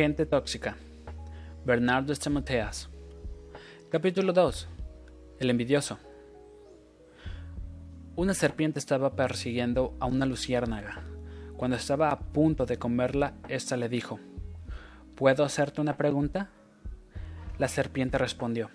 Gente 0.00 0.24
tóxica. 0.24 0.78
Bernardo 1.66 2.14
Estemoteas. 2.14 2.88
Capítulo 3.90 4.32
2. 4.32 4.66
El 5.40 5.50
envidioso. 5.50 5.98
Una 8.16 8.32
serpiente 8.32 8.78
estaba 8.78 9.14
persiguiendo 9.14 9.94
a 10.00 10.06
una 10.06 10.24
luciérnaga. 10.24 11.02
Cuando 11.58 11.76
estaba 11.76 12.08
a 12.08 12.18
punto 12.18 12.64
de 12.64 12.78
comerla, 12.78 13.34
ésta 13.50 13.76
le 13.76 13.90
dijo 13.90 14.18
¿Puedo 15.16 15.44
hacerte 15.44 15.82
una 15.82 15.98
pregunta? 15.98 16.48
La 17.58 17.68
serpiente 17.68 18.16
respondió 18.16 18.70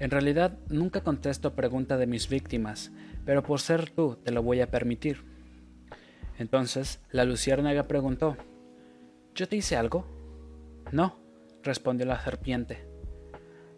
En 0.00 0.10
realidad 0.10 0.58
nunca 0.68 1.04
contesto 1.04 1.54
pregunta 1.54 1.98
de 1.98 2.08
mis 2.08 2.28
víctimas, 2.28 2.90
pero 3.24 3.44
por 3.44 3.60
ser 3.60 3.90
tú 3.90 4.18
te 4.24 4.32
lo 4.32 4.42
voy 4.42 4.60
a 4.60 4.72
permitir. 4.72 5.22
Entonces 6.36 7.00
la 7.12 7.24
luciérnaga 7.24 7.86
preguntó 7.86 8.36
¿Yo 9.40 9.48
te 9.48 9.56
hice 9.56 9.74
algo? 9.74 10.04
No, 10.92 11.16
respondió 11.62 12.04
la 12.04 12.22
serpiente. 12.22 12.86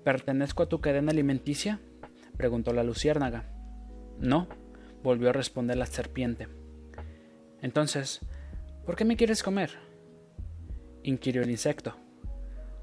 ¿Pertenezco 0.02 0.64
a 0.64 0.68
tu 0.68 0.80
cadena 0.80 1.12
alimenticia? 1.12 1.78
preguntó 2.36 2.72
la 2.72 2.82
luciérnaga. 2.82 3.44
No, 4.18 4.48
volvió 5.04 5.28
a 5.28 5.32
responder 5.32 5.76
la 5.76 5.86
serpiente. 5.86 6.48
Entonces, 7.60 8.22
¿por 8.84 8.96
qué 8.96 9.04
me 9.04 9.16
quieres 9.16 9.44
comer? 9.44 9.70
inquirió 11.04 11.42
el 11.42 11.50
insecto. 11.50 11.94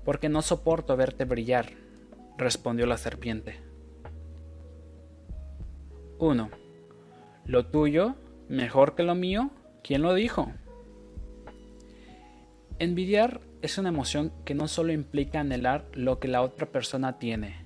Porque 0.06 0.30
no 0.30 0.42
soporto 0.42 0.96
verte 0.96 1.26
brillar, 1.26 1.74
respondió 2.38 2.86
la 2.86 2.96
serpiente. 2.96 3.60
1. 6.18 6.50
¿Lo 7.44 7.66
tuyo 7.66 8.16
mejor 8.48 8.96
que 8.96 9.04
lo 9.04 9.16
mío? 9.16 9.52
¿Quién 9.84 10.02
lo 10.02 10.14
dijo? 10.14 10.54
Envidiar 12.80 13.42
es 13.62 13.78
una 13.78 13.90
emoción 13.90 14.32
que 14.46 14.56
no 14.56 14.70
solo 14.70 14.94
implica 14.94 15.42
anhelar 15.42 15.84
lo 15.92 16.20
que 16.20 16.30
la 16.30 16.42
otra 16.42 16.66
persona 16.66 17.20
tiene, 17.20 17.58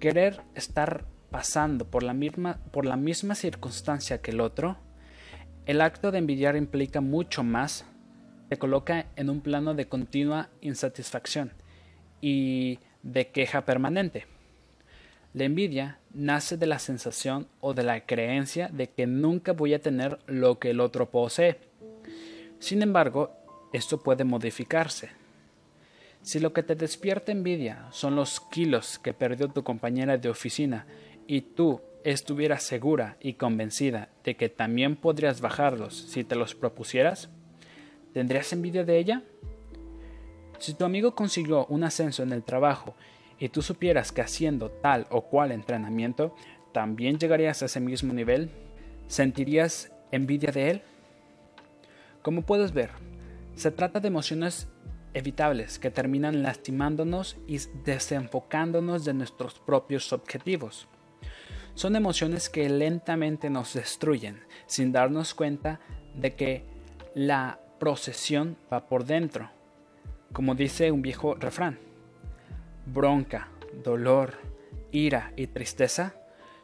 querer 0.00 0.42
estar 0.54 1.06
pasando 1.30 1.86
por 1.86 2.02
la 2.02 2.12
misma, 2.12 2.58
por 2.70 2.84
la 2.84 2.98
misma 2.98 3.34
circunstancia 3.34 4.20
que 4.20 4.32
el 4.32 4.42
otro, 4.42 4.76
el 5.64 5.80
acto 5.80 6.10
de 6.10 6.18
envidiar 6.18 6.56
implica 6.56 7.00
mucho 7.00 7.42
más, 7.42 7.86
te 8.50 8.58
coloca 8.58 9.06
en 9.16 9.30
un 9.30 9.40
plano 9.40 9.72
de 9.72 9.88
continua 9.88 10.50
insatisfacción 10.60 11.54
y 12.20 12.80
de 13.02 13.28
queja 13.28 13.64
permanente. 13.64 14.26
La 15.32 15.44
envidia 15.44 16.00
nace 16.12 16.58
de 16.58 16.66
la 16.66 16.78
sensación 16.78 17.48
o 17.60 17.72
de 17.72 17.82
la 17.82 18.04
creencia 18.04 18.68
de 18.68 18.90
que 18.90 19.06
nunca 19.06 19.52
voy 19.52 19.72
a 19.72 19.80
tener 19.80 20.18
lo 20.26 20.58
que 20.58 20.70
el 20.70 20.80
otro 20.80 21.10
posee. 21.10 21.56
Sin 22.58 22.82
embargo, 22.82 23.38
esto 23.72 23.98
puede 23.98 24.24
modificarse. 24.24 25.10
Si 26.22 26.40
lo 26.40 26.52
que 26.52 26.62
te 26.62 26.74
despierta 26.74 27.32
envidia 27.32 27.86
son 27.90 28.16
los 28.16 28.40
kilos 28.40 28.98
que 28.98 29.14
perdió 29.14 29.48
tu 29.48 29.62
compañera 29.62 30.16
de 30.18 30.28
oficina 30.28 30.86
y 31.26 31.42
tú 31.42 31.80
estuvieras 32.04 32.62
segura 32.62 33.16
y 33.20 33.34
convencida 33.34 34.08
de 34.24 34.36
que 34.36 34.48
también 34.48 34.96
podrías 34.96 35.40
bajarlos 35.40 35.94
si 35.94 36.24
te 36.24 36.36
los 36.36 36.54
propusieras, 36.54 37.28
¿tendrías 38.12 38.52
envidia 38.52 38.84
de 38.84 38.98
ella? 38.98 39.22
Si 40.58 40.74
tu 40.74 40.84
amigo 40.84 41.14
consiguió 41.14 41.66
un 41.66 41.84
ascenso 41.84 42.22
en 42.22 42.32
el 42.32 42.42
trabajo 42.42 42.94
y 43.38 43.48
tú 43.48 43.62
supieras 43.62 44.10
que 44.10 44.22
haciendo 44.22 44.70
tal 44.70 45.06
o 45.10 45.22
cual 45.22 45.52
entrenamiento 45.52 46.34
también 46.72 47.18
llegarías 47.18 47.62
a 47.62 47.66
ese 47.66 47.80
mismo 47.80 48.12
nivel, 48.12 48.50
¿sentirías 49.06 49.92
envidia 50.10 50.50
de 50.50 50.70
él? 50.70 50.82
Como 52.22 52.42
puedes 52.42 52.72
ver, 52.72 52.90
se 53.58 53.72
trata 53.72 53.98
de 53.98 54.06
emociones 54.06 54.68
evitables 55.14 55.80
que 55.80 55.90
terminan 55.90 56.44
lastimándonos 56.44 57.36
y 57.48 57.58
desenfocándonos 57.84 59.04
de 59.04 59.14
nuestros 59.14 59.58
propios 59.58 60.12
objetivos. 60.12 60.86
Son 61.74 61.96
emociones 61.96 62.48
que 62.48 62.68
lentamente 62.68 63.50
nos 63.50 63.74
destruyen 63.74 64.44
sin 64.66 64.92
darnos 64.92 65.34
cuenta 65.34 65.80
de 66.14 66.36
que 66.36 66.64
la 67.16 67.58
procesión 67.80 68.56
va 68.72 68.86
por 68.86 69.04
dentro. 69.04 69.50
Como 70.32 70.54
dice 70.54 70.92
un 70.92 71.02
viejo 71.02 71.34
refrán, 71.34 71.80
bronca, 72.86 73.48
dolor, 73.82 74.34
ira 74.92 75.32
y 75.34 75.48
tristeza 75.48 76.14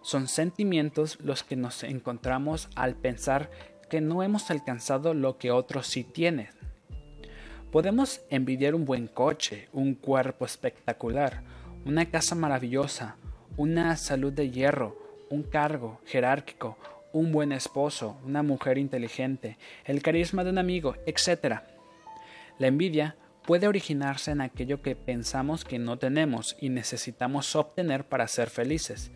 son 0.00 0.28
sentimientos 0.28 1.19
los 1.20 1.42
que 1.42 1.56
nos 1.56 1.82
encontramos 1.82 2.69
al 2.76 2.94
pensar 2.94 3.50
que 3.90 4.00
no 4.00 4.22
hemos 4.22 4.50
alcanzado 4.52 5.12
lo 5.12 5.38
que 5.38 5.50
otros 5.50 5.88
sí 5.88 6.04
tienen 6.04 6.48
Podemos 7.74 8.20
envidiar 8.30 8.76
un 8.76 8.84
buen 8.84 9.08
coche, 9.08 9.68
un 9.72 9.96
cuerpo 9.96 10.44
espectacular, 10.44 11.42
una 11.84 12.08
casa 12.08 12.36
maravillosa, 12.36 13.16
una 13.56 13.96
salud 13.96 14.32
de 14.32 14.48
hierro, 14.52 14.96
un 15.28 15.42
cargo 15.42 16.00
jerárquico, 16.06 16.78
un 17.12 17.32
buen 17.32 17.50
esposo, 17.50 18.16
una 18.24 18.44
mujer 18.44 18.78
inteligente, 18.78 19.58
el 19.86 20.02
carisma 20.02 20.44
de 20.44 20.50
un 20.50 20.58
amigo, 20.58 20.94
etc. 21.04 21.62
La 22.60 22.68
envidia 22.68 23.16
puede 23.44 23.66
originarse 23.66 24.30
en 24.30 24.40
aquello 24.40 24.80
que 24.80 24.94
pensamos 24.94 25.64
que 25.64 25.80
no 25.80 25.98
tenemos 25.98 26.56
y 26.60 26.68
necesitamos 26.68 27.56
obtener 27.56 28.06
para 28.06 28.28
ser 28.28 28.50
felices, 28.50 29.10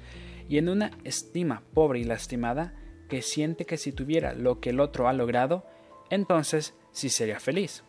y 0.49 0.59
en 0.59 0.69
una 0.69 0.91
estima 1.05 1.63
pobre 1.75 2.01
y 2.01 2.05
lastimada 2.05 2.75
que 3.09 3.23
siente 3.23 3.67
que 3.67 3.77
si 3.77 3.93
tuviera 3.93 4.33
lo 4.33 4.59
que 4.59 4.71
el 4.71 4.81
otro 4.81 5.07
ha 5.07 5.13
logrado, 5.13 5.65
entonces 6.11 6.75
sí 6.91 7.09
sería 7.09 7.39
feliz. 7.39 7.85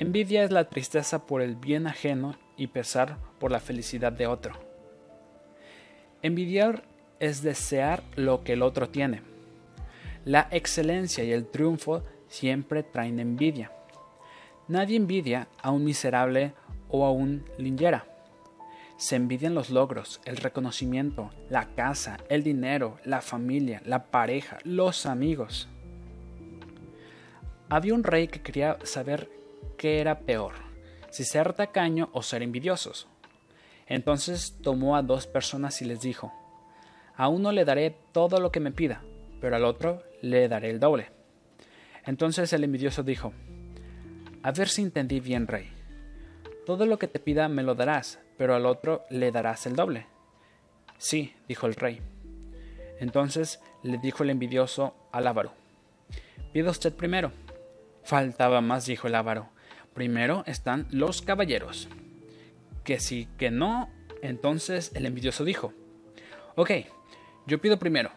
Envidia 0.00 0.44
es 0.44 0.52
la 0.52 0.68
tristeza 0.68 1.26
por 1.26 1.42
el 1.42 1.56
bien 1.56 1.88
ajeno 1.88 2.36
y 2.56 2.68
pesar 2.68 3.18
por 3.40 3.50
la 3.50 3.58
felicidad 3.58 4.12
de 4.12 4.28
otro. 4.28 4.54
Envidiar 6.22 6.84
es 7.18 7.42
desear 7.42 8.04
lo 8.14 8.44
que 8.44 8.52
el 8.52 8.62
otro 8.62 8.90
tiene. 8.90 9.22
La 10.24 10.46
excelencia 10.52 11.24
y 11.24 11.32
el 11.32 11.46
triunfo 11.46 12.04
siempre 12.28 12.84
traen 12.84 13.18
envidia. 13.18 13.72
Nadie 14.68 14.96
envidia 14.96 15.48
a 15.60 15.72
un 15.72 15.84
miserable 15.84 16.54
o 16.88 17.04
a 17.04 17.10
un 17.10 17.44
lingera. 17.58 18.06
Se 18.98 19.16
envidian 19.16 19.56
los 19.56 19.68
logros, 19.68 20.20
el 20.26 20.36
reconocimiento, 20.36 21.30
la 21.50 21.74
casa, 21.74 22.18
el 22.28 22.44
dinero, 22.44 22.98
la 23.04 23.20
familia, 23.20 23.82
la 23.84 24.12
pareja, 24.12 24.58
los 24.62 25.06
amigos. 25.06 25.68
Había 27.68 27.94
un 27.94 28.04
rey 28.04 28.28
que 28.28 28.42
quería 28.42 28.78
saber 28.84 29.37
qué 29.78 30.00
era 30.00 30.20
peor, 30.20 30.52
si 31.10 31.24
ser 31.24 31.54
tacaño 31.54 32.10
o 32.12 32.22
ser 32.22 32.42
envidiosos. 32.42 33.08
Entonces 33.86 34.58
tomó 34.62 34.96
a 34.96 35.02
dos 35.02 35.26
personas 35.26 35.80
y 35.80 35.86
les 35.86 36.02
dijo, 36.02 36.32
a 37.16 37.28
uno 37.28 37.52
le 37.52 37.64
daré 37.64 37.96
todo 38.12 38.38
lo 38.40 38.52
que 38.52 38.60
me 38.60 38.70
pida, 38.70 39.02
pero 39.40 39.56
al 39.56 39.64
otro 39.64 40.02
le 40.20 40.48
daré 40.48 40.68
el 40.68 40.80
doble. 40.80 41.10
Entonces 42.04 42.52
el 42.52 42.64
envidioso 42.64 43.02
dijo, 43.02 43.32
a 44.42 44.52
ver 44.52 44.68
si 44.68 44.82
entendí 44.82 45.20
bien, 45.20 45.46
rey. 45.46 45.72
Todo 46.66 46.84
lo 46.84 46.98
que 46.98 47.08
te 47.08 47.18
pida 47.18 47.48
me 47.48 47.62
lo 47.62 47.74
darás, 47.74 48.20
pero 48.36 48.54
al 48.54 48.66
otro 48.66 49.04
le 49.08 49.32
darás 49.32 49.66
el 49.66 49.74
doble. 49.74 50.06
Sí, 50.98 51.34
dijo 51.48 51.66
el 51.66 51.74
rey. 51.74 52.02
Entonces 53.00 53.60
le 53.82 53.98
dijo 53.98 54.22
el 54.22 54.30
envidioso 54.30 54.94
al 55.12 55.26
avaro, 55.26 55.52
pida 56.52 56.70
usted 56.70 56.92
primero. 56.92 57.32
Faltaba 58.02 58.60
más, 58.60 58.86
dijo 58.86 59.06
el 59.06 59.14
avaro. 59.14 59.48
Primero 59.98 60.44
están 60.46 60.86
los 60.92 61.22
caballeros. 61.22 61.88
Que 62.84 63.00
si 63.00 63.26
que 63.36 63.50
no, 63.50 63.90
entonces 64.22 64.92
el 64.94 65.06
envidioso 65.06 65.44
dijo, 65.44 65.72
ok, 66.54 66.70
yo 67.48 67.60
pido 67.60 67.80
primero, 67.80 68.12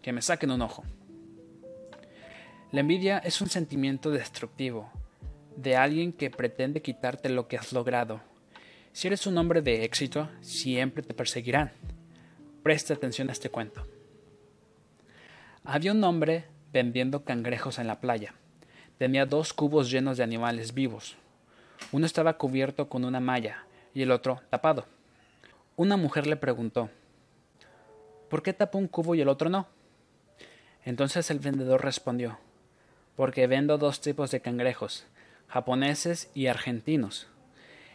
que 0.00 0.12
me 0.12 0.22
saquen 0.22 0.52
un 0.52 0.62
ojo. 0.62 0.84
La 2.70 2.82
envidia 2.82 3.18
es 3.18 3.40
un 3.40 3.50
sentimiento 3.50 4.12
destructivo, 4.12 4.92
de 5.56 5.74
alguien 5.74 6.12
que 6.12 6.30
pretende 6.30 6.82
quitarte 6.82 7.30
lo 7.30 7.48
que 7.48 7.56
has 7.56 7.72
logrado. 7.72 8.20
Si 8.92 9.08
eres 9.08 9.26
un 9.26 9.38
hombre 9.38 9.60
de 9.60 9.82
éxito, 9.82 10.30
siempre 10.40 11.02
te 11.02 11.14
perseguirán. 11.14 11.72
Presta 12.62 12.94
atención 12.94 13.28
a 13.28 13.32
este 13.32 13.50
cuento. 13.50 13.84
Había 15.64 15.90
un 15.90 16.04
hombre 16.04 16.44
vendiendo 16.72 17.24
cangrejos 17.24 17.80
en 17.80 17.88
la 17.88 17.98
playa. 17.98 18.36
Tenía 18.98 19.26
dos 19.26 19.52
cubos 19.52 19.92
llenos 19.92 20.16
de 20.16 20.24
animales 20.24 20.74
vivos. 20.74 21.16
Uno 21.92 22.04
estaba 22.04 22.36
cubierto 22.36 22.88
con 22.88 23.04
una 23.04 23.20
malla 23.20 23.64
y 23.94 24.02
el 24.02 24.10
otro 24.10 24.40
tapado. 24.50 24.86
Una 25.76 25.96
mujer 25.96 26.26
le 26.26 26.34
preguntó 26.34 26.90
¿Por 28.28 28.42
qué 28.42 28.52
tapó 28.52 28.78
un 28.78 28.88
cubo 28.88 29.14
y 29.14 29.20
el 29.20 29.28
otro 29.28 29.50
no? 29.50 29.68
Entonces 30.84 31.30
el 31.30 31.38
vendedor 31.38 31.84
respondió 31.84 32.40
Porque 33.14 33.46
vendo 33.46 33.78
dos 33.78 34.00
tipos 34.00 34.32
de 34.32 34.40
cangrejos, 34.40 35.06
japoneses 35.46 36.28
y 36.34 36.48
argentinos. 36.48 37.28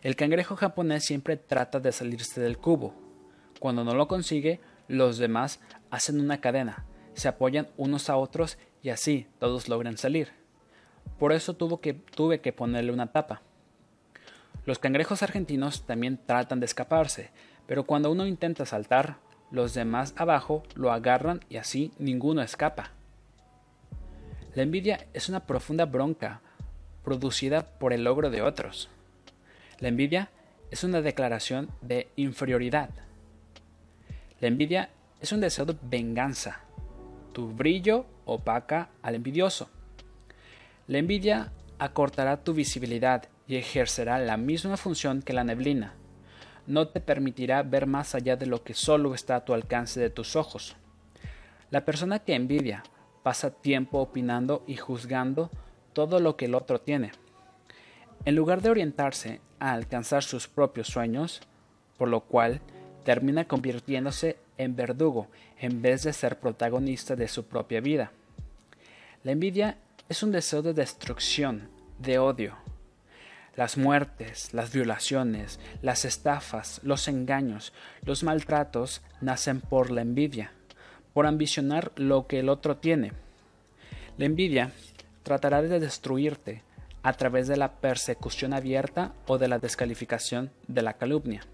El 0.04 0.16
cangrejo 0.16 0.56
japonés 0.56 1.04
siempre 1.04 1.36
trata 1.36 1.82
de 1.82 1.92
salirse 1.92 2.40
del 2.40 2.58
cubo. 2.58 2.96
Cuando 3.60 3.84
no 3.84 3.94
lo 3.94 4.08
consigue, 4.08 4.62
los 4.88 5.18
demás 5.18 5.60
hacen 5.90 6.22
una 6.22 6.40
cadena, 6.40 6.86
se 7.14 7.28
apoyan 7.28 7.68
unos 7.76 8.10
a 8.10 8.16
otros 8.16 8.58
y 8.82 8.90
así 8.90 9.28
todos 9.40 9.68
logran 9.68 9.98
salir. 9.98 10.43
Por 11.20 11.32
eso 11.34 11.56
tuve 11.56 12.42
que 12.42 12.54
ponerle 12.54 12.92
una 12.92 13.12
tapa. 13.12 13.42
Los 14.66 14.80
cangrejos 14.80 15.24
argentinos 15.24 15.86
también 15.86 16.20
tratan 16.26 16.60
de 16.60 16.66
escaparse, 16.66 17.32
pero 17.68 17.86
cuando 17.86 18.12
uno 18.12 18.26
intenta 18.26 18.66
saltar, 18.66 19.18
los 19.52 19.74
demás 19.74 20.14
abajo 20.18 20.64
lo 20.76 20.92
agarran 20.92 21.42
y 21.50 21.58
así 21.58 21.92
ninguno 22.00 22.42
escapa. 22.42 22.92
La 24.56 24.64
envidia 24.64 25.06
es 25.14 25.30
una 25.30 25.42
profunda 25.42 25.86
bronca 25.86 26.42
producida 27.04 27.64
por 27.78 27.92
el 27.92 28.04
logro 28.04 28.30
de 28.30 28.42
otros. 28.42 28.90
La 29.80 29.90
envidia 29.90 30.30
es 30.72 30.84
una 30.84 31.02
declaración 31.02 31.70
de 31.82 32.08
inferioridad. 32.16 32.90
La 34.40 34.48
envidia 34.48 34.90
es 35.20 35.32
un 35.32 35.42
deseo 35.42 35.66
de 35.66 35.76
venganza. 35.84 36.62
Tu 37.34 37.48
brillo 37.48 38.06
opaca 38.26 38.90
al 39.02 39.16
envidioso. 39.16 39.70
La 40.86 40.98
envidia 40.98 41.52
acortará 41.80 42.44
tu 42.44 42.54
visibilidad 42.54 43.30
y 43.48 43.56
ejercerá 43.56 44.20
la 44.20 44.36
misma 44.36 44.76
función 44.76 45.22
que 45.22 45.32
la 45.32 45.46
neblina. 45.46 45.94
No 46.68 46.90
te 46.90 47.00
permitirá 47.00 47.64
ver 47.64 47.88
más 47.88 48.16
allá 48.16 48.36
de 48.36 48.48
lo 48.48 48.64
que 48.64 48.74
solo 48.74 49.16
está 49.16 49.38
a 49.38 49.46
tu 49.46 49.54
alcance 49.54 50.02
de 50.02 50.10
tus 50.10 50.36
ojos. 50.36 50.76
La 51.72 51.86
persona 51.86 52.20
que 52.20 52.36
envidia 52.36 52.84
pasa 53.24 53.52
tiempo 53.52 54.00
opinando 54.00 54.64
y 54.68 54.76
juzgando 54.76 55.50
todo 55.94 56.20
lo 56.20 56.36
que 56.36 56.46
el 56.46 56.56
otro 56.56 56.82
tiene. 56.82 57.12
En 58.26 58.36
lugar 58.36 58.62
de 58.62 58.70
orientarse 58.70 59.40
a 59.60 59.72
alcanzar 59.72 60.24
sus 60.24 60.50
propios 60.50 60.88
sueños, 60.88 61.42
por 61.98 62.10
lo 62.10 62.22
cual 62.22 62.60
termina 63.06 63.46
convirtiéndose 63.46 64.38
en 64.58 64.76
verdugo 64.76 65.28
en 65.60 65.82
vez 65.82 66.04
de 66.04 66.12
ser 66.12 66.40
protagonista 66.40 67.16
de 67.16 67.30
su 67.30 67.46
propia 67.46 67.80
vida. 67.80 68.12
La 69.24 69.32
envidia 69.32 69.78
es 70.10 70.22
un 70.22 70.32
deseo 70.32 70.62
de 70.62 70.74
destrucción, 70.74 71.70
de 71.98 72.20
odio. 72.20 72.58
Las 73.56 73.78
muertes, 73.78 74.54
las 74.54 74.74
violaciones, 74.74 75.60
las 75.82 76.06
estafas, 76.06 76.82
los 76.84 77.08
engaños, 77.08 77.72
los 78.04 78.24
maltratos 78.24 79.02
nacen 79.22 79.62
por 79.62 79.92
la 79.92 80.02
envidia, 80.02 80.52
por 81.14 81.26
ambicionar 81.28 81.92
lo 81.96 82.28
que 82.28 82.40
el 82.40 82.50
otro 82.50 82.78
tiene. 82.78 83.14
La 84.18 84.26
envidia 84.26 84.72
tratará 85.24 85.62
de 85.62 85.80
destruirte 85.80 86.64
a 87.04 87.14
través 87.14 87.48
de 87.48 87.58
la 87.58 87.74
persecución 87.80 88.54
abierta 88.54 89.14
o 89.28 89.38
de 89.38 89.48
la 89.48 89.60
descalificación 89.60 90.52
de 90.68 90.82
la 90.82 90.94
calumnia. 90.94 91.46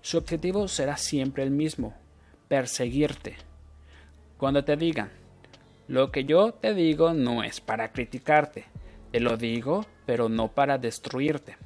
Su 0.00 0.18
objetivo 0.18 0.66
será 0.68 0.96
siempre 0.96 1.42
el 1.42 1.50
mismo, 1.50 1.94
perseguirte. 2.48 3.36
Cuando 4.36 4.64
te 4.64 4.76
digan, 4.76 5.21
lo 5.92 6.10
que 6.10 6.24
yo 6.24 6.54
te 6.54 6.72
digo 6.72 7.12
no 7.12 7.44
es 7.44 7.60
para 7.60 7.92
criticarte, 7.92 8.64
te 9.10 9.20
lo 9.20 9.36
digo, 9.36 9.84
pero 10.06 10.30
no 10.30 10.48
para 10.48 10.78
destruirte. 10.78 11.58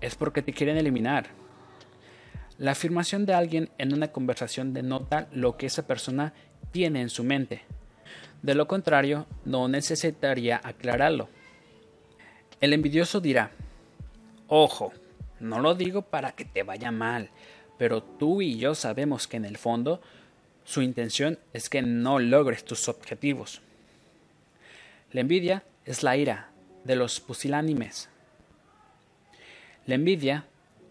Es 0.00 0.16
porque 0.16 0.42
te 0.42 0.52
quieren 0.52 0.78
eliminar. 0.78 1.28
La 2.58 2.72
afirmación 2.72 3.24
de 3.24 3.34
alguien 3.34 3.70
en 3.78 3.94
una 3.94 4.08
conversación 4.08 4.74
denota 4.74 5.28
lo 5.30 5.56
que 5.56 5.66
esa 5.66 5.86
persona 5.86 6.32
tiene 6.72 7.02
en 7.02 7.08
su 7.08 7.22
mente. 7.22 7.62
De 8.42 8.56
lo 8.56 8.66
contrario, 8.66 9.26
no 9.44 9.68
necesitaría 9.68 10.60
aclararlo. 10.64 11.28
El 12.60 12.72
envidioso 12.72 13.20
dirá, 13.20 13.52
ojo, 14.48 14.92
no 15.38 15.60
lo 15.60 15.76
digo 15.76 16.02
para 16.02 16.32
que 16.32 16.44
te 16.44 16.64
vaya 16.64 16.90
mal, 16.90 17.30
pero 17.78 18.02
tú 18.02 18.42
y 18.42 18.58
yo 18.58 18.74
sabemos 18.74 19.28
que 19.28 19.36
en 19.36 19.44
el 19.44 19.56
fondo 19.56 20.00
su 20.64 20.82
intención 20.82 21.38
es 21.52 21.68
que 21.68 21.82
no 21.82 22.18
logres 22.18 22.64
tus 22.64 22.88
objetivos. 22.88 23.60
La 25.12 25.20
envidia 25.20 25.64
es 25.84 26.02
la 26.02 26.16
ira 26.16 26.50
de 26.84 26.96
los 26.96 27.20
pusilánimes. 27.20 28.08
La 29.86 29.96
envidia 29.96 30.46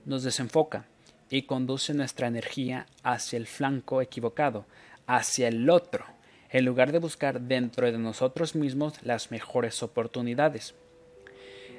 nos 0.06 0.24
desenfoca 0.24 0.86
y 1.30 1.44
conduce 1.44 1.94
nuestra 1.94 2.28
energía 2.28 2.88
hacia 3.04 3.38
el 3.38 3.48
flanco 3.48 4.02
equivocado, 4.02 4.66
hacia 5.08 5.48
el 5.48 5.70
otro, 5.70 6.06
en 6.50 6.66
lugar 6.66 6.92
de 6.92 7.00
buscar 7.00 7.40
dentro 7.42 7.90
de 7.90 7.98
nosotros 7.98 8.56
mismos 8.56 9.02
las 9.04 9.32
mejores 9.32 9.82
oportunidades. 9.82 10.76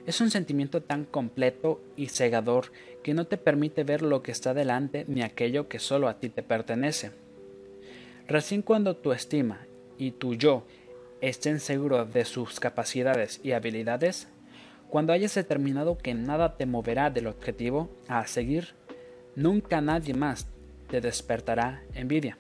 Es 0.07 0.21
un 0.21 0.31
sentimiento 0.31 0.83
tan 0.83 1.05
completo 1.05 1.81
y 1.97 2.09
cegador 2.09 2.73
que 3.05 3.15
no 3.15 3.27
te 3.27 3.37
permite 3.37 3.85
ver 3.85 4.03
lo 4.03 4.23
que 4.23 4.33
está 4.33 4.55
delante 4.55 5.05
ni 5.07 5.23
aquello 5.23 5.69
que 5.69 5.79
solo 5.79 6.09
a 6.09 6.19
ti 6.19 6.29
te 6.29 6.43
pertenece. 6.43 7.22
Recién 8.29 8.63
cuando 8.63 8.97
tu 8.97 9.13
estima 9.13 9.67
y 9.99 10.13
tu 10.13 10.35
yo 10.35 10.65
estén 11.21 11.61
seguros 11.61 12.13
de 12.13 12.25
sus 12.25 12.61
capacidades 12.61 13.41
y 13.43 13.53
habilidades, 13.53 14.29
cuando 14.89 15.13
hayas 15.13 15.35
determinado 15.35 15.99
que 15.99 16.15
nada 16.15 16.57
te 16.57 16.67
moverá 16.67 17.11
del 17.11 17.27
objetivo 17.27 17.91
a 18.09 18.27
seguir, 18.27 18.75
nunca 19.35 19.81
nadie 19.81 20.15
más 20.15 20.47
te 20.89 21.01
despertará 21.01 21.83
envidia. 21.95 22.37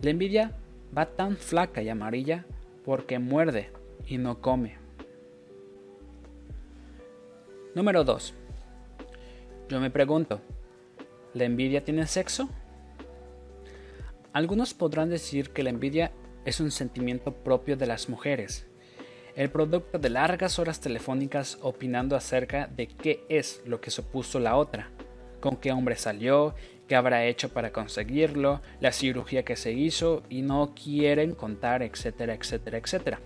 La 0.00 0.10
envidia 0.10 0.52
va 0.96 1.06
tan 1.06 1.36
flaca 1.36 1.82
y 1.82 1.88
amarilla 1.88 2.44
porque 2.84 3.18
muerde 3.18 3.70
y 4.06 4.18
no 4.18 4.40
come. 4.40 4.76
Número 7.74 8.04
2. 8.04 8.34
Yo 9.68 9.80
me 9.80 9.90
pregunto, 9.90 10.40
¿la 11.34 11.44
envidia 11.44 11.84
tiene 11.84 12.06
sexo? 12.06 12.48
Algunos 14.32 14.72
podrán 14.72 15.10
decir 15.10 15.50
que 15.50 15.62
la 15.62 15.70
envidia 15.70 16.12
es 16.44 16.60
un 16.60 16.70
sentimiento 16.70 17.32
propio 17.32 17.76
de 17.76 17.86
las 17.86 18.08
mujeres, 18.08 18.66
el 19.36 19.50
producto 19.50 19.98
de 19.98 20.10
largas 20.10 20.58
horas 20.58 20.80
telefónicas 20.80 21.58
opinando 21.62 22.16
acerca 22.16 22.66
de 22.66 22.88
qué 22.88 23.24
es 23.28 23.62
lo 23.66 23.80
que 23.80 23.90
supuso 23.90 24.38
la 24.40 24.56
otra, 24.56 24.90
con 25.40 25.56
qué 25.56 25.72
hombre 25.72 25.96
salió, 25.96 26.54
qué 26.88 26.96
habrá 26.96 27.24
hecho 27.26 27.50
para 27.50 27.72
conseguirlo, 27.72 28.60
la 28.80 28.92
cirugía 28.92 29.44
que 29.44 29.56
se 29.56 29.72
hizo 29.72 30.22
y 30.28 30.42
no 30.42 30.74
quieren 30.74 31.34
contar, 31.34 31.82
etcétera, 31.82 32.34
etcétera, 32.34 32.78
etcétera. 32.78 33.20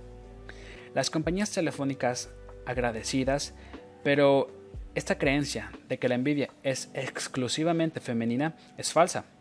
Las 0.95 1.11
compañías 1.11 1.51
telefónicas 1.51 2.31
agradecidas, 2.65 3.55
pero 4.03 4.49
esta 4.95 5.19
creencia 5.19 5.71
de 5.89 5.99
que 5.99 6.09
la 6.09 6.15
envidia 6.15 6.51
es 6.63 6.91
exclusivamente 6.95 8.01
femenina 8.01 8.57
es 8.79 8.93
falsa. 8.93 9.36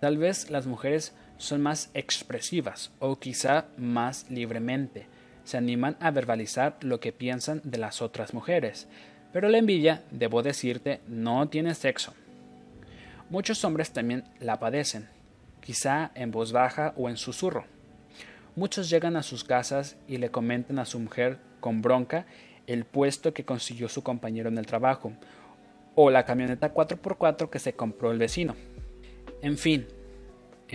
Tal 0.00 0.16
vez 0.16 0.50
las 0.50 0.66
mujeres 0.66 1.12
son 1.36 1.60
más 1.60 1.90
expresivas 1.92 2.90
o 2.98 3.18
quizá 3.18 3.66
más 3.76 4.30
libremente. 4.30 5.06
Se 5.44 5.58
animan 5.58 5.96
a 6.00 6.10
verbalizar 6.10 6.76
lo 6.80 7.00
que 7.00 7.12
piensan 7.12 7.60
de 7.64 7.78
las 7.78 8.00
otras 8.00 8.32
mujeres. 8.32 8.88
Pero 9.32 9.48
la 9.48 9.58
envidia, 9.58 10.02
debo 10.10 10.42
decirte, 10.42 11.00
no 11.06 11.48
tiene 11.48 11.74
sexo. 11.74 12.14
Muchos 13.28 13.64
hombres 13.64 13.92
también 13.92 14.24
la 14.40 14.58
padecen, 14.58 15.08
quizá 15.60 16.10
en 16.14 16.30
voz 16.30 16.52
baja 16.52 16.94
o 16.96 17.08
en 17.08 17.16
susurro. 17.16 17.64
Muchos 18.56 18.90
llegan 18.90 19.16
a 19.16 19.22
sus 19.22 19.44
casas 19.44 19.96
y 20.08 20.16
le 20.16 20.30
comentan 20.30 20.78
a 20.78 20.84
su 20.84 20.98
mujer 20.98 21.38
con 21.60 21.82
bronca 21.82 22.26
el 22.66 22.84
puesto 22.84 23.32
que 23.32 23.44
consiguió 23.44 23.88
su 23.88 24.02
compañero 24.02 24.48
en 24.48 24.58
el 24.58 24.66
trabajo, 24.66 25.12
o 25.94 26.10
la 26.10 26.24
camioneta 26.24 26.72
4x4 26.72 27.50
que 27.50 27.58
se 27.58 27.74
compró 27.74 28.10
el 28.10 28.18
vecino. 28.18 28.54
En 29.42 29.56
fin, 29.56 29.86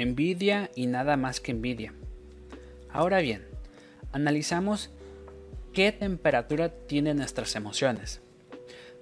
envidia 0.01 0.71
y 0.75 0.87
nada 0.87 1.17
más 1.17 1.39
que 1.39 1.51
envidia. 1.51 1.93
Ahora 2.89 3.19
bien, 3.19 3.45
analizamos 4.11 4.89
qué 5.73 5.91
temperatura 5.91 6.69
tienen 6.69 7.17
nuestras 7.17 7.55
emociones. 7.55 8.21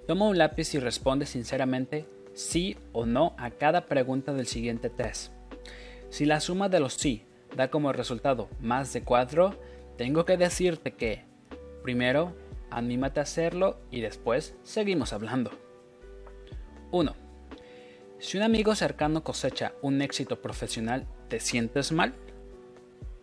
Toma 0.06 0.28
un 0.28 0.38
lápiz 0.38 0.74
y 0.74 0.78
responde 0.78 1.26
sinceramente 1.26 2.06
sí 2.34 2.76
o 2.92 3.06
no 3.06 3.34
a 3.38 3.50
cada 3.50 3.86
pregunta 3.86 4.34
del 4.34 4.46
siguiente 4.46 4.90
test. 4.90 5.32
Si 6.10 6.26
la 6.26 6.40
suma 6.40 6.68
de 6.68 6.80
los 6.80 6.94
sí 6.94 7.22
da 7.56 7.70
como 7.70 7.92
resultado 7.92 8.48
más 8.60 8.92
de 8.92 9.02
4, 9.02 9.58
tengo 9.96 10.24
que 10.24 10.36
decirte 10.36 10.92
que, 10.92 11.24
primero, 11.82 12.34
anímate 12.70 13.20
a 13.20 13.22
hacerlo 13.22 13.78
y 13.90 14.00
después 14.00 14.56
seguimos 14.62 15.12
hablando. 15.12 15.50
1. 16.90 17.23
Si 18.18 18.36
un 18.36 18.44
amigo 18.44 18.74
cercano 18.74 19.24
cosecha 19.24 19.74
un 19.82 20.00
éxito 20.00 20.40
profesional, 20.40 21.06
¿te 21.28 21.40
sientes 21.40 21.92
mal? 21.92 22.14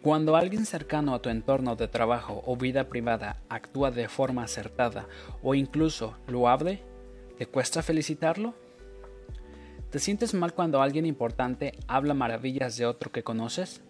Cuando 0.01 0.35
alguien 0.35 0.65
cercano 0.65 1.13
a 1.13 1.21
tu 1.21 1.29
entorno 1.29 1.75
de 1.75 1.87
trabajo 1.87 2.43
o 2.45 2.57
vida 2.57 2.89
privada 2.89 3.41
actúa 3.49 3.91
de 3.91 4.09
forma 4.09 4.43
acertada 4.43 5.07
o 5.41 5.55
incluso 5.55 6.17
loable, 6.27 6.83
¿te 7.37 7.45
cuesta 7.45 7.81
felicitarlo? 7.81 8.53
¿Te 9.91 9.99
sientes 9.99 10.33
mal 10.33 10.53
cuando 10.53 10.81
alguien 10.81 11.05
importante 11.05 11.73
habla 11.87 12.13
maravillas 12.13 12.77
de 12.77 12.85
otro 12.85 13.11
que 13.11 13.23
conoces? 13.23 13.81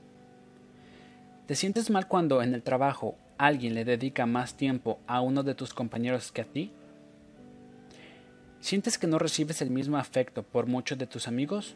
¿Te 1.48 1.56
sientes 1.56 1.90
mal 1.90 2.08
cuando 2.08 2.42
en 2.42 2.54
el 2.54 2.64
trabajo 2.64 3.16
alguien 3.38 3.74
le 3.74 3.86
dedica 3.86 4.26
más 4.26 4.56
tiempo 4.56 5.00
a 5.08 5.22
uno 5.22 5.44
de 5.44 5.56
tus 5.56 5.74
compañeros 5.74 6.32
que 6.32 6.42
a 6.42 6.46
ti? 6.46 6.74
¿Sientes 8.62 9.00
que 9.00 9.08
no 9.08 9.18
recibes 9.18 9.60
el 9.64 9.72
mismo 9.72 9.98
afecto 9.98 10.44
por 10.44 10.68
muchos 10.68 10.96
de 11.00 11.08
tus 11.08 11.28
amigos? 11.28 11.76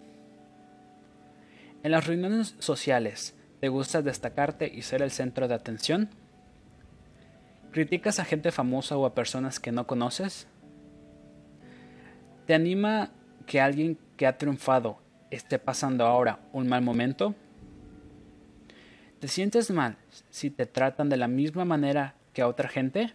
En 1.81 1.91
las 1.91 2.05
reuniones 2.05 2.55
sociales, 2.59 3.33
¿te 3.59 3.69
gusta 3.69 4.03
destacarte 4.03 4.71
y 4.71 4.83
ser 4.83 5.01
el 5.01 5.09
centro 5.09 5.47
de 5.47 5.55
atención? 5.55 6.09
¿Criticas 7.71 8.19
a 8.19 8.25
gente 8.25 8.51
famosa 8.51 8.97
o 8.97 9.07
a 9.07 9.15
personas 9.15 9.59
que 9.59 9.71
no 9.71 9.87
conoces? 9.87 10.45
¿Te 12.45 12.53
anima 12.53 13.09
que 13.47 13.59
alguien 13.59 13.97
que 14.15 14.27
ha 14.27 14.37
triunfado 14.37 14.99
esté 15.31 15.57
pasando 15.57 16.05
ahora 16.05 16.39
un 16.53 16.67
mal 16.67 16.83
momento? 16.83 17.33
¿Te 19.19 19.27
sientes 19.27 19.71
mal 19.71 19.97
si 20.29 20.51
te 20.51 20.67
tratan 20.67 21.09
de 21.09 21.17
la 21.17 21.27
misma 21.27 21.65
manera 21.65 22.13
que 22.31 22.43
a 22.43 22.47
otra 22.47 22.69
gente? 22.69 23.11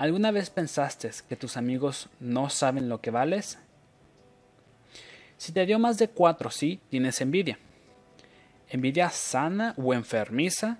¿Alguna 0.00 0.30
vez 0.30 0.48
pensaste 0.48 1.10
que 1.28 1.36
tus 1.36 1.58
amigos 1.58 2.08
no 2.20 2.48
saben 2.48 2.88
lo 2.88 3.02
que 3.02 3.10
vales? 3.10 3.58
Si 5.36 5.52
te 5.52 5.66
dio 5.66 5.78
más 5.78 5.98
de 5.98 6.08
cuatro 6.08 6.50
sí, 6.50 6.80
tienes 6.88 7.20
envidia. 7.20 7.58
Envidia 8.70 9.10
sana 9.10 9.74
o 9.76 9.92
enfermiza, 9.92 10.78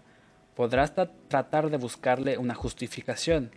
podrás 0.56 0.94
tratar 1.28 1.68
de 1.68 1.76
buscarle 1.76 2.38
una 2.38 2.54
justificación, 2.54 3.50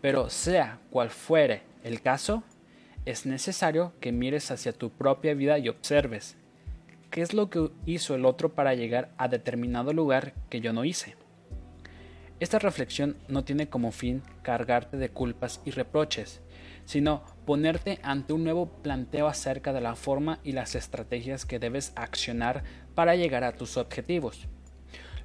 pero 0.00 0.30
sea 0.30 0.78
cual 0.88 1.10
fuere 1.10 1.62
el 1.82 2.00
caso, 2.00 2.44
es 3.04 3.26
necesario 3.26 3.94
que 4.00 4.12
mires 4.12 4.52
hacia 4.52 4.72
tu 4.72 4.90
propia 4.90 5.34
vida 5.34 5.58
y 5.58 5.68
observes 5.68 6.36
qué 7.10 7.22
es 7.22 7.34
lo 7.34 7.50
que 7.50 7.72
hizo 7.86 8.14
el 8.14 8.24
otro 8.24 8.54
para 8.54 8.76
llegar 8.76 9.10
a 9.18 9.26
determinado 9.26 9.92
lugar 9.92 10.32
que 10.48 10.60
yo 10.60 10.72
no 10.72 10.84
hice. 10.84 11.16
Esta 12.40 12.60
reflexión 12.60 13.16
no 13.26 13.42
tiene 13.44 13.68
como 13.68 13.90
fin 13.90 14.22
cargarte 14.42 14.96
de 14.96 15.08
culpas 15.08 15.60
y 15.64 15.72
reproches, 15.72 16.40
sino 16.84 17.24
ponerte 17.44 17.98
ante 18.02 18.32
un 18.32 18.44
nuevo 18.44 18.66
planteo 18.82 19.26
acerca 19.26 19.72
de 19.72 19.80
la 19.80 19.96
forma 19.96 20.38
y 20.44 20.52
las 20.52 20.76
estrategias 20.76 21.44
que 21.44 21.58
debes 21.58 21.92
accionar 21.96 22.62
para 22.94 23.16
llegar 23.16 23.42
a 23.42 23.56
tus 23.56 23.76
objetivos. 23.76 24.46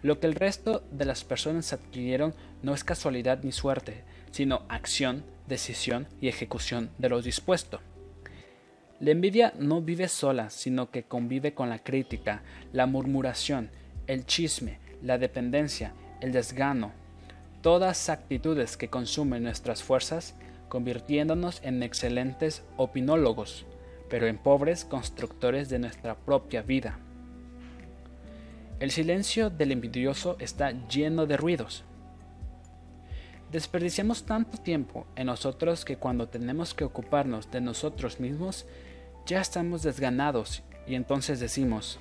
Lo 0.02 0.20
que 0.20 0.28
el 0.28 0.36
resto 0.36 0.84
de 0.92 1.06
las 1.06 1.24
personas 1.24 1.72
adquirieron 1.72 2.34
no 2.64 2.74
es 2.74 2.84
casualidad 2.84 3.44
ni 3.44 3.52
suerte, 3.52 4.04
sino 4.32 4.64
acción, 4.68 5.24
decisión 5.48 6.08
y 6.20 6.30
ejecución 6.30 6.90
de 6.98 7.10
lo 7.10 7.22
dispuesto. 7.22 7.80
La 9.00 9.12
envidia 9.12 9.54
no 9.60 9.82
vive 9.82 10.08
sola, 10.08 10.50
sino 10.50 10.90
que 10.90 11.04
convive 11.04 11.54
con 11.54 11.70
la 11.70 11.80
crítica, 11.80 12.42
la 12.72 12.88
murmuración, 12.88 13.70
el 14.08 14.26
chisme, 14.26 14.80
la 15.02 15.18
dependencia, 15.18 15.94
el 16.20 16.32
desgano, 16.32 17.03
todas 17.64 18.10
actitudes 18.10 18.76
que 18.76 18.90
consumen 18.90 19.44
nuestras 19.44 19.82
fuerzas, 19.82 20.36
convirtiéndonos 20.68 21.62
en 21.64 21.82
excelentes 21.82 22.62
opinólogos, 22.76 23.66
pero 24.10 24.28
en 24.28 24.38
pobres 24.38 24.84
constructores 24.84 25.70
de 25.70 25.80
nuestra 25.80 26.16
propia 26.16 26.62
vida. 26.62 27.00
El 28.82 28.92
silencio 28.92 29.50
del 29.50 29.72
envidioso 29.72 30.36
está 30.40 30.72
lleno 30.90 31.26
de 31.26 31.38
ruidos. 31.38 31.86
Desperdiciamos 33.50 34.26
tanto 34.26 34.58
tiempo 34.58 35.08
en 35.16 35.28
nosotros 35.28 35.86
que 35.86 35.96
cuando 35.96 36.28
tenemos 36.28 36.74
que 36.74 36.84
ocuparnos 36.84 37.50
de 37.50 37.62
nosotros 37.62 38.20
mismos, 38.20 38.66
ya 39.26 39.40
estamos 39.40 39.84
desganados 39.84 40.64
y 40.86 40.96
entonces 40.96 41.40
decimos, 41.40 41.98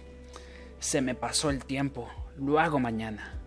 se 0.81 1.01
me 1.03 1.15
pasó 1.15 1.51
el 1.51 1.65
tiempo, 1.65 2.09
lo 2.37 2.59
hago 2.59 2.81
mañana 2.81 3.42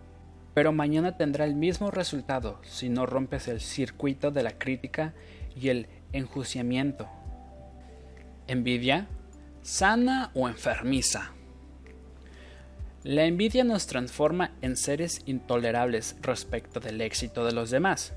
pero 0.56 0.72
mañana 0.72 1.18
tendrá 1.18 1.44
el 1.44 1.54
mismo 1.54 1.90
resultado 1.90 2.58
si 2.62 2.88
no 2.88 3.04
rompes 3.04 3.46
el 3.46 3.60
circuito 3.60 4.30
de 4.30 4.42
la 4.42 4.56
crítica 4.56 5.12
y 5.54 5.68
el 5.68 5.86
enjuiciamiento. 6.14 7.06
¿Envidia? 8.46 9.06
¿Sana 9.60 10.30
o 10.32 10.48
enfermiza? 10.48 11.32
La 13.02 13.26
envidia 13.26 13.64
nos 13.64 13.86
transforma 13.86 14.52
en 14.62 14.78
seres 14.78 15.20
intolerables 15.26 16.16
respecto 16.22 16.80
del 16.80 17.02
éxito 17.02 17.44
de 17.44 17.52
los 17.52 17.68
demás. 17.68 18.14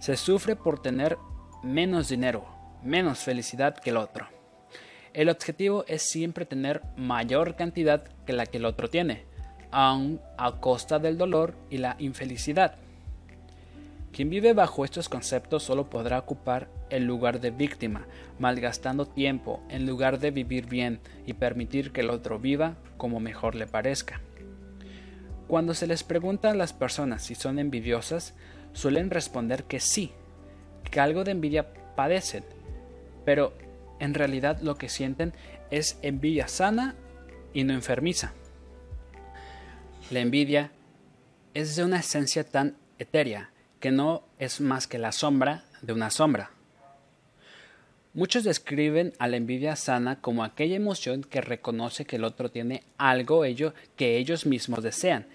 Se 0.00 0.16
sufre 0.16 0.56
por 0.56 0.80
tener 0.80 1.18
menos 1.62 2.08
dinero, 2.08 2.46
menos 2.82 3.18
felicidad 3.18 3.76
que 3.76 3.90
el 3.90 3.98
otro. 3.98 4.26
El 5.12 5.28
objetivo 5.28 5.84
es 5.86 6.00
siempre 6.00 6.46
tener 6.46 6.80
mayor 6.96 7.56
cantidad 7.56 8.04
que 8.24 8.32
la 8.32 8.46
que 8.46 8.56
el 8.56 8.64
otro 8.64 8.88
tiene, 8.88 9.27
aun 9.70 10.20
a 10.36 10.52
costa 10.60 10.98
del 10.98 11.18
dolor 11.18 11.54
y 11.70 11.78
la 11.78 11.96
infelicidad. 11.98 12.76
Quien 14.12 14.30
vive 14.30 14.52
bajo 14.52 14.84
estos 14.84 15.08
conceptos 15.08 15.62
solo 15.62 15.90
podrá 15.90 16.18
ocupar 16.18 16.68
el 16.90 17.04
lugar 17.04 17.40
de 17.40 17.50
víctima, 17.50 18.06
malgastando 18.38 19.06
tiempo 19.06 19.62
en 19.68 19.86
lugar 19.86 20.18
de 20.18 20.30
vivir 20.30 20.66
bien 20.66 21.00
y 21.26 21.34
permitir 21.34 21.92
que 21.92 22.00
el 22.00 22.10
otro 22.10 22.38
viva 22.38 22.76
como 22.96 23.20
mejor 23.20 23.54
le 23.54 23.66
parezca. 23.66 24.20
Cuando 25.46 25.74
se 25.74 25.86
les 25.86 26.02
pregunta 26.02 26.50
a 26.50 26.54
las 26.54 26.72
personas 26.72 27.22
si 27.22 27.34
son 27.34 27.58
envidiosas, 27.58 28.34
suelen 28.72 29.10
responder 29.10 29.64
que 29.64 29.80
sí, 29.80 30.12
que 30.90 31.00
algo 31.00 31.24
de 31.24 31.32
envidia 31.32 31.72
padecen, 31.94 32.44
pero 33.24 33.52
en 33.98 34.14
realidad 34.14 34.60
lo 34.60 34.76
que 34.76 34.88
sienten 34.88 35.32
es 35.70 35.98
envidia 36.02 36.48
sana 36.48 36.96
y 37.52 37.64
no 37.64 37.74
enfermiza. 37.74 38.32
La 40.10 40.20
envidia 40.20 40.70
es 41.52 41.76
de 41.76 41.84
una 41.84 41.98
esencia 41.98 42.42
tan 42.42 42.76
etérea 42.98 43.50
que 43.78 43.90
no 43.90 44.22
es 44.38 44.58
más 44.58 44.86
que 44.86 44.96
la 44.96 45.12
sombra 45.12 45.64
de 45.82 45.92
una 45.92 46.08
sombra. 46.08 46.50
Muchos 48.14 48.42
describen 48.42 49.12
a 49.18 49.28
la 49.28 49.36
envidia 49.36 49.76
sana 49.76 50.18
como 50.18 50.44
aquella 50.44 50.76
emoción 50.76 51.22
que 51.24 51.42
reconoce 51.42 52.06
que 52.06 52.16
el 52.16 52.24
otro 52.24 52.50
tiene 52.50 52.84
algo 52.96 53.44
ello 53.44 53.74
que 53.96 54.16
ellos 54.16 54.46
mismos 54.46 54.82
desean 54.82 55.26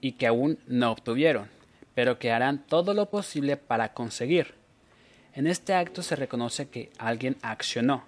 y 0.00 0.12
que 0.12 0.28
aún 0.28 0.60
no 0.68 0.92
obtuvieron, 0.92 1.48
pero 1.96 2.20
que 2.20 2.30
harán 2.30 2.64
todo 2.64 2.94
lo 2.94 3.10
posible 3.10 3.56
para 3.56 3.92
conseguir. 3.94 4.54
En 5.34 5.48
este 5.48 5.74
acto 5.74 6.04
se 6.04 6.14
reconoce 6.14 6.68
que 6.68 6.90
alguien 6.98 7.36
accionó, 7.42 8.04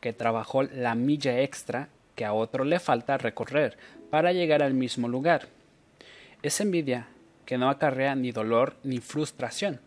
que 0.00 0.14
trabajó 0.14 0.62
la 0.62 0.94
milla 0.94 1.42
extra 1.42 1.90
que 2.14 2.24
a 2.24 2.32
otro 2.32 2.64
le 2.64 2.80
falta 2.80 3.18
recorrer 3.18 3.76
para 4.08 4.32
llegar 4.32 4.62
al 4.62 4.72
mismo 4.72 5.06
lugar. 5.06 5.54
Es 6.46 6.60
envidia 6.60 7.08
que 7.44 7.58
no 7.58 7.68
acarrea 7.68 8.14
ni 8.14 8.30
dolor 8.30 8.76
ni 8.84 8.98
frustración. 8.98 9.80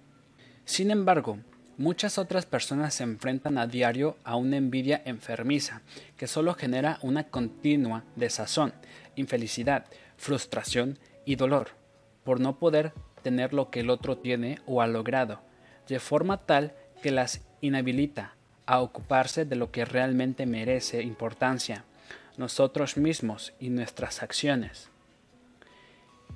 Sin 0.65 0.91
embargo, 0.91 1.39
muchas 1.77 2.17
otras 2.17 2.45
personas 2.45 2.95
se 2.95 3.03
enfrentan 3.03 3.57
a 3.57 3.65
diario 3.65 4.17
a 4.25 4.35
una 4.35 4.57
envidia 4.57 5.01
enfermiza 5.05 5.83
que 6.17 6.27
solo 6.27 6.53
genera 6.55 6.99
una 7.01 7.23
continua 7.23 8.03
desazón, 8.17 8.73
infelicidad, 9.15 9.85
frustración 10.17 10.99
y 11.23 11.37
dolor 11.37 11.69
por 12.25 12.41
no 12.41 12.59
poder 12.59 12.91
tener 13.23 13.53
lo 13.53 13.69
que 13.69 13.79
el 13.79 13.89
otro 13.89 14.17
tiene 14.17 14.59
o 14.65 14.81
ha 14.81 14.87
logrado, 14.87 15.39
de 15.87 16.01
forma 16.01 16.45
tal 16.45 16.73
que 17.01 17.11
las 17.11 17.39
inhabilita 17.61 18.35
a 18.65 18.81
ocuparse 18.81 19.45
de 19.45 19.55
lo 19.55 19.71
que 19.71 19.85
realmente 19.85 20.45
merece 20.45 21.03
importancia, 21.03 21.85
nosotros 22.35 22.97
mismos 22.97 23.53
y 23.61 23.69
nuestras 23.69 24.21
acciones. 24.21 24.88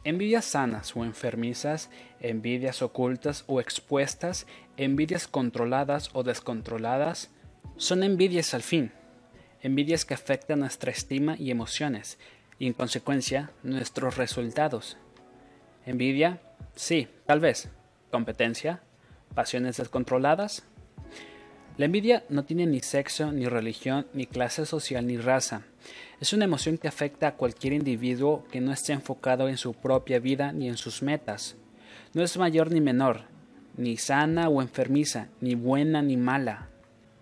Envidias 0.03 0.45
sanas 0.45 0.95
o 0.95 1.05
enfermizas, 1.05 1.89
envidias 2.19 2.81
ocultas 2.81 3.43
o 3.47 3.61
expuestas, 3.61 4.47
envidias 4.75 5.27
controladas 5.27 6.09
o 6.13 6.23
descontroladas, 6.23 7.31
son 7.77 8.03
envidias 8.03 8.53
al 8.53 8.63
fin, 8.63 8.91
envidias 9.61 10.03
que 10.05 10.13
afectan 10.13 10.59
nuestra 10.59 10.91
estima 10.91 11.35
y 11.37 11.51
emociones, 11.51 12.19
y 12.59 12.67
en 12.67 12.73
consecuencia 12.73 13.51
nuestros 13.63 14.17
resultados. 14.17 14.97
Envidia, 15.85 16.41
sí, 16.75 17.07
tal 17.25 17.39
vez. 17.39 17.69
Competencia, 18.11 18.81
pasiones 19.33 19.77
descontroladas. 19.77 20.63
La 21.75 21.85
envidia 21.85 22.23
no 22.29 22.45
tiene 22.45 22.67
ni 22.67 22.81
sexo, 22.81 23.31
ni 23.31 23.47
religión, 23.47 24.05
ni 24.13 24.27
clase 24.27 24.67
social, 24.67 25.07
ni 25.07 25.17
raza. 25.17 25.63
Es 26.21 26.31
una 26.31 26.45
emoción 26.45 26.77
que 26.77 26.87
afecta 26.87 27.27
a 27.27 27.35
cualquier 27.35 27.73
individuo 27.73 28.45
que 28.51 28.61
no 28.61 28.71
esté 28.71 28.93
enfocado 28.93 29.49
en 29.49 29.57
su 29.57 29.73
propia 29.73 30.19
vida 30.19 30.51
ni 30.53 30.67
en 30.69 30.77
sus 30.77 31.01
metas. 31.01 31.55
No 32.13 32.21
es 32.21 32.37
mayor 32.37 32.71
ni 32.71 32.79
menor, 32.79 33.21
ni 33.75 33.97
sana 33.97 34.49
o 34.49 34.61
enfermiza, 34.61 35.29
ni 35.41 35.55
buena 35.55 36.03
ni 36.03 36.15
mala. 36.15 36.69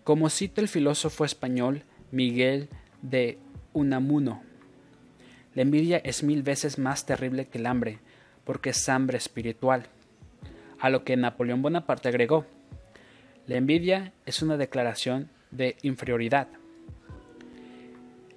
Como 0.04 0.30
cita 0.30 0.60
el 0.60 0.68
filósofo 0.68 1.24
español 1.24 1.84
Miguel 2.12 2.68
de 3.02 3.40
Unamuno, 3.72 4.44
la 5.56 5.62
envidia 5.62 5.98
es 5.98 6.24
mil 6.24 6.44
veces 6.44 6.78
más 6.78 7.06
terrible 7.06 7.48
que 7.48 7.58
el 7.58 7.68
hambre, 7.68 8.00
porque 8.44 8.72
es 8.72 8.90
hambre 8.90 9.18
espiritual. 9.18 9.86
A 10.80 10.90
lo 10.90 11.06
que 11.06 11.16
Napoleón 11.16 11.62
Bonaparte 11.62 12.10
agregó, 12.10 12.46
la 13.48 13.58
envidia 13.58 14.14
es 14.26 14.42
una 14.42 14.58
declaración 14.58 15.30
de 15.50 15.76
inferioridad. 15.82 16.48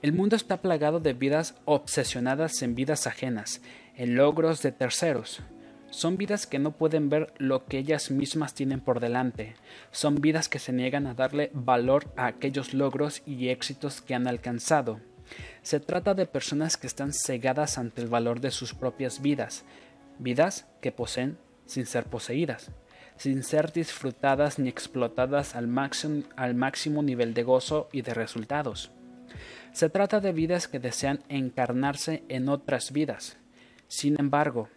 El 0.02 0.12
mundo 0.12 0.36
está 0.36 0.60
plagado 0.60 1.00
de 1.00 1.12
vidas 1.12 1.54
obsesionadas 1.64 2.62
en 2.62 2.74
vidas 2.74 3.06
ajenas, 3.06 3.62
en 3.96 4.16
logros 4.16 4.62
de 4.62 4.72
terceros. 4.72 5.40
Son 5.90 6.16
vidas 6.16 6.46
que 6.46 6.58
no 6.58 6.72
pueden 6.72 7.08
ver 7.08 7.32
lo 7.38 7.66
que 7.66 7.78
ellas 7.78 8.10
mismas 8.10 8.54
tienen 8.54 8.80
por 8.80 8.98
delante. 8.98 9.54
Son 9.92 10.16
vidas 10.16 10.48
que 10.48 10.58
se 10.58 10.72
niegan 10.72 11.06
a 11.06 11.14
darle 11.14 11.50
valor 11.52 12.12
a 12.16 12.26
aquellos 12.26 12.74
logros 12.74 13.22
y 13.26 13.48
éxitos 13.48 14.00
que 14.00 14.14
han 14.14 14.26
alcanzado. 14.26 15.00
Se 15.62 15.80
trata 15.80 16.14
de 16.14 16.26
personas 16.26 16.76
que 16.76 16.86
están 16.86 17.12
cegadas 17.12 17.78
ante 17.78 18.02
el 18.02 18.08
valor 18.08 18.40
de 18.40 18.50
sus 18.50 18.74
propias 18.74 19.22
vidas, 19.22 19.64
vidas 20.18 20.66
que 20.80 20.92
poseen 20.92 21.38
sin 21.66 21.86
ser 21.86 22.04
poseídas, 22.04 22.70
sin 23.16 23.42
ser 23.42 23.72
disfrutadas 23.72 24.58
ni 24.58 24.68
explotadas 24.68 25.54
al 25.54 25.66
máximo, 25.66 27.02
nivel 27.02 27.34
de 27.34 27.42
gozo 27.42 27.88
y 27.92 28.02
de 28.02 28.14
resultados. 28.14 28.90
Se 29.72 29.88
trata 29.88 30.20
de 30.20 30.32
vidas 30.32 30.68
que 30.68 30.78
desean 30.78 31.20
encarnarse 31.28 32.22
en 32.28 32.48
otras 32.48 32.92
vidas. 32.92 33.36
Sin 33.88 34.16
embargo, 34.18 34.68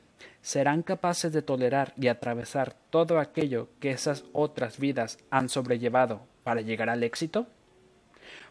serán 0.42 0.82
capaces 0.82 1.32
de 1.34 1.42
tolerar 1.42 1.94
y 1.98 2.08
atravesar 2.08 2.76
todo 2.90 3.20
aquello 3.20 3.70
que 3.80 3.92
esas 3.92 4.24
otras 4.34 4.80
vidas 4.80 5.20
han 5.30 5.50
sobrellevado 5.50 6.22
para 6.44 6.62
llegar 6.62 6.90
al 6.90 7.04
éxito? 7.04 7.48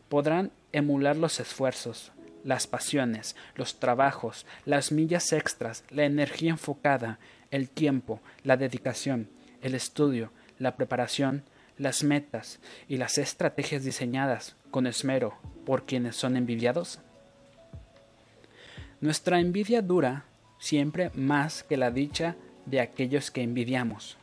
Podrán 0.08 0.52
emular 0.72 1.16
los 1.16 1.40
esfuerzos, 1.40 2.12
las 2.44 2.66
pasiones, 2.66 3.34
los 3.56 3.80
trabajos, 3.80 4.46
las 4.64 4.92
millas 4.92 5.32
extras, 5.32 5.84
la 5.90 6.04
energía 6.04 6.50
enfocada, 6.50 7.18
el 7.50 7.70
tiempo, 7.70 8.20
la 8.44 8.56
dedicación, 8.56 9.28
el 9.66 9.74
estudio, 9.74 10.30
la 10.58 10.76
preparación, 10.76 11.42
las 11.78 12.02
metas 12.02 12.58
y 12.88 12.96
las 12.96 13.18
estrategias 13.18 13.84
diseñadas 13.84 14.56
con 14.70 14.86
esmero 14.86 15.34
por 15.64 15.84
quienes 15.84 16.16
son 16.16 16.36
envidiados? 16.36 17.00
Nuestra 19.00 19.40
envidia 19.40 19.82
dura 19.82 20.24
siempre 20.58 21.10
más 21.14 21.62
que 21.62 21.76
la 21.76 21.90
dicha 21.90 22.36
de 22.64 22.80
aquellos 22.80 23.30
que 23.30 23.42
envidiamos. 23.42 24.16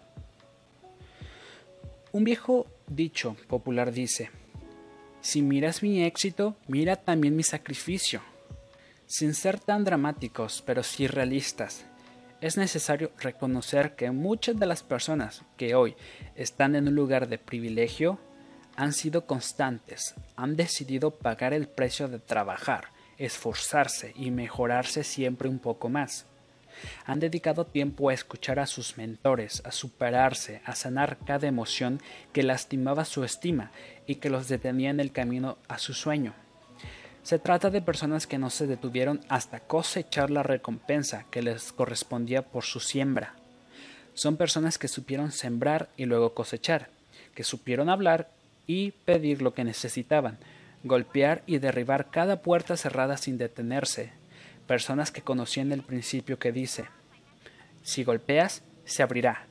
Un 2.12 2.24
viejo 2.24 2.68
dicho 2.88 3.36
popular 3.48 3.92
dice, 3.92 4.30
si 5.22 5.42
miras 5.42 5.82
mi 5.82 6.04
éxito, 6.04 6.56
mira 6.68 6.96
también 6.96 7.36
mi 7.36 7.44
sacrificio. 7.44 8.22
Sin 9.06 9.34
ser 9.34 9.60
tan 9.60 9.84
dramáticos, 9.84 10.62
pero 10.66 10.84
sí 10.84 11.08
realistas, 11.08 11.86
es 12.44 12.58
necesario 12.58 13.14
reconocer 13.20 13.96
que 13.96 14.12
muchas 14.12 14.60
de 14.60 14.66
las 14.66 14.84
personas 14.84 15.44
que 15.56 15.76
hoy 15.76 15.96
están 16.36 16.76
en 16.76 16.90
un 16.90 16.96
lugar 16.96 17.30
de 17.30 17.38
privilegio 17.38 18.20
han 18.76 18.92
sido 18.92 19.26
constantes, 19.26 20.14
han 20.36 20.58
decidido 20.58 21.12
pagar 21.12 21.54
el 21.54 21.70
precio 21.70 22.10
de 22.10 22.20
trabajar, 22.20 22.90
esforzarse 23.18 24.12
y 24.18 24.30
mejorarse 24.30 25.06
siempre 25.06 25.48
un 25.48 25.60
poco 25.60 25.88
más. 25.88 26.26
Han 27.06 27.22
dedicado 27.22 27.66
tiempo 27.66 28.10
a 28.10 28.14
escuchar 28.14 28.60
a 28.60 28.68
sus 28.68 28.98
mentores, 28.98 29.62
a 29.64 29.72
superarse, 29.72 30.62
a 30.66 30.76
sanar 30.76 31.20
cada 31.26 31.48
emoción 31.48 32.02
que 32.34 32.44
lastimaba 32.44 33.06
su 33.06 33.24
estima 33.24 33.72
y 34.06 34.16
que 34.16 34.30
los 34.30 34.50
detenía 34.50 34.90
en 34.90 35.00
el 35.00 35.14
camino 35.14 35.60
a 35.70 35.78
su 35.78 35.94
sueño. 35.94 36.34
Se 37.24 37.40
trata 37.40 37.70
de 37.70 37.82
personas 37.82 38.28
que 38.28 38.38
no 38.38 38.50
se 38.50 38.68
detuvieron 38.68 39.22
hasta 39.30 39.62
cosechar 39.62 40.30
la 40.30 40.44
recompensa 40.44 41.26
que 41.32 41.42
les 41.42 41.72
correspondía 41.72 42.42
por 42.42 42.66
su 42.66 42.82
siembra. 42.82 43.36
Son 44.14 44.36
personas 44.36 44.78
que 44.78 44.90
supieron 44.90 45.32
sembrar 45.32 45.88
y 45.96 46.04
luego 46.06 46.34
cosechar, 46.34 46.90
que 47.34 47.46
supieron 47.46 47.90
hablar 47.90 48.30
y 48.68 48.92
pedir 48.92 49.42
lo 49.42 49.54
que 49.54 49.64
necesitaban, 49.64 50.38
golpear 50.84 51.44
y 51.46 51.60
derribar 51.60 52.12
cada 52.12 52.42
puerta 52.42 52.76
cerrada 52.76 53.16
sin 53.16 53.38
detenerse, 53.38 54.12
personas 54.68 55.10
que 55.12 55.22
conocían 55.22 55.72
el 55.72 55.82
principio 55.82 56.40
que 56.40 56.52
dice, 56.52 56.86
si 57.84 58.04
golpeas, 58.04 58.64
se 58.84 59.02
abrirá, 59.02 59.46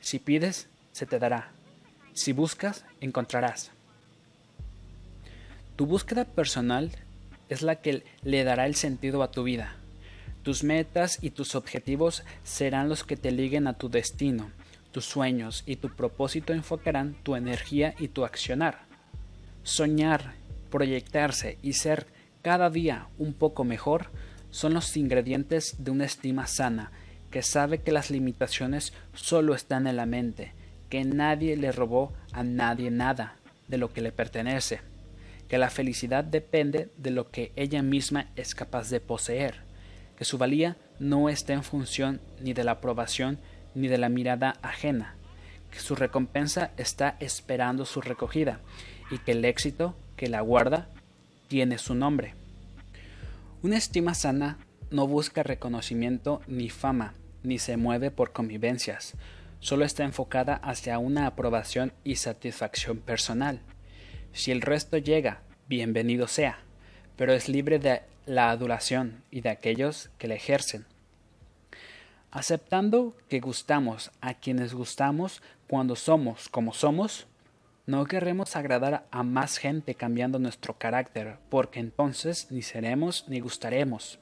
si 0.00 0.18
pides, 0.18 0.68
se 0.90 1.06
te 1.06 1.20
dará, 1.20 1.52
si 2.12 2.32
buscas, 2.32 2.84
encontrarás. 3.00 3.70
Tu 5.76 5.86
búsqueda 5.86 6.24
personal 6.24 6.92
es 7.48 7.62
la 7.62 7.76
que 7.76 8.04
le 8.22 8.44
dará 8.44 8.66
el 8.66 8.76
sentido 8.76 9.24
a 9.24 9.32
tu 9.32 9.42
vida. 9.42 9.74
Tus 10.44 10.62
metas 10.62 11.18
y 11.20 11.30
tus 11.30 11.56
objetivos 11.56 12.22
serán 12.44 12.88
los 12.88 13.02
que 13.02 13.16
te 13.16 13.32
liguen 13.32 13.66
a 13.66 13.72
tu 13.72 13.88
destino. 13.88 14.52
Tus 14.92 15.04
sueños 15.04 15.64
y 15.66 15.76
tu 15.76 15.88
propósito 15.88 16.52
enfocarán 16.52 17.14
tu 17.24 17.34
energía 17.34 17.94
y 17.98 18.06
tu 18.06 18.24
accionar. 18.24 18.82
Soñar, 19.64 20.34
proyectarse 20.70 21.58
y 21.60 21.72
ser 21.72 22.06
cada 22.42 22.70
día 22.70 23.08
un 23.18 23.32
poco 23.32 23.64
mejor 23.64 24.10
son 24.50 24.74
los 24.74 24.96
ingredientes 24.96 25.76
de 25.78 25.90
una 25.90 26.04
estima 26.04 26.46
sana, 26.46 26.92
que 27.32 27.42
sabe 27.42 27.78
que 27.78 27.90
las 27.90 28.10
limitaciones 28.10 28.92
solo 29.14 29.56
están 29.56 29.88
en 29.88 29.96
la 29.96 30.06
mente, 30.06 30.52
que 30.88 31.04
nadie 31.04 31.56
le 31.56 31.72
robó 31.72 32.12
a 32.32 32.44
nadie 32.44 32.92
nada 32.92 33.34
de 33.66 33.78
lo 33.78 33.92
que 33.92 34.02
le 34.02 34.12
pertenece, 34.12 34.80
que 35.48 35.58
la 35.58 35.70
felicidad 35.70 36.24
depende 36.24 36.90
de 36.96 37.10
lo 37.10 37.30
que 37.30 37.52
ella 37.56 37.82
misma 37.82 38.30
es 38.36 38.54
capaz 38.54 38.90
de 38.90 39.00
poseer, 39.00 39.62
que 40.16 40.24
su 40.24 40.38
valía 40.38 40.76
no 40.98 41.28
está 41.28 41.52
en 41.52 41.64
función 41.64 42.20
ni 42.40 42.52
de 42.52 42.64
la 42.64 42.72
aprobación 42.72 43.38
ni 43.74 43.88
de 43.88 43.98
la 43.98 44.08
mirada 44.08 44.56
ajena, 44.62 45.16
que 45.70 45.80
su 45.80 45.94
recompensa 45.94 46.70
está 46.76 47.16
esperando 47.20 47.84
su 47.84 48.00
recogida 48.00 48.60
y 49.10 49.18
que 49.18 49.32
el 49.32 49.44
éxito 49.44 49.96
que 50.16 50.28
la 50.28 50.40
guarda 50.40 50.88
tiene 51.48 51.78
su 51.78 51.94
nombre. 51.94 52.34
Una 53.62 53.76
estima 53.76 54.14
sana 54.14 54.58
no 54.90 55.06
busca 55.06 55.42
reconocimiento 55.42 56.40
ni 56.46 56.70
fama, 56.70 57.14
ni 57.42 57.58
se 57.58 57.76
mueve 57.76 58.10
por 58.10 58.32
convivencias, 58.32 59.14
solo 59.60 59.84
está 59.84 60.04
enfocada 60.04 60.54
hacia 60.54 60.98
una 60.98 61.26
aprobación 61.26 61.92
y 62.04 62.16
satisfacción 62.16 62.98
personal. 62.98 63.60
Si 64.34 64.50
el 64.50 64.62
resto 64.62 64.98
llega, 64.98 65.42
bienvenido 65.68 66.26
sea, 66.26 66.58
pero 67.16 67.32
es 67.32 67.48
libre 67.48 67.78
de 67.78 68.02
la 68.26 68.50
adulación 68.50 69.22
y 69.30 69.42
de 69.42 69.48
aquellos 69.48 70.10
que 70.18 70.26
la 70.26 70.34
ejercen. 70.34 70.86
Aceptando 72.32 73.16
que 73.28 73.38
gustamos 73.38 74.10
a 74.20 74.34
quienes 74.34 74.74
gustamos 74.74 75.40
cuando 75.68 75.94
somos 75.94 76.48
como 76.48 76.74
somos, 76.74 77.28
no 77.86 78.04
querremos 78.06 78.56
agradar 78.56 79.06
a 79.12 79.22
más 79.22 79.56
gente 79.56 79.94
cambiando 79.94 80.40
nuestro 80.40 80.76
carácter, 80.78 81.36
porque 81.48 81.78
entonces 81.78 82.50
ni 82.50 82.62
seremos 82.62 83.28
ni 83.28 83.38
gustaremos. 83.38 84.18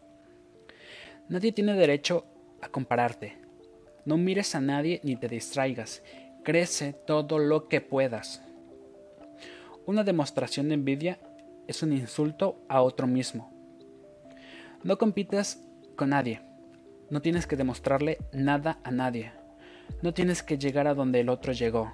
Nadie 1.30 1.52
tiene 1.52 1.72
derecho 1.72 2.26
a 2.60 2.68
compararte. 2.68 3.38
No 4.04 4.18
mires 4.18 4.54
a 4.54 4.60
nadie 4.60 5.00
ni 5.04 5.16
te 5.16 5.28
distraigas. 5.28 6.02
Crece 6.44 6.92
todo 6.92 7.38
lo 7.38 7.66
que 7.68 7.80
puedas. 7.80 8.42
Una 9.86 10.04
demostración 10.04 10.68
de 10.68 10.74
envidia 10.74 11.18
es 11.66 11.82
un 11.82 11.92
insulto 11.92 12.64
a 12.68 12.82
otro 12.82 13.06
mismo. 13.06 13.52
No 14.82 14.98
compitas 14.98 15.60
con 15.96 16.10
nadie. 16.10 16.40
No 17.10 17.20
tienes 17.20 17.46
que 17.46 17.56
demostrarle 17.56 18.18
nada 18.32 18.78
a 18.84 18.90
nadie. 18.90 19.32
No 20.02 20.14
tienes 20.14 20.42
que 20.42 20.58
llegar 20.58 20.86
a 20.86 20.94
donde 20.94 21.20
el 21.20 21.28
otro 21.28 21.52
llegó 21.52 21.92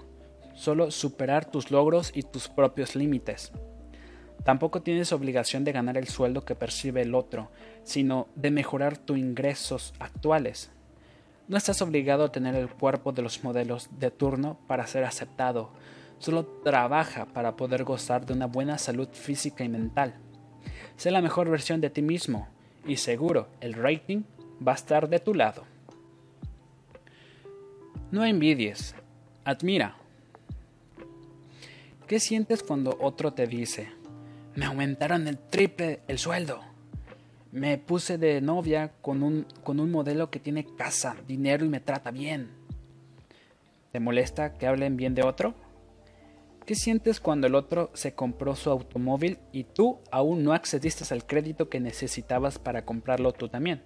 solo 0.59 0.91
superar 0.91 1.45
tus 1.45 1.71
logros 1.71 2.11
y 2.15 2.25
tus 2.25 2.49
propios 2.49 2.97
límites. 2.97 3.53
Tampoco 4.45 4.83
tienes 4.83 5.13
obligación 5.13 5.63
de 5.63 5.73
ganar 5.73 5.97
el 5.97 6.09
sueldo 6.09 6.45
que 6.45 6.57
percibe 6.57 7.03
el 7.03 7.15
otro, 7.15 7.51
sino 7.85 8.27
de 8.35 8.51
mejorar 8.51 8.99
tus 8.99 9.19
ingresos 9.19 9.95
actuales. 10.01 10.71
No 11.47 11.57
estás 11.57 11.81
obligado 11.81 12.25
a 12.25 12.33
tener 12.33 12.57
el 12.57 12.69
cuerpo 12.69 13.13
de 13.13 13.23
los 13.23 13.45
modelos 13.45 13.89
de 13.99 14.11
turno 14.11 14.59
para 14.67 14.87
ser 14.87 15.05
aceptado, 15.05 15.71
solo 16.19 16.47
trabaja 16.65 17.27
para 17.27 17.57
poder 17.57 17.85
gozar 17.85 18.27
de 18.27 18.33
una 18.33 18.47
buena 18.47 18.79
salud 18.79 19.09
física 19.13 19.65
y 19.65 19.69
mental. 19.69 20.15
Sé 20.97 21.11
la 21.11 21.23
mejor 21.23 21.49
versión 21.49 21.81
de 21.81 21.91
ti 21.91 22.03
mismo 22.03 22.49
y 22.87 22.97
seguro 22.97 23.49
el 23.61 23.75
rating 23.75 24.23
va 24.67 24.73
a 24.73 24.77
estar 24.77 25.09
de 25.09 25.21
tu 25.21 25.35
lado. 25.35 25.65
No 28.11 28.25
envidies, 28.25 28.95
admira. 29.45 29.97
¿Qué 32.07 32.19
sientes 32.21 32.63
cuando 32.63 32.97
otro 33.01 33.35
te 33.35 33.47
dice, 33.47 33.91
me 34.55 34.65
aumentaron 34.65 35.29
el 35.29 35.39
triple 35.39 36.01
el 36.09 36.19
sueldo? 36.19 36.61
Me 37.53 37.77
puse 37.79 38.19
de 38.19 38.41
novia 38.41 38.93
con 39.03 39.23
un, 39.23 39.47
con 39.63 39.79
un 39.79 39.91
modelo 39.91 40.31
que 40.31 40.41
tiene 40.41 40.65
casa, 40.65 41.17
dinero 41.27 41.65
y 41.65 41.69
me 41.69 41.81
trata 41.81 42.11
bien. 42.11 42.49
¿Te 43.93 44.01
molesta 44.01 44.55
que 44.55 44.67
hablen 44.67 44.97
bien 44.97 45.15
de 45.15 45.23
otro? 45.23 45.55
¿Qué 46.69 46.75
sientes 46.75 47.19
cuando 47.19 47.47
el 47.47 47.55
otro 47.55 47.91
se 47.95 48.13
compró 48.13 48.55
su 48.55 48.69
automóvil 48.69 49.39
y 49.53 49.65
tú 49.65 50.01
aún 50.11 50.45
no 50.45 50.53
accediste 50.53 51.03
al 51.15 51.25
crédito 51.25 51.71
que 51.71 51.81
necesitabas 51.81 52.59
para 52.59 52.85
comprarlo 52.85 53.33
tú 53.33 53.49
también? 53.49 53.83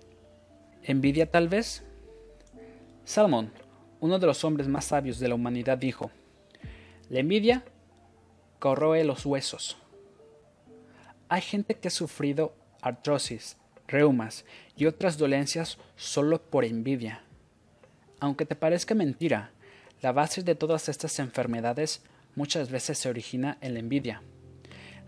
¿Envidia 0.82 1.30
tal 1.30 1.48
vez? 1.48 1.84
Salmon, 3.04 3.52
uno 4.00 4.18
de 4.18 4.26
los 4.26 4.42
hombres 4.42 4.66
más 4.66 4.86
sabios 4.86 5.20
de 5.20 5.28
la 5.28 5.36
humanidad, 5.36 5.78
dijo, 5.78 6.10
La 7.08 7.20
envidia 7.20 7.62
corroe 8.58 9.04
los 9.04 9.24
huesos. 9.26 9.76
Hay 11.28 11.40
gente 11.40 11.76
que 11.76 11.86
ha 11.86 11.92
sufrido 11.92 12.52
artrosis, 12.80 13.58
reumas 13.86 14.44
y 14.76 14.86
otras 14.86 15.18
dolencias 15.18 15.78
solo 15.94 16.42
por 16.42 16.64
envidia. 16.64 17.22
Aunque 18.18 18.44
te 18.44 18.56
parezca 18.56 18.96
mentira, 18.96 19.52
la 20.00 20.10
base 20.10 20.42
de 20.42 20.56
todas 20.56 20.88
estas 20.88 21.20
enfermedades 21.20 22.02
muchas 22.34 22.70
veces 22.70 22.98
se 22.98 23.08
origina 23.08 23.58
en 23.60 23.74
la 23.74 23.80
envidia. 23.80 24.22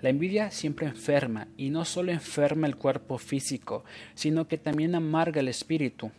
La 0.01 0.11
envidia 0.11 0.51
siempre 0.51 0.87
enferma, 0.87 1.49
y 1.57 1.71
no 1.71 1.85
solo 1.85 2.13
enferma 2.13 2.67
el 2.67 2.77
cuerpo 2.77 3.19
físico, 3.19 3.85
sino 4.15 4.49
que 4.49 4.59
también 4.59 4.95
amarga 4.95 5.41
el 5.41 5.49
espíritu. 5.49 6.11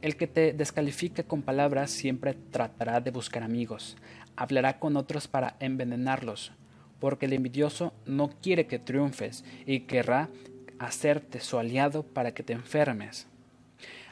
El 0.00 0.16
que 0.16 0.26
te 0.26 0.52
descalifique 0.52 1.24
con 1.24 1.42
palabras 1.42 1.90
siempre 1.90 2.34
tratará 2.34 3.00
de 3.00 3.10
buscar 3.10 3.42
amigos, 3.42 3.96
hablará 4.36 4.78
con 4.78 4.96
otros 4.96 5.28
para 5.28 5.56
envenenarlos, 5.60 6.52
porque 7.00 7.26
el 7.26 7.32
envidioso 7.32 7.92
no 8.06 8.30
quiere 8.40 8.66
que 8.66 8.78
triunfes 8.78 9.44
y 9.66 9.80
querrá 9.80 10.28
hacerte 10.78 11.40
su 11.40 11.58
aliado 11.58 12.04
para 12.04 12.34
que 12.34 12.42
te 12.42 12.52
enfermes. 12.52 13.26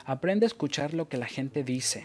Aprende 0.05 0.47
a 0.47 0.49
escuchar 0.49 0.95
lo 0.95 1.09
que 1.09 1.17
la 1.17 1.27
gente 1.27 1.63
dice. 1.63 2.05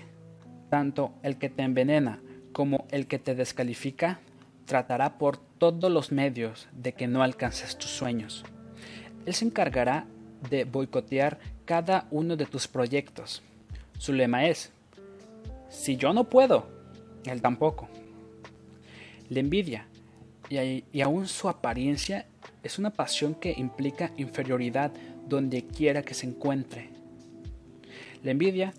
Tanto 0.69 1.13
el 1.23 1.37
que 1.37 1.49
te 1.49 1.63
envenena 1.63 2.21
como 2.55 2.85
el 2.89 3.05
que 3.05 3.19
te 3.19 3.35
descalifica 3.35 4.21
tratará 4.65 5.17
por 5.17 5.35
todos 5.35 5.91
los 5.91 6.13
medios 6.13 6.69
de 6.71 6.93
que 6.93 7.05
no 7.05 7.21
alcances 7.21 7.77
tus 7.77 7.89
sueños. 7.89 8.45
Él 9.25 9.33
se 9.33 9.43
encargará 9.43 10.07
de 10.49 10.63
boicotear 10.63 11.37
cada 11.65 12.07
uno 12.11 12.37
de 12.37 12.45
tus 12.45 12.69
proyectos. 12.69 13.43
Su 13.97 14.13
lema 14.13 14.45
es, 14.45 14.71
si 15.67 15.97
yo 15.97 16.13
no 16.13 16.29
puedo, 16.29 16.69
él 17.25 17.41
tampoco. 17.41 17.89
La 19.27 19.41
envidia 19.41 19.87
y, 20.49 21.01
aún 21.01 21.27
su 21.27 21.49
apariencia 21.49 22.25
es 22.63 22.79
una 22.79 22.91
pasión 22.91 23.35
que 23.35 23.53
implica 23.57 24.13
inferioridad 24.15 24.93
donde 25.27 25.65
quiera 25.65 26.03
que 26.03 26.13
se 26.13 26.25
encuentre. 26.25 26.89
La 28.23 28.31
envidia 28.31 28.73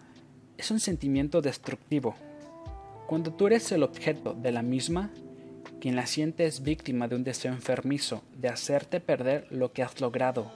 es 0.56 0.70
un 0.70 0.80
sentimiento 0.80 1.42
destructivo. 1.42 2.16
Cuando 3.06 3.32
tú 3.32 3.46
eres 3.46 3.70
el 3.70 3.84
objeto 3.84 4.34
de 4.34 4.50
la 4.50 4.62
misma, 4.62 5.10
quien 5.80 5.94
la 5.94 6.06
siente 6.06 6.44
es 6.44 6.62
víctima 6.64 7.06
de 7.06 7.14
un 7.14 7.22
deseo 7.22 7.52
enfermizo 7.52 8.24
de 8.36 8.48
hacerte 8.48 8.98
perder 8.98 9.46
lo 9.50 9.72
que 9.72 9.84
has 9.84 10.00
logrado. 10.00 10.50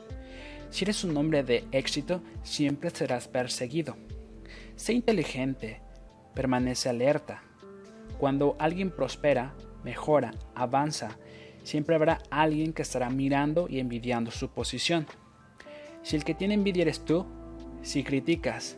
Si 0.71 0.85
eres 0.85 1.05
un 1.05 1.17
hombre 1.17 1.45
de 1.45 1.65
éxito, 1.71 2.23
siempre 2.43 2.91
serás 2.91 3.29
perseguido. 3.29 3.97
Sé 4.75 4.95
inteligente, 4.95 5.81
permanece 6.35 6.89
alerta. 6.89 7.45
Cuando 8.19 8.57
alguien 8.59 8.91
prospera, 8.91 9.55
mejora, 9.85 10.35
avanza, 10.57 11.19
siempre 11.63 11.95
habrá 11.95 12.19
alguien 12.31 12.73
que 12.73 12.83
estará 12.83 13.11
mirando 13.11 13.69
y 13.69 13.79
envidiando 13.79 14.33
su 14.33 14.49
posición. 14.51 15.07
Si 16.03 16.17
el 16.17 16.25
que 16.25 16.35
tiene 16.35 16.55
envidia 16.55 16.83
eres 16.83 17.05
tú, 17.05 17.27
si 17.83 18.03
criticas, 18.03 18.77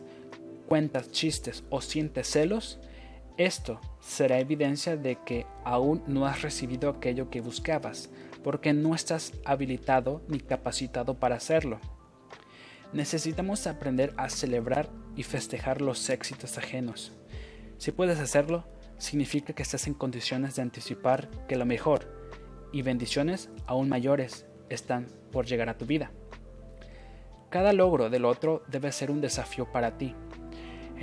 cuentas 0.67 1.11
chistes 1.11 1.63
o 1.71 1.81
sientes 1.81 2.27
celos, 2.27 2.79
esto 3.37 3.79
será 3.99 4.39
evidencia 4.39 4.95
de 4.95 5.15
que 5.15 5.47
aún 5.63 6.03
no 6.05 6.27
has 6.27 6.41
recibido 6.41 6.89
aquello 6.89 7.29
que 7.29 7.41
buscabas, 7.41 8.09
porque 8.43 8.73
no 8.73 8.93
estás 8.93 9.33
habilitado 9.45 10.21
ni 10.27 10.39
capacitado 10.39 11.15
para 11.19 11.35
hacerlo. 11.35 11.79
Necesitamos 12.91 13.65
aprender 13.65 14.13
a 14.17 14.29
celebrar 14.29 14.89
y 15.15 15.23
festejar 15.23 15.81
los 15.81 16.09
éxitos 16.09 16.57
ajenos. 16.59 17.11
Si 17.79 17.91
puedes 17.91 18.19
hacerlo, 18.19 18.65
significa 18.99 19.53
que 19.53 19.63
estás 19.63 19.87
en 19.87 19.95
condiciones 19.95 20.55
de 20.55 20.61
anticipar 20.61 21.29
que 21.47 21.55
lo 21.55 21.65
mejor 21.65 22.07
y 22.71 22.83
bendiciones 22.83 23.49
aún 23.65 23.89
mayores 23.89 24.45
están 24.69 25.07
por 25.31 25.45
llegar 25.47 25.69
a 25.69 25.77
tu 25.77 25.85
vida. 25.85 26.11
Cada 27.49 27.73
logro 27.73 28.09
del 28.09 28.25
otro 28.25 28.63
debe 28.67 28.91
ser 28.91 29.09
un 29.09 29.21
desafío 29.21 29.71
para 29.71 29.97
ti 29.97 30.15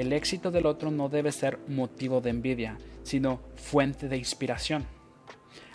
el 0.00 0.14
éxito 0.14 0.50
del 0.50 0.64
otro 0.64 0.90
no 0.90 1.10
debe 1.10 1.30
ser 1.30 1.58
motivo 1.68 2.22
de 2.22 2.30
envidia, 2.30 2.78
sino 3.02 3.40
fuente 3.54 4.08
de 4.08 4.16
inspiración. 4.16 4.86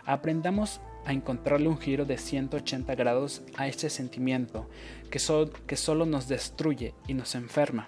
Aprendamos 0.03 0.81
a 1.05 1.13
encontrarle 1.13 1.67
un 1.67 1.77
giro 1.77 2.05
de 2.05 2.17
180 2.17 2.95
grados 2.95 3.43
a 3.55 3.67
este 3.67 3.91
sentimiento 3.91 4.67
que, 5.11 5.19
que 5.67 5.75
solo 5.75 6.07
nos 6.07 6.27
destruye 6.27 6.95
y 7.07 7.13
nos 7.13 7.35
enferma. 7.35 7.87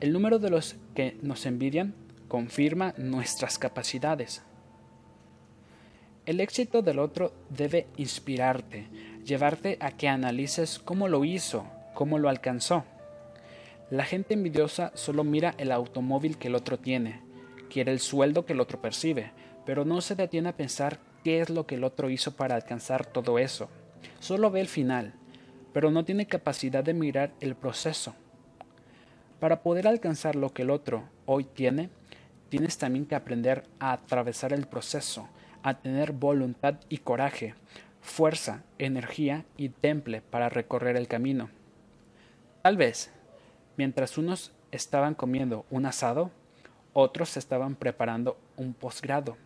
El 0.00 0.12
número 0.12 0.40
de 0.40 0.50
los 0.50 0.74
que 0.96 1.16
nos 1.22 1.46
envidian 1.46 1.94
confirma 2.26 2.92
nuestras 2.98 3.60
capacidades. 3.60 4.42
El 6.26 6.40
éxito 6.40 6.82
del 6.82 6.98
otro 6.98 7.32
debe 7.50 7.86
inspirarte, 7.96 8.88
llevarte 9.24 9.78
a 9.80 9.92
que 9.92 10.08
analices 10.08 10.80
cómo 10.80 11.06
lo 11.06 11.24
hizo, 11.24 11.68
cómo 11.94 12.18
lo 12.18 12.28
alcanzó. 12.28 12.84
La 13.90 14.04
gente 14.04 14.34
envidiosa 14.34 14.90
solo 14.94 15.22
mira 15.22 15.54
el 15.58 15.70
automóvil 15.70 16.38
que 16.38 16.48
el 16.48 16.56
otro 16.56 16.76
tiene, 16.76 17.20
quiere 17.70 17.92
el 17.92 18.00
sueldo 18.00 18.44
que 18.44 18.52
el 18.52 18.60
otro 18.60 18.82
percibe, 18.82 19.30
pero 19.64 19.84
no 19.84 20.00
se 20.00 20.16
detiene 20.16 20.48
a 20.48 20.56
pensar 20.56 20.98
qué 21.22 21.40
es 21.40 21.50
lo 21.50 21.66
que 21.66 21.76
el 21.76 21.84
otro 21.84 22.10
hizo 22.10 22.34
para 22.34 22.56
alcanzar 22.56 23.06
todo 23.06 23.38
eso. 23.38 23.68
Solo 24.18 24.50
ve 24.50 24.60
el 24.60 24.66
final, 24.66 25.14
pero 25.72 25.92
no 25.92 26.04
tiene 26.04 26.26
capacidad 26.26 26.82
de 26.82 26.94
mirar 26.94 27.32
el 27.40 27.54
proceso. 27.54 28.16
Para 29.38 29.62
poder 29.62 29.86
alcanzar 29.86 30.34
lo 30.34 30.52
que 30.52 30.62
el 30.62 30.70
otro 30.70 31.04
hoy 31.24 31.44
tiene, 31.44 31.90
tienes 32.48 32.78
también 32.78 33.06
que 33.06 33.14
aprender 33.14 33.64
a 33.78 33.92
atravesar 33.92 34.52
el 34.52 34.66
proceso, 34.66 35.28
a 35.62 35.74
tener 35.74 36.10
voluntad 36.10 36.80
y 36.88 36.98
coraje, 36.98 37.54
fuerza, 38.00 38.64
energía 38.78 39.44
y 39.56 39.68
temple 39.68 40.22
para 40.22 40.48
recorrer 40.48 40.96
el 40.96 41.06
camino. 41.06 41.50
Tal 42.62 42.76
vez 42.76 43.12
Mientras 43.76 44.18
unos 44.18 44.52
estaban 44.72 45.14
comiendo 45.14 45.66
un 45.70 45.86
asado, 45.86 46.30
otros 46.92 47.36
estaban 47.36 47.74
preparando 47.74 48.38
un 48.56 48.72
posgrado. 48.72 49.36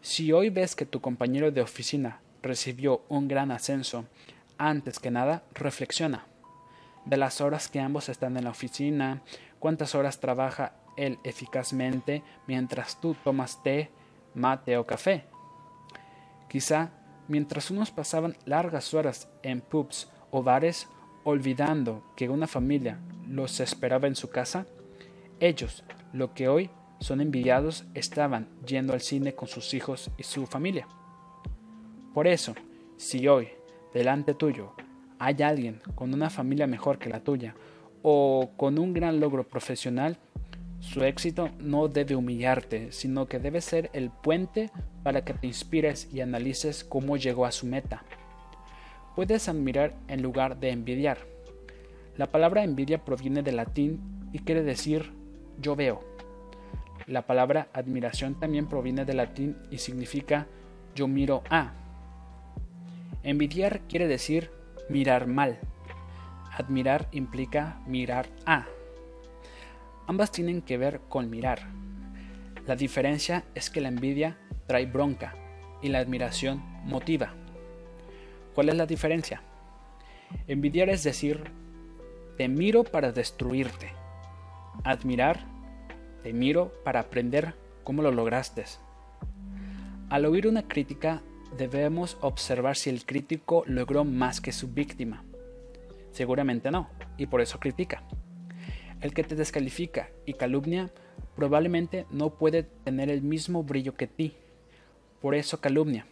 Si 0.00 0.32
hoy 0.32 0.50
ves 0.50 0.74
que 0.74 0.86
tu 0.86 1.00
compañero 1.00 1.50
de 1.50 1.60
oficina 1.60 2.20
recibió 2.42 3.02
un 3.08 3.28
gran 3.28 3.50
ascenso, 3.50 4.06
antes 4.58 4.98
que 4.98 5.10
nada 5.10 5.42
reflexiona 5.54 6.26
de 7.04 7.16
las 7.16 7.40
horas 7.40 7.68
que 7.68 7.80
ambos 7.80 8.08
están 8.08 8.36
en 8.36 8.44
la 8.44 8.50
oficina, 8.50 9.22
cuántas 9.58 9.94
horas 9.94 10.20
trabaja 10.20 10.72
él 10.96 11.18
eficazmente 11.24 12.22
mientras 12.46 13.00
tú 13.00 13.14
tomas 13.24 13.62
té, 13.62 13.90
mate 14.34 14.76
o 14.76 14.86
café. 14.86 15.24
Quizá 16.48 16.90
mientras 17.28 17.70
unos 17.70 17.90
pasaban 17.90 18.36
largas 18.44 18.94
horas 18.94 19.28
en 19.42 19.60
pubs 19.60 20.10
o 20.30 20.42
bares, 20.42 20.88
olvidando 21.24 22.02
que 22.16 22.28
una 22.28 22.46
familia 22.46 22.98
los 23.28 23.60
esperaba 23.60 24.08
en 24.08 24.16
su 24.16 24.30
casa, 24.30 24.66
ellos, 25.40 25.84
lo 26.12 26.34
que 26.34 26.48
hoy 26.48 26.70
son 27.00 27.20
envidiados, 27.20 27.84
estaban 27.94 28.48
yendo 28.66 28.92
al 28.92 29.00
cine 29.00 29.34
con 29.34 29.48
sus 29.48 29.74
hijos 29.74 30.10
y 30.16 30.22
su 30.22 30.46
familia. 30.46 30.86
Por 32.14 32.26
eso, 32.26 32.54
si 32.96 33.26
hoy, 33.26 33.48
delante 33.92 34.34
tuyo, 34.34 34.72
hay 35.18 35.42
alguien 35.42 35.80
con 35.94 36.14
una 36.14 36.30
familia 36.30 36.66
mejor 36.66 36.98
que 36.98 37.08
la 37.08 37.20
tuya 37.20 37.54
o 38.02 38.50
con 38.56 38.78
un 38.78 38.92
gran 38.92 39.20
logro 39.20 39.44
profesional, 39.44 40.18
su 40.80 41.04
éxito 41.04 41.48
no 41.58 41.86
debe 41.86 42.16
humillarte, 42.16 42.90
sino 42.90 43.26
que 43.26 43.38
debe 43.38 43.60
ser 43.60 43.88
el 43.92 44.10
puente 44.10 44.70
para 45.04 45.24
que 45.24 45.32
te 45.32 45.46
inspires 45.46 46.08
y 46.12 46.20
analices 46.20 46.82
cómo 46.84 47.16
llegó 47.16 47.46
a 47.46 47.52
su 47.52 47.66
meta. 47.66 48.04
Puedes 49.14 49.48
admirar 49.48 49.94
en 50.08 50.22
lugar 50.22 50.58
de 50.58 50.70
envidiar. 50.70 51.18
La 52.16 52.30
palabra 52.30 52.64
envidia 52.64 53.04
proviene 53.04 53.42
del 53.42 53.56
latín 53.56 54.00
y 54.32 54.38
quiere 54.38 54.62
decir 54.62 55.12
yo 55.60 55.76
veo. 55.76 56.00
La 57.06 57.26
palabra 57.26 57.68
admiración 57.72 58.38
también 58.38 58.68
proviene 58.68 59.04
del 59.04 59.18
latín 59.18 59.56
y 59.70 59.78
significa 59.78 60.46
yo 60.94 61.08
miro 61.08 61.42
a. 61.50 61.72
Envidiar 63.22 63.80
quiere 63.82 64.06
decir 64.06 64.50
mirar 64.88 65.26
mal. 65.26 65.58
Admirar 66.56 67.08
implica 67.12 67.80
mirar 67.86 68.28
a. 68.46 68.66
Ambas 70.06 70.32
tienen 70.32 70.62
que 70.62 70.78
ver 70.78 71.00
con 71.08 71.28
mirar. 71.28 71.60
La 72.66 72.76
diferencia 72.76 73.44
es 73.54 73.70
que 73.70 73.80
la 73.80 73.88
envidia 73.88 74.38
trae 74.66 74.86
bronca 74.86 75.34
y 75.82 75.88
la 75.88 75.98
admiración 75.98 76.62
motiva. 76.84 77.34
¿Cuál 78.54 78.68
es 78.68 78.76
la 78.76 78.86
diferencia? 78.86 79.42
Envidiar 80.46 80.88
es 80.90 81.02
decir, 81.02 81.50
te 82.36 82.48
miro 82.48 82.84
para 82.84 83.12
destruirte. 83.12 83.92
Admirar, 84.84 85.46
te 86.22 86.32
miro 86.32 86.72
para 86.84 87.00
aprender 87.00 87.54
cómo 87.84 88.02
lo 88.02 88.10
lograste. 88.10 88.64
Al 90.10 90.26
oír 90.26 90.46
una 90.46 90.68
crítica, 90.68 91.22
debemos 91.56 92.18
observar 92.20 92.76
si 92.76 92.90
el 92.90 93.04
crítico 93.04 93.64
logró 93.66 94.04
más 94.04 94.40
que 94.40 94.52
su 94.52 94.68
víctima. 94.68 95.24
Seguramente 96.10 96.70
no, 96.70 96.90
y 97.16 97.26
por 97.26 97.40
eso 97.40 97.58
critica. 97.58 98.02
El 99.00 99.14
que 99.14 99.24
te 99.24 99.34
descalifica 99.34 100.10
y 100.26 100.34
calumnia 100.34 100.90
probablemente 101.34 102.06
no 102.10 102.34
puede 102.34 102.62
tener 102.62 103.10
el 103.10 103.22
mismo 103.22 103.62
brillo 103.62 103.94
que 103.94 104.06
ti, 104.06 104.36
por 105.20 105.34
eso 105.34 105.60
calumnia. 105.60 106.06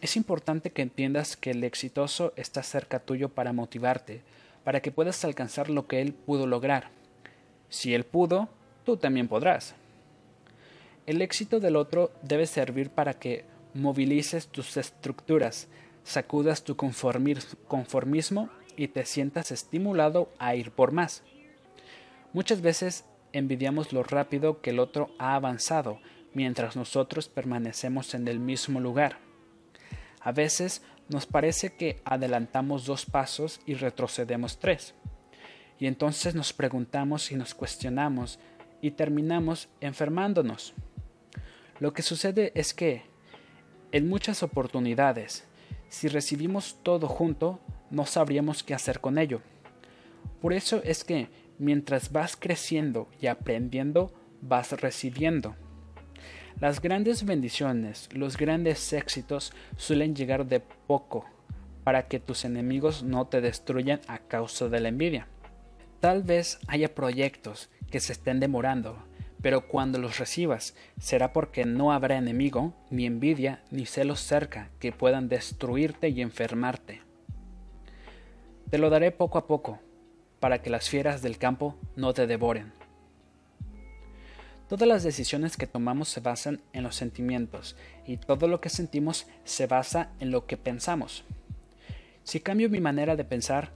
Es 0.00 0.16
importante 0.16 0.70
que 0.70 0.82
entiendas 0.82 1.36
que 1.36 1.50
el 1.50 1.64
exitoso 1.64 2.32
está 2.36 2.62
cerca 2.62 2.98
tuyo 2.98 3.28
para 3.28 3.52
motivarte, 3.52 4.22
para 4.64 4.80
que 4.80 4.90
puedas 4.90 5.24
alcanzar 5.24 5.70
lo 5.70 5.86
que 5.86 6.00
él 6.00 6.12
pudo 6.12 6.46
lograr. 6.46 6.90
Si 7.68 7.94
él 7.94 8.04
pudo, 8.04 8.48
tú 8.84 8.96
también 8.96 9.28
podrás. 9.28 9.74
El 11.06 11.22
éxito 11.22 11.60
del 11.60 11.76
otro 11.76 12.12
debe 12.22 12.46
servir 12.46 12.90
para 12.90 13.14
que 13.14 13.44
movilices 13.74 14.48
tus 14.48 14.76
estructuras, 14.76 15.68
sacudas 16.04 16.62
tu 16.62 16.76
conformismo 16.76 18.50
y 18.76 18.88
te 18.88 19.04
sientas 19.04 19.50
estimulado 19.50 20.30
a 20.38 20.54
ir 20.54 20.70
por 20.70 20.92
más. 20.92 21.22
Muchas 22.32 22.60
veces 22.60 23.04
envidiamos 23.32 23.92
lo 23.92 24.02
rápido 24.02 24.60
que 24.60 24.70
el 24.70 24.78
otro 24.78 25.10
ha 25.18 25.34
avanzado 25.34 25.98
mientras 26.34 26.76
nosotros 26.76 27.28
permanecemos 27.28 28.14
en 28.14 28.28
el 28.28 28.38
mismo 28.38 28.80
lugar. 28.80 29.18
A 30.22 30.32
veces 30.32 30.82
nos 31.08 31.26
parece 31.26 31.74
que 31.74 32.00
adelantamos 32.04 32.86
dos 32.86 33.06
pasos 33.06 33.60
y 33.66 33.74
retrocedemos 33.74 34.58
tres. 34.58 34.94
Y 35.78 35.86
entonces 35.86 36.34
nos 36.34 36.52
preguntamos 36.52 37.32
y 37.32 37.34
nos 37.34 37.54
cuestionamos 37.54 38.38
y 38.80 38.92
terminamos 38.92 39.68
enfermándonos. 39.80 40.74
Lo 41.80 41.92
que 41.92 42.02
sucede 42.02 42.52
es 42.54 42.72
que, 42.72 43.02
en 43.90 44.08
muchas 44.08 44.42
oportunidades, 44.42 45.44
si 45.88 46.08
recibimos 46.08 46.78
todo 46.82 47.08
junto, 47.08 47.60
no 47.90 48.06
sabríamos 48.06 48.62
qué 48.62 48.74
hacer 48.74 49.00
con 49.00 49.18
ello. 49.18 49.42
Por 50.40 50.52
eso 50.52 50.80
es 50.84 51.02
que, 51.04 51.28
mientras 51.58 52.12
vas 52.12 52.36
creciendo 52.36 53.08
y 53.20 53.26
aprendiendo, 53.26 54.12
vas 54.40 54.72
recibiendo. 54.80 55.56
Las 56.62 56.80
grandes 56.80 57.24
bendiciones, 57.24 58.08
los 58.12 58.36
grandes 58.36 58.92
éxitos 58.92 59.52
suelen 59.76 60.14
llegar 60.14 60.46
de 60.46 60.60
poco, 60.60 61.24
para 61.82 62.06
que 62.06 62.20
tus 62.20 62.44
enemigos 62.44 63.02
no 63.02 63.26
te 63.26 63.40
destruyan 63.40 64.00
a 64.06 64.20
causa 64.20 64.68
de 64.68 64.78
la 64.78 64.90
envidia. 64.90 65.26
Tal 65.98 66.22
vez 66.22 66.60
haya 66.68 66.94
proyectos 66.94 67.68
que 67.90 67.98
se 67.98 68.12
estén 68.12 68.38
demorando, 68.38 68.96
pero 69.40 69.66
cuando 69.66 69.98
los 69.98 70.20
recibas 70.20 70.76
será 71.00 71.32
porque 71.32 71.64
no 71.64 71.90
habrá 71.90 72.16
enemigo, 72.16 72.72
ni 72.90 73.06
envidia, 73.06 73.64
ni 73.72 73.84
celos 73.84 74.20
cerca 74.20 74.70
que 74.78 74.92
puedan 74.92 75.28
destruirte 75.28 76.10
y 76.10 76.22
enfermarte. 76.22 77.00
Te 78.70 78.78
lo 78.78 78.88
daré 78.88 79.10
poco 79.10 79.38
a 79.38 79.48
poco, 79.48 79.80
para 80.38 80.62
que 80.62 80.70
las 80.70 80.88
fieras 80.88 81.22
del 81.22 81.38
campo 81.38 81.76
no 81.96 82.14
te 82.14 82.28
devoren. 82.28 82.81
Todas 84.72 84.88
las 84.88 85.02
decisiones 85.02 85.58
que 85.58 85.66
tomamos 85.66 86.08
se 86.08 86.20
basan 86.20 86.62
en 86.72 86.82
los 86.82 86.96
sentimientos, 86.96 87.76
y 88.06 88.16
todo 88.16 88.48
lo 88.48 88.62
que 88.62 88.70
sentimos 88.70 89.26
se 89.44 89.66
basa 89.66 90.12
en 90.18 90.30
lo 90.30 90.46
que 90.46 90.56
pensamos. 90.56 91.24
Si 92.24 92.40
cambio 92.40 92.70
mi 92.70 92.80
manera 92.80 93.14
de 93.14 93.26
pensar, 93.26 93.70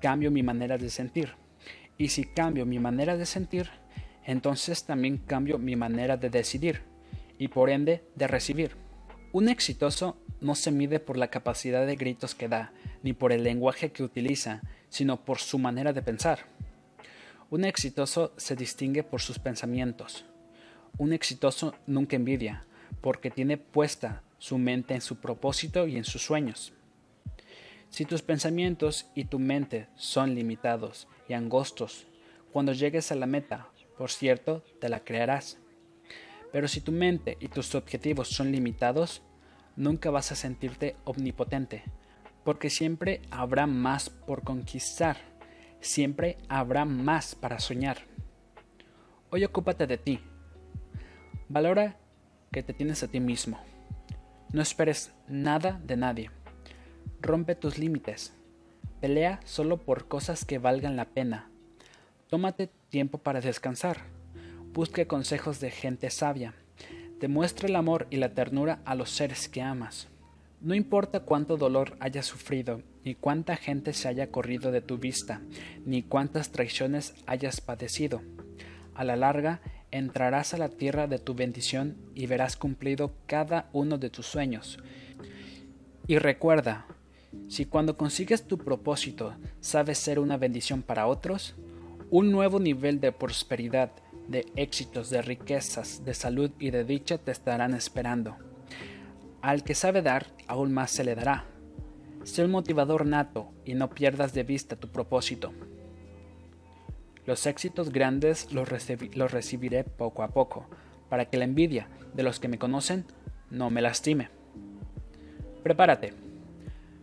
cambio 0.00 0.30
mi 0.30 0.42
manera 0.42 0.78
de 0.78 0.88
sentir. 0.88 1.34
Y 1.98 2.08
si 2.08 2.24
cambio 2.24 2.64
mi 2.64 2.78
manera 2.78 3.18
de 3.18 3.26
sentir, 3.26 3.68
entonces 4.24 4.84
también 4.84 5.18
cambio 5.18 5.58
mi 5.58 5.76
manera 5.76 6.16
de 6.16 6.30
decidir 6.30 6.80
y 7.38 7.48
por 7.48 7.68
ende 7.68 8.02
de 8.14 8.26
recibir. 8.26 8.74
Un 9.32 9.50
exitoso 9.50 10.16
no 10.40 10.54
se 10.54 10.70
mide 10.70 10.98
por 10.98 11.18
la 11.18 11.28
capacidad 11.28 11.86
de 11.86 11.96
gritos 11.96 12.34
que 12.34 12.48
da, 12.48 12.72
ni 13.02 13.12
por 13.12 13.32
el 13.32 13.44
lenguaje 13.44 13.92
que 13.92 14.02
utiliza, 14.02 14.62
sino 14.88 15.26
por 15.26 15.40
su 15.40 15.58
manera 15.58 15.92
de 15.92 16.00
pensar. 16.00 16.46
Un 17.50 17.66
exitoso 17.66 18.32
se 18.38 18.56
distingue 18.56 19.02
por 19.02 19.20
sus 19.20 19.38
pensamientos. 19.38 20.24
Un 20.96 21.12
exitoso 21.12 21.74
nunca 21.86 22.16
envidia, 22.16 22.64
porque 23.00 23.30
tiene 23.30 23.58
puesta 23.58 24.22
su 24.38 24.58
mente 24.58 24.94
en 24.94 25.00
su 25.00 25.16
propósito 25.16 25.86
y 25.86 25.96
en 25.96 26.04
sus 26.04 26.22
sueños. 26.22 26.72
Si 27.90 28.04
tus 28.04 28.22
pensamientos 28.22 29.06
y 29.14 29.24
tu 29.24 29.38
mente 29.38 29.88
son 29.96 30.34
limitados 30.34 31.08
y 31.28 31.34
angostos, 31.34 32.06
cuando 32.52 32.72
llegues 32.72 33.12
a 33.12 33.14
la 33.14 33.26
meta 33.26 33.68
por 33.98 34.12
cierto, 34.12 34.62
te 34.80 34.88
la 34.88 35.00
crearás. 35.00 35.58
Pero 36.52 36.68
si 36.68 36.80
tu 36.80 36.92
mente 36.92 37.36
y 37.40 37.48
tus 37.48 37.74
objetivos 37.74 38.28
son 38.28 38.52
limitados, 38.52 39.22
nunca 39.74 40.10
vas 40.10 40.30
a 40.30 40.36
sentirte 40.36 40.94
omnipotente, 41.04 41.82
porque 42.44 42.70
siempre 42.70 43.20
habrá 43.30 43.66
más 43.66 44.08
por 44.08 44.44
conquistar, 44.44 45.16
siempre 45.80 46.38
habrá 46.48 46.84
más 46.84 47.34
para 47.34 47.58
soñar. 47.58 47.98
Hoy 49.30 49.44
ocúpate 49.44 49.88
de 49.88 49.98
ti. 49.98 50.20
Valora 51.50 51.96
que 52.52 52.62
te 52.62 52.74
tienes 52.74 53.02
a 53.02 53.08
ti 53.08 53.20
mismo. 53.20 53.58
No 54.52 54.60
esperes 54.60 55.12
nada 55.28 55.80
de 55.82 55.96
nadie. 55.96 56.30
Rompe 57.22 57.54
tus 57.54 57.78
límites. 57.78 58.34
Pelea 59.00 59.40
solo 59.44 59.78
por 59.78 60.08
cosas 60.08 60.44
que 60.44 60.58
valgan 60.58 60.96
la 60.96 61.06
pena. 61.06 61.48
Tómate 62.28 62.68
tiempo 62.90 63.16
para 63.16 63.40
descansar. 63.40 64.02
Busque 64.74 65.06
consejos 65.06 65.58
de 65.58 65.70
gente 65.70 66.10
sabia. 66.10 66.52
Demuestra 67.18 67.66
el 67.66 67.76
amor 67.76 68.06
y 68.10 68.18
la 68.18 68.34
ternura 68.34 68.80
a 68.84 68.94
los 68.94 69.10
seres 69.10 69.48
que 69.48 69.62
amas. 69.62 70.08
No 70.60 70.74
importa 70.74 71.20
cuánto 71.20 71.56
dolor 71.56 71.96
hayas 71.98 72.26
sufrido, 72.26 72.82
ni 73.04 73.14
cuánta 73.14 73.56
gente 73.56 73.94
se 73.94 74.08
haya 74.08 74.30
corrido 74.30 74.70
de 74.70 74.82
tu 74.82 74.98
vista, 74.98 75.40
ni 75.86 76.02
cuántas 76.02 76.52
traiciones 76.52 77.14
hayas 77.26 77.62
padecido. 77.62 78.20
A 78.94 79.04
la 79.04 79.16
larga, 79.16 79.62
entrarás 79.90 80.54
a 80.54 80.58
la 80.58 80.68
tierra 80.68 81.06
de 81.06 81.18
tu 81.18 81.34
bendición 81.34 81.96
y 82.14 82.26
verás 82.26 82.56
cumplido 82.56 83.12
cada 83.26 83.68
uno 83.72 83.98
de 83.98 84.10
tus 84.10 84.26
sueños. 84.26 84.78
Y 86.06 86.18
recuerda, 86.18 86.86
si 87.48 87.64
cuando 87.64 87.96
consigues 87.96 88.44
tu 88.46 88.58
propósito 88.58 89.34
sabes 89.60 89.98
ser 89.98 90.18
una 90.18 90.36
bendición 90.36 90.82
para 90.82 91.06
otros, 91.06 91.54
un 92.10 92.30
nuevo 92.30 92.58
nivel 92.58 93.00
de 93.00 93.12
prosperidad, 93.12 93.92
de 94.28 94.46
éxitos, 94.56 95.10
de 95.10 95.22
riquezas, 95.22 96.04
de 96.04 96.14
salud 96.14 96.50
y 96.58 96.70
de 96.70 96.84
dicha 96.84 97.18
te 97.18 97.30
estarán 97.30 97.74
esperando. 97.74 98.36
Al 99.40 99.62
que 99.62 99.74
sabe 99.74 100.02
dar, 100.02 100.26
aún 100.46 100.72
más 100.72 100.90
se 100.90 101.04
le 101.04 101.14
dará. 101.14 101.44
Sé 102.24 102.44
un 102.44 102.50
motivador 102.50 103.06
nato 103.06 103.52
y 103.64 103.74
no 103.74 103.90
pierdas 103.90 104.34
de 104.34 104.42
vista 104.42 104.76
tu 104.76 104.88
propósito. 104.88 105.52
Los 107.28 107.44
éxitos 107.44 107.92
grandes 107.92 108.54
los, 108.54 108.70
recibiré 108.70 109.84
poco 109.84 110.22
a 110.22 110.28
poco, 110.28 110.66
para 111.10 111.26
que 111.26 111.36
la 111.36 111.44
envidia 111.44 111.86
de 112.14 112.22
los 112.22 112.40
que 112.40 112.48
me 112.48 112.58
conocen 112.58 113.04
no 113.50 113.68
me 113.68 113.82
lastime. 113.82 114.30
Prepárate. 115.62 116.14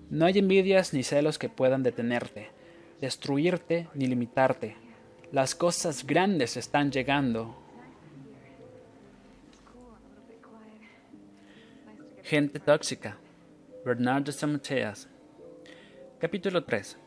No 0.09 0.25
hay 0.25 0.39
envidias 0.39 0.95
ni 0.95 1.03
celos 1.03 1.37
que 1.37 1.47
puedan 1.47 1.83
detenerte, 1.83 2.49
destruirte 2.99 3.87
ni 3.93 4.07
limitarte, 4.07 4.75
las 5.31 5.53
cosas 5.53 6.07
grandes 6.07 6.57
están 6.57 6.91
llegando. 6.91 7.55
Gente 12.23 12.59
tóxica. 12.59 13.15
Bernardo 13.85 14.31
Samuteas. 14.31 15.07
Capítulo 16.17 16.63
3. 16.63 16.97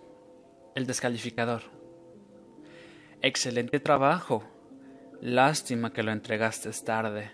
El 0.76 0.86
descalificador. 0.86 1.77
Excelente 3.20 3.80
trabajo. 3.80 4.44
Lástima 5.20 5.92
que 5.92 6.04
lo 6.04 6.12
entregaste 6.12 6.70
tarde. 6.84 7.32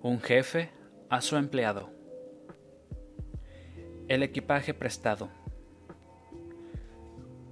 Un 0.00 0.20
jefe 0.20 0.70
a 1.10 1.20
su 1.20 1.36
empleado. 1.36 1.90
El 4.06 4.22
equipaje 4.22 4.74
prestado. 4.74 5.28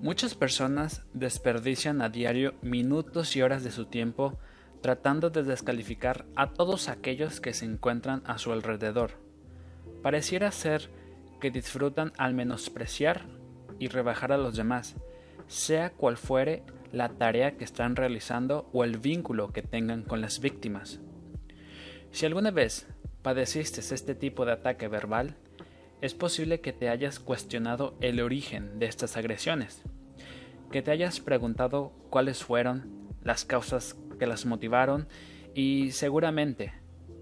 Muchas 0.01 0.37
personas 0.37 1.03
desperdician 1.13 2.03
a 2.03 2.09
diario 2.09 2.55
minutos 2.63 3.35
y 3.35 3.43
horas 3.43 3.65
de 3.65 3.73
su 3.73 3.87
tiempo 3.87 4.39
tratando 4.81 5.31
de 5.31 5.43
descalificar 5.43 6.27
a 6.37 6.53
todos 6.53 6.89
aquellos 6.89 7.41
que 7.41 7.53
se 7.53 7.65
encuentran 7.65 8.23
a 8.27 8.39
su 8.39 8.53
alrededor. 8.53 9.11
Pareciera 10.03 10.53
ser 10.53 10.89
que 11.41 11.51
disfrutan 11.51 12.13
al 12.17 12.33
menospreciar 12.33 13.27
y 13.81 13.89
rebajar 13.89 14.31
a 14.31 14.39
los 14.39 14.55
demás, 14.55 14.95
sea 15.49 15.91
cual 15.91 16.17
fuere 16.17 16.63
la 16.93 17.09
tarea 17.11 17.57
que 17.57 17.65
están 17.65 17.97
realizando 17.97 18.69
o 18.73 18.85
el 18.85 18.99
vínculo 18.99 19.53
que 19.53 19.63
tengan 19.63 20.03
con 20.03 20.21
las 20.21 20.41
víctimas. 20.41 21.01
Si 22.11 22.27
alguna 22.27 22.51
vez 22.51 22.87
padeciste 23.23 23.81
este 23.81 24.15
tipo 24.15 24.45
de 24.45 24.53
ataque 24.53 24.89
verbal, 24.89 25.37
es 26.01 26.15
posible 26.15 26.61
que 26.61 26.73
te 26.73 26.89
hayas 26.89 27.21
cuestionado 27.21 27.95
el 28.01 28.21
origen 28.21 28.79
de 28.79 28.87
estas 28.87 29.17
agresiones, 29.17 29.83
que 30.73 30.83
te 30.83 30.91
hayas 30.91 31.21
preguntado 31.21 31.93
cuáles 32.09 32.43
fueron 32.43 33.09
las 33.23 33.45
causas 33.45 33.97
que 34.19 34.27
las 34.27 34.47
motivaron 34.47 35.09
y 35.55 35.91
seguramente 35.93 36.73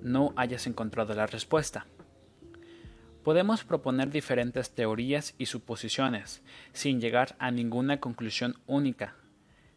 no 0.02 0.32
hayas 0.36 0.66
encontrado 0.66 1.14
la 1.14 1.26
respuesta. 1.26 1.86
Podemos 3.24 3.64
proponer 3.64 4.10
diferentes 4.10 4.70
teorías 4.70 5.34
y 5.38 5.46
suposiciones 5.46 6.42
sin 6.72 7.00
llegar 7.00 7.36
a 7.38 7.50
ninguna 7.50 8.00
conclusión 8.00 8.56
única. 8.66 9.16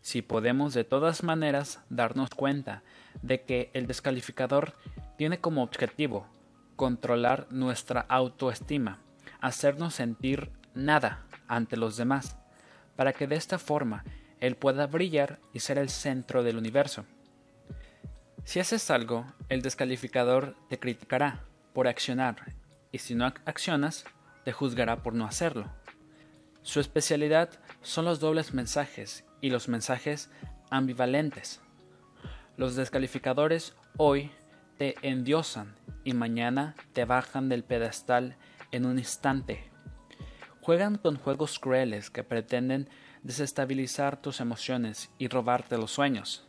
Si 0.02 0.24
podemos 0.24 0.74
de 0.74 0.84
todas 0.84 1.24
maneras 1.24 1.80
darnos 1.90 2.32
cuenta 2.32 2.84
de 3.22 3.44
que 3.44 3.70
el 3.74 3.86
descalificador 3.86 4.74
tiene 5.18 5.40
como 5.40 5.62
objetivo 5.62 6.28
controlar 6.76 7.48
nuestra 7.52 8.02
autoestima, 8.10 9.00
hacernos 9.40 9.94
sentir 9.94 10.52
nada 10.74 11.26
ante 11.48 11.78
los 11.78 11.98
demás, 11.98 12.38
para 12.96 13.14
que 13.14 13.28
de 13.28 13.36
esta 13.36 13.60
forma 13.60 14.04
Él 14.40 14.56
pueda 14.56 14.88
brillar 14.88 15.40
y 15.54 15.60
ser 15.60 15.78
el 15.78 15.90
centro 15.90 16.42
del 16.42 16.58
universo. 16.58 17.06
Si 18.44 18.60
haces 18.60 18.90
algo, 18.90 19.28
el 19.50 19.62
descalificador 19.62 20.56
te 20.68 20.80
criticará 20.80 21.46
por 21.74 21.88
accionar, 21.88 22.56
y 22.92 22.98
si 22.98 23.14
no 23.14 23.26
accionas, 23.26 24.06
te 24.44 24.52
juzgará 24.52 25.04
por 25.04 25.14
no 25.14 25.26
hacerlo. 25.26 25.70
Su 26.64 26.80
especialidad 26.80 27.52
son 27.82 28.06
los 28.06 28.20
dobles 28.20 28.54
mensajes 28.54 29.24
y 29.42 29.50
los 29.50 29.68
mensajes 29.68 30.30
ambivalentes. 30.70 31.62
Los 32.58 32.76
descalificadores 32.76 33.76
hoy 33.98 34.32
te 34.78 34.96
endiosan 35.02 35.76
y 36.04 36.14
mañana 36.14 36.76
te 36.94 37.06
bajan 37.06 37.50
del 37.50 37.64
pedestal 37.64 38.38
en 38.72 38.86
un 38.86 39.00
instante. 39.00 39.70
Juegan 40.62 40.98
con 40.98 41.18
juegos 41.18 41.60
crueles 41.60 42.10
que 42.10 42.24
pretenden 42.24 42.90
desestabilizar 43.24 44.22
tus 44.22 44.40
emociones 44.40 45.10
y 45.18 45.28
robarte 45.28 45.78
los 45.78 45.92
sueños. 45.92 46.46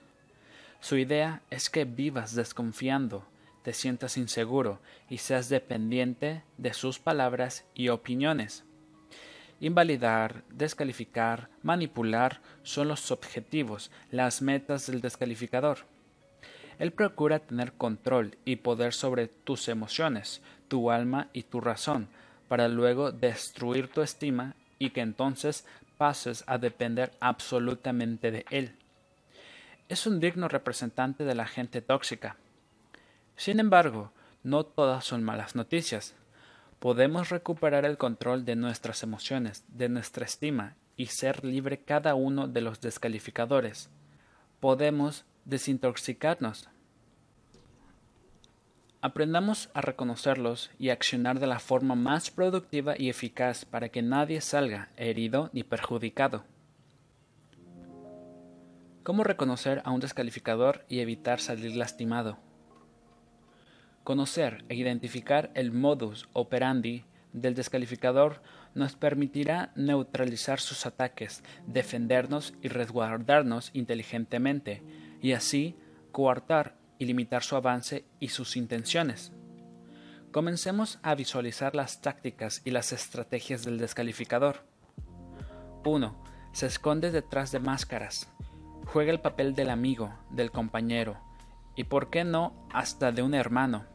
Su 0.80 0.96
idea 0.96 1.42
es 1.50 1.70
que 1.70 1.84
vivas 1.84 2.34
desconfiando, 2.34 3.26
te 3.62 3.72
sientas 3.72 4.16
inseguro 4.16 4.80
y 5.08 5.18
seas 5.18 5.48
dependiente 5.48 6.42
de 6.58 6.74
sus 6.74 6.98
palabras 6.98 7.64
y 7.74 7.88
opiniones. 7.88 8.64
Invalidar, 9.62 10.42
descalificar, 10.50 11.48
manipular 11.62 12.40
son 12.64 12.88
los 12.88 13.12
objetivos, 13.12 13.92
las 14.10 14.42
metas 14.42 14.88
del 14.88 15.00
descalificador. 15.00 15.78
Él 16.80 16.90
procura 16.90 17.38
tener 17.38 17.72
control 17.74 18.36
y 18.44 18.56
poder 18.56 18.92
sobre 18.92 19.28
tus 19.28 19.68
emociones, 19.68 20.42
tu 20.66 20.90
alma 20.90 21.28
y 21.32 21.44
tu 21.44 21.60
razón, 21.60 22.08
para 22.48 22.66
luego 22.66 23.12
destruir 23.12 23.86
tu 23.86 24.02
estima 24.02 24.56
y 24.80 24.90
que 24.90 25.00
entonces 25.00 25.64
pases 25.96 26.42
a 26.48 26.58
depender 26.58 27.12
absolutamente 27.20 28.32
de 28.32 28.44
él. 28.50 28.74
Es 29.88 30.08
un 30.08 30.18
digno 30.18 30.48
representante 30.48 31.22
de 31.22 31.36
la 31.36 31.46
gente 31.46 31.82
tóxica. 31.82 32.36
Sin 33.36 33.60
embargo, 33.60 34.10
no 34.42 34.64
todas 34.64 35.04
son 35.04 35.22
malas 35.22 35.54
noticias 35.54 36.16
podemos 36.82 37.28
recuperar 37.28 37.84
el 37.84 37.96
control 37.96 38.44
de 38.44 38.56
nuestras 38.56 39.04
emociones, 39.04 39.64
de 39.68 39.88
nuestra 39.88 40.24
estima 40.24 40.74
y 40.96 41.06
ser 41.06 41.44
libre 41.44 41.78
cada 41.78 42.16
uno 42.16 42.48
de 42.48 42.60
los 42.60 42.80
descalificadores. 42.80 43.88
Podemos 44.58 45.24
desintoxicarnos. 45.44 46.68
Aprendamos 49.00 49.70
a 49.74 49.80
reconocerlos 49.80 50.72
y 50.76 50.88
accionar 50.88 51.38
de 51.38 51.46
la 51.46 51.60
forma 51.60 51.94
más 51.94 52.32
productiva 52.32 52.96
y 52.98 53.10
eficaz 53.10 53.64
para 53.64 53.90
que 53.90 54.02
nadie 54.02 54.40
salga 54.40 54.88
herido 54.96 55.50
ni 55.52 55.62
perjudicado. 55.62 56.42
¿Cómo 59.04 59.22
reconocer 59.22 59.82
a 59.84 59.92
un 59.92 60.00
descalificador 60.00 60.84
y 60.88 60.98
evitar 60.98 61.38
salir 61.38 61.76
lastimado? 61.76 62.38
Conocer 64.04 64.64
e 64.68 64.74
identificar 64.74 65.50
el 65.54 65.70
modus 65.70 66.28
operandi 66.32 67.04
del 67.32 67.54
descalificador 67.54 68.42
nos 68.74 68.96
permitirá 68.96 69.72
neutralizar 69.76 70.60
sus 70.60 70.86
ataques, 70.86 71.42
defendernos 71.66 72.54
y 72.62 72.68
resguardarnos 72.68 73.70
inteligentemente, 73.74 74.82
y 75.20 75.32
así 75.32 75.76
coartar 76.10 76.74
y 76.98 77.04
limitar 77.04 77.42
su 77.42 77.54
avance 77.56 78.04
y 78.18 78.28
sus 78.28 78.56
intenciones. 78.56 79.32
Comencemos 80.32 80.98
a 81.02 81.14
visualizar 81.14 81.74
las 81.74 82.00
tácticas 82.00 82.62
y 82.64 82.70
las 82.70 82.92
estrategias 82.92 83.64
del 83.64 83.78
descalificador. 83.78 84.64
1. 85.84 86.24
Se 86.52 86.66
esconde 86.66 87.10
detrás 87.10 87.52
de 87.52 87.60
máscaras. 87.60 88.28
Juega 88.86 89.12
el 89.12 89.20
papel 89.20 89.54
del 89.54 89.70
amigo, 89.70 90.12
del 90.30 90.50
compañero, 90.50 91.20
y 91.76 91.84
por 91.84 92.10
qué 92.10 92.24
no 92.24 92.68
hasta 92.72 93.12
de 93.12 93.22
un 93.22 93.34
hermano. 93.34 93.86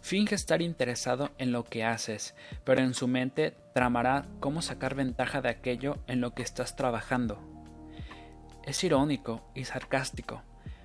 Finge 0.00 0.34
estar 0.34 0.60
interesado 0.60 1.30
en 1.38 1.50
lo 1.50 1.64
que 1.64 1.82
haces, 1.82 2.34
pero 2.64 2.82
en 2.82 2.92
su 2.92 3.08
mente 3.08 3.56
tramará 3.72 4.26
cómo 4.38 4.60
sacar 4.60 4.94
ventaja 4.94 5.40
de 5.40 5.48
aquello 5.48 5.96
en 6.06 6.20
lo 6.20 6.34
que 6.34 6.42
estás 6.42 6.76
trabajando. 6.76 7.38
Es 8.64 8.84
irónico 8.84 9.50
y 9.54 9.64
sarcástico. 9.64 10.42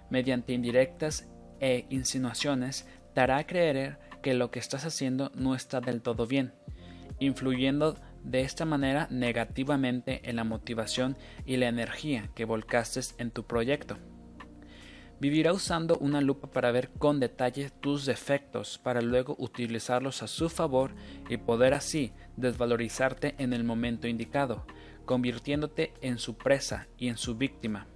Mediante 0.09 0.53
indirectas 0.53 1.27
e 1.59 1.85
insinuaciones 1.89 2.87
te 3.13 3.21
hará 3.21 3.45
creer 3.45 3.99
que 4.21 4.33
lo 4.33 4.51
que 4.51 4.59
estás 4.59 4.85
haciendo 4.85 5.31
no 5.35 5.53
está 5.53 5.81
del 5.81 6.01
todo 6.01 6.25
bien, 6.25 6.53
influyendo 7.19 7.97
de 8.23 8.41
esta 8.41 8.65
manera 8.65 9.07
negativamente 9.09 10.29
en 10.29 10.37
la 10.37 10.43
motivación 10.43 11.17
y 11.45 11.57
la 11.57 11.67
energía 11.67 12.29
que 12.35 12.45
volcaste 12.45 13.01
en 13.17 13.31
tu 13.31 13.45
proyecto. 13.45 13.97
Vivirá 15.19 15.51
usando 15.51 15.97
una 15.97 16.21
lupa 16.21 16.49
para 16.49 16.71
ver 16.71 16.91
con 16.91 17.19
detalle 17.19 17.69
tus 17.69 18.05
defectos 18.05 18.77
para 18.77 19.01
luego 19.01 19.35
utilizarlos 19.37 20.23
a 20.23 20.27
su 20.27 20.49
favor 20.49 20.91
y 21.29 21.35
poder 21.35 21.73
así 21.73 22.13
desvalorizarte 22.37 23.35
en 23.37 23.51
el 23.51 23.65
momento 23.65 24.07
indicado, 24.07 24.65
convirtiéndote 25.05 25.93
en 26.01 26.19
su 26.19 26.37
presa 26.37 26.87
y 26.97 27.09
en 27.09 27.17
su 27.17 27.35
víctima. 27.35 27.87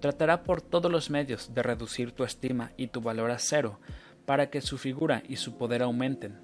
Tratará 0.00 0.42
por 0.42 0.62
todos 0.62 0.90
los 0.90 1.10
medios 1.10 1.54
de 1.54 1.62
reducir 1.62 2.10
tu 2.10 2.24
estima 2.24 2.72
y 2.76 2.88
tu 2.88 3.00
valor 3.00 3.30
a 3.30 3.38
cero 3.38 3.80
para 4.24 4.50
que 4.50 4.60
su 4.60 4.78
figura 4.78 5.22
y 5.28 5.36
su 5.36 5.56
poder 5.56 5.82
aumenten. 5.82 6.40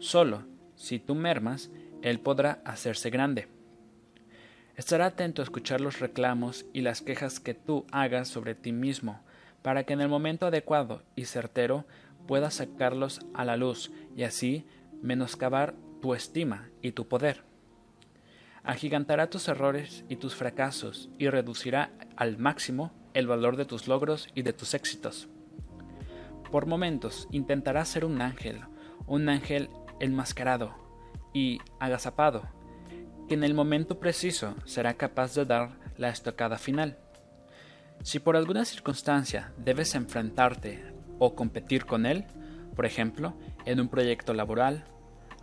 Solo 0.00 0.44
si 0.76 0.98
tú 0.98 1.14
mermas, 1.14 1.70
él 2.02 2.20
podrá 2.20 2.60
hacerse 2.64 3.08
grande. 3.08 3.53
Estará 4.76 5.06
atento 5.06 5.40
a 5.40 5.44
escuchar 5.44 5.80
los 5.80 6.00
reclamos 6.00 6.66
y 6.72 6.80
las 6.80 7.00
quejas 7.00 7.38
que 7.38 7.54
tú 7.54 7.86
hagas 7.92 8.26
sobre 8.26 8.56
ti 8.56 8.72
mismo, 8.72 9.20
para 9.62 9.84
que 9.84 9.92
en 9.92 10.00
el 10.00 10.08
momento 10.08 10.46
adecuado 10.46 11.02
y 11.14 11.26
certero 11.26 11.84
puedas 12.26 12.54
sacarlos 12.54 13.20
a 13.34 13.44
la 13.44 13.56
luz 13.56 13.92
y 14.16 14.24
así 14.24 14.66
menoscabar 15.00 15.74
tu 16.02 16.14
estima 16.14 16.70
y 16.82 16.92
tu 16.92 17.06
poder. 17.06 17.44
Agigantará 18.64 19.30
tus 19.30 19.46
errores 19.46 20.04
y 20.08 20.16
tus 20.16 20.34
fracasos 20.34 21.08
y 21.18 21.28
reducirá 21.28 21.92
al 22.16 22.38
máximo 22.38 22.92
el 23.12 23.28
valor 23.28 23.56
de 23.56 23.66
tus 23.66 23.86
logros 23.86 24.28
y 24.34 24.42
de 24.42 24.52
tus 24.52 24.74
éxitos. 24.74 25.28
Por 26.50 26.66
momentos 26.66 27.28
intentará 27.30 27.84
ser 27.84 28.04
un 28.04 28.20
ángel, 28.20 28.60
un 29.06 29.28
ángel 29.28 29.70
enmascarado 30.00 30.74
y 31.32 31.60
agazapado, 31.78 32.42
que 33.28 33.34
en 33.34 33.44
el 33.44 33.54
momento 33.54 33.98
preciso 33.98 34.54
será 34.64 34.94
capaz 34.94 35.34
de 35.34 35.44
dar 35.44 35.70
la 35.96 36.08
estocada 36.08 36.58
final. 36.58 36.98
Si 38.02 38.18
por 38.18 38.36
alguna 38.36 38.64
circunstancia 38.64 39.52
debes 39.56 39.94
enfrentarte 39.94 40.84
o 41.18 41.34
competir 41.34 41.86
con 41.86 42.06
él, 42.06 42.24
por 42.74 42.86
ejemplo, 42.86 43.34
en 43.64 43.80
un 43.80 43.88
proyecto 43.88 44.34
laboral, 44.34 44.84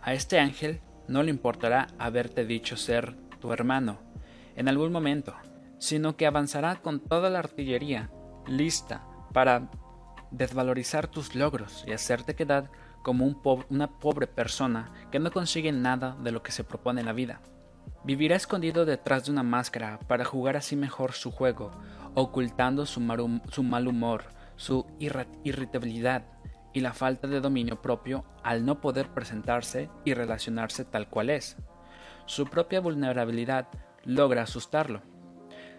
a 0.00 0.14
este 0.14 0.38
ángel 0.38 0.80
no 1.08 1.22
le 1.22 1.30
importará 1.30 1.88
haberte 1.98 2.44
dicho 2.44 2.76
ser 2.76 3.16
tu 3.40 3.52
hermano 3.52 3.98
en 4.54 4.68
algún 4.68 4.92
momento, 4.92 5.34
sino 5.78 6.16
que 6.16 6.26
avanzará 6.26 6.76
con 6.76 7.00
toda 7.00 7.30
la 7.30 7.40
artillería 7.40 8.10
lista 8.46 9.04
para 9.32 9.70
desvalorizar 10.30 11.08
tus 11.08 11.34
logros 11.34 11.84
y 11.86 11.92
hacerte 11.92 12.34
quedar 12.34 12.70
como 13.02 13.26
una 13.68 13.98
pobre 13.98 14.26
persona 14.26 14.92
que 15.10 15.18
no 15.18 15.30
consigue 15.32 15.72
nada 15.72 16.16
de 16.22 16.30
lo 16.30 16.42
que 16.42 16.52
se 16.52 16.64
propone 16.64 17.00
en 17.00 17.06
la 17.06 17.12
vida. 17.12 17.40
Vivirá 18.04 18.34
escondido 18.34 18.84
detrás 18.84 19.26
de 19.26 19.30
una 19.30 19.44
máscara 19.44 20.00
para 20.08 20.24
jugar 20.24 20.56
así 20.56 20.74
mejor 20.74 21.12
su 21.12 21.30
juego, 21.30 21.70
ocultando 22.14 22.84
su, 22.84 23.00
mal 23.00 23.88
humor, 23.88 24.24
su 24.56 24.86
irritabilidad 24.98 26.24
y 26.72 26.80
la 26.80 26.94
falta 26.94 27.28
de 27.28 27.40
dominio 27.40 27.80
propio 27.80 28.24
al 28.42 28.64
no 28.64 28.80
poder 28.80 29.08
presentarse 29.08 29.88
y 30.04 30.14
relacionarse 30.14 30.84
tal 30.84 31.08
cual 31.08 31.30
es. 31.30 31.56
Su 32.26 32.46
propia 32.46 32.80
vulnerabilidad 32.80 33.68
logra 34.04 34.42
asustarlo. 34.42 35.02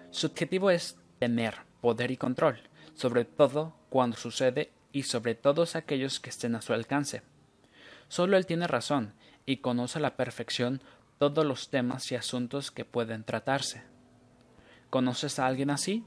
Su 0.09 0.27
objetivo 0.27 0.69
es 0.69 0.97
tener 1.19 1.55
poder 1.81 2.11
y 2.11 2.17
control, 2.17 2.61
sobre 2.93 3.25
todo 3.25 3.75
cuando 3.89 4.15
sucede 4.15 4.71
y 4.93 5.03
sobre 5.03 5.35
todos 5.35 5.75
aquellos 5.75 6.21
que 6.21 6.29
estén 6.29 6.55
a 6.55 6.61
su 6.61 6.71
alcance. 6.71 7.21
Solo 8.07 8.37
él 8.37 8.45
tiene 8.45 8.67
razón 8.67 9.13
y 9.45 9.57
conoce 9.57 9.99
la 9.99 10.15
perfección 10.15 10.81
todos 11.31 11.45
los 11.45 11.69
temas 11.69 12.11
y 12.11 12.15
asuntos 12.15 12.69
que 12.69 12.83
pueden 12.83 13.23
tratarse. 13.23 13.81
¿Conoces 14.89 15.39
a 15.39 15.47
alguien 15.47 15.69
así? 15.69 16.03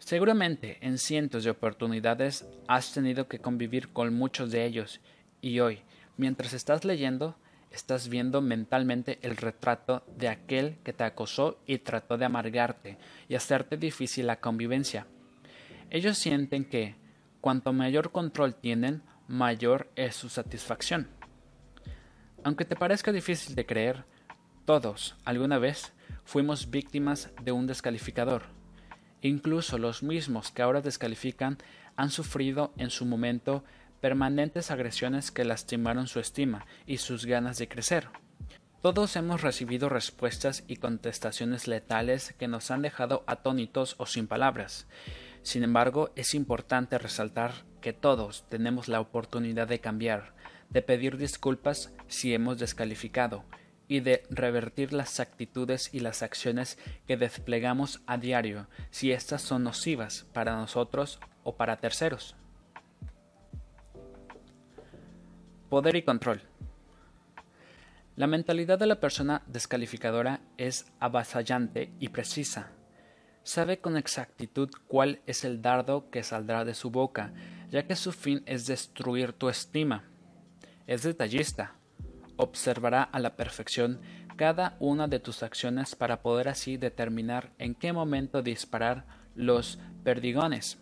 Seguramente 0.00 0.78
en 0.80 0.98
cientos 0.98 1.44
de 1.44 1.50
oportunidades 1.50 2.44
has 2.66 2.92
tenido 2.92 3.28
que 3.28 3.38
convivir 3.38 3.92
con 3.92 4.14
muchos 4.14 4.50
de 4.50 4.64
ellos 4.64 5.00
y 5.40 5.60
hoy, 5.60 5.82
mientras 6.16 6.54
estás 6.54 6.84
leyendo, 6.84 7.36
estás 7.70 8.08
viendo 8.08 8.40
mentalmente 8.40 9.20
el 9.22 9.36
retrato 9.36 10.02
de 10.16 10.28
aquel 10.28 10.78
que 10.82 10.92
te 10.92 11.04
acosó 11.04 11.60
y 11.64 11.78
trató 11.78 12.18
de 12.18 12.24
amargarte 12.24 12.98
y 13.28 13.36
hacerte 13.36 13.76
difícil 13.76 14.26
la 14.26 14.40
convivencia. 14.40 15.06
Ellos 15.88 16.18
sienten 16.18 16.64
que, 16.64 16.96
cuanto 17.40 17.72
mayor 17.72 18.10
control 18.10 18.56
tienen, 18.56 19.02
mayor 19.28 19.88
es 19.94 20.16
su 20.16 20.28
satisfacción. 20.28 21.21
Aunque 22.44 22.64
te 22.64 22.76
parezca 22.76 23.12
difícil 23.12 23.54
de 23.54 23.66
creer, 23.66 24.04
todos, 24.64 25.16
alguna 25.24 25.58
vez, 25.58 25.92
fuimos 26.24 26.70
víctimas 26.70 27.30
de 27.42 27.52
un 27.52 27.66
descalificador. 27.66 28.42
Incluso 29.20 29.78
los 29.78 30.02
mismos 30.02 30.50
que 30.50 30.62
ahora 30.62 30.80
descalifican 30.80 31.58
han 31.96 32.10
sufrido 32.10 32.72
en 32.76 32.90
su 32.90 33.04
momento 33.04 33.64
permanentes 34.00 34.72
agresiones 34.72 35.30
que 35.30 35.44
lastimaron 35.44 36.08
su 36.08 36.18
estima 36.18 36.66
y 36.86 36.98
sus 36.98 37.26
ganas 37.26 37.58
de 37.58 37.68
crecer. 37.68 38.08
Todos 38.80 39.14
hemos 39.14 39.42
recibido 39.42 39.88
respuestas 39.88 40.64
y 40.66 40.76
contestaciones 40.76 41.68
letales 41.68 42.34
que 42.36 42.48
nos 42.48 42.72
han 42.72 42.82
dejado 42.82 43.22
atónitos 43.28 43.94
o 43.98 44.06
sin 44.06 44.26
palabras. 44.26 44.88
Sin 45.42 45.62
embargo, 45.62 46.10
es 46.16 46.34
importante 46.34 46.98
resaltar 46.98 47.52
que 47.80 47.92
todos 47.92 48.44
tenemos 48.48 48.88
la 48.88 49.00
oportunidad 49.00 49.68
de 49.68 49.80
cambiar, 49.80 50.34
de 50.72 50.82
pedir 50.82 51.16
disculpas 51.16 51.92
si 52.08 52.34
hemos 52.34 52.58
descalificado 52.58 53.44
y 53.88 54.00
de 54.00 54.22
revertir 54.30 54.92
las 54.92 55.20
actitudes 55.20 55.90
y 55.92 56.00
las 56.00 56.22
acciones 56.22 56.78
que 57.06 57.16
desplegamos 57.16 58.00
a 58.06 58.16
diario 58.16 58.68
si 58.90 59.12
éstas 59.12 59.42
son 59.42 59.64
nocivas 59.64 60.26
para 60.32 60.56
nosotros 60.56 61.20
o 61.44 61.56
para 61.56 61.76
terceros. 61.76 62.36
Poder 65.68 65.96
y 65.96 66.02
control. 66.02 66.42
La 68.16 68.26
mentalidad 68.26 68.78
de 68.78 68.86
la 68.86 69.00
persona 69.00 69.42
descalificadora 69.46 70.40
es 70.58 70.86
avasallante 71.00 71.92
y 71.98 72.08
precisa. 72.08 72.70
Sabe 73.42 73.78
con 73.78 73.96
exactitud 73.96 74.70
cuál 74.86 75.20
es 75.26 75.44
el 75.44 75.62
dardo 75.62 76.10
que 76.10 76.22
saldrá 76.22 76.64
de 76.64 76.74
su 76.74 76.90
boca, 76.90 77.32
ya 77.70 77.86
que 77.86 77.96
su 77.96 78.12
fin 78.12 78.42
es 78.46 78.66
destruir 78.66 79.32
tu 79.32 79.48
estima. 79.48 80.11
Es 80.86 81.02
detallista. 81.02 81.74
Observará 82.36 83.02
a 83.02 83.18
la 83.20 83.36
perfección 83.36 84.00
cada 84.36 84.76
una 84.80 85.08
de 85.08 85.20
tus 85.20 85.42
acciones 85.42 85.94
para 85.94 86.22
poder 86.22 86.48
así 86.48 86.76
determinar 86.76 87.52
en 87.58 87.74
qué 87.74 87.92
momento 87.92 88.42
disparar 88.42 89.04
los 89.34 89.78
perdigones. 90.02 90.78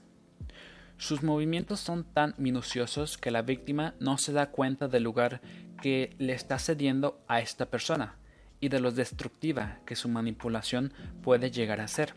Sus 0.97 1.23
movimientos 1.23 1.81
son 1.81 2.05
tan 2.05 2.35
minuciosos 2.37 3.17
que 3.17 3.31
la 3.31 3.43
víctima 3.43 3.95
no 4.01 4.19
se 4.19 4.33
da 4.33 4.51
cuenta 4.51 4.87
del 4.87 5.03
lugar 5.03 5.41
que 5.81 6.15
le 6.19 6.35
está 6.35 6.59
cediendo 6.59 7.23
a 7.27 7.41
esta 7.41 7.67
persona 7.67 8.17
y 8.61 8.69
de 8.69 8.81
lo 8.81 8.93
destructiva 8.93 9.79
que 9.87 9.97
su 9.97 10.09
manipulación 10.09 10.93
puede 11.23 11.51
llegar 11.51 11.81
a 11.81 11.89
ser. 11.89 12.15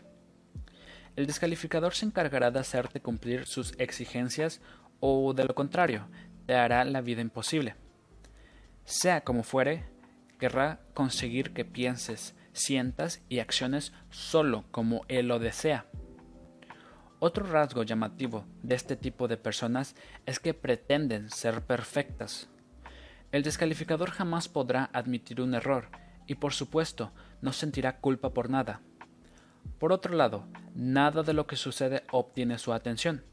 El 1.16 1.26
descalificador 1.26 1.94
se 1.94 2.06
encargará 2.06 2.50
de 2.50 2.58
hacerte 2.58 3.00
cumplir 3.00 3.46
sus 3.46 3.72
exigencias 3.78 4.60
o, 5.00 5.32
de 5.32 5.44
lo 5.44 5.54
contrario, 5.54 6.06
te 6.46 6.54
hará 6.54 6.84
la 6.84 7.00
vida 7.00 7.20
imposible. 7.20 7.76
Sea 8.84 9.22
como 9.22 9.42
fuere, 9.42 9.84
querrá 10.38 10.80
conseguir 10.94 11.52
que 11.52 11.64
pienses, 11.64 12.34
sientas 12.52 13.22
y 13.28 13.38
acciones 13.38 13.92
solo 14.10 14.64
como 14.70 15.04
él 15.08 15.28
lo 15.28 15.38
desea. 15.38 15.86
Otro 17.18 17.46
rasgo 17.46 17.84
llamativo 17.84 18.44
de 18.62 18.74
este 18.74 18.96
tipo 18.96 19.28
de 19.28 19.38
personas 19.38 19.96
es 20.26 20.38
que 20.40 20.52
pretenden 20.52 21.30
ser 21.30 21.62
perfectas. 21.62 22.48
El 23.32 23.42
descalificador 23.42 24.10
jamás 24.10 24.48
podrá 24.48 24.90
admitir 24.92 25.40
un 25.40 25.54
error 25.54 25.88
y 26.26 26.34
por 26.34 26.52
supuesto 26.52 27.12
no 27.40 27.52
sentirá 27.52 27.98
culpa 28.00 28.34
por 28.34 28.50
nada. 28.50 28.82
Por 29.78 29.92
otro 29.92 30.14
lado, 30.14 30.46
nada 30.74 31.22
de 31.22 31.32
lo 31.32 31.46
que 31.46 31.56
sucede 31.56 32.04
obtiene 32.12 32.58
su 32.58 32.72
atención, 32.72 33.24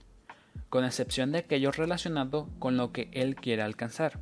con 0.69 0.85
excepción 0.85 1.31
de 1.31 1.39
aquello 1.39 1.71
relacionado 1.71 2.49
con 2.59 2.77
lo 2.77 2.91
que 2.91 3.09
él 3.13 3.35
quiere 3.35 3.61
alcanzar. 3.61 4.19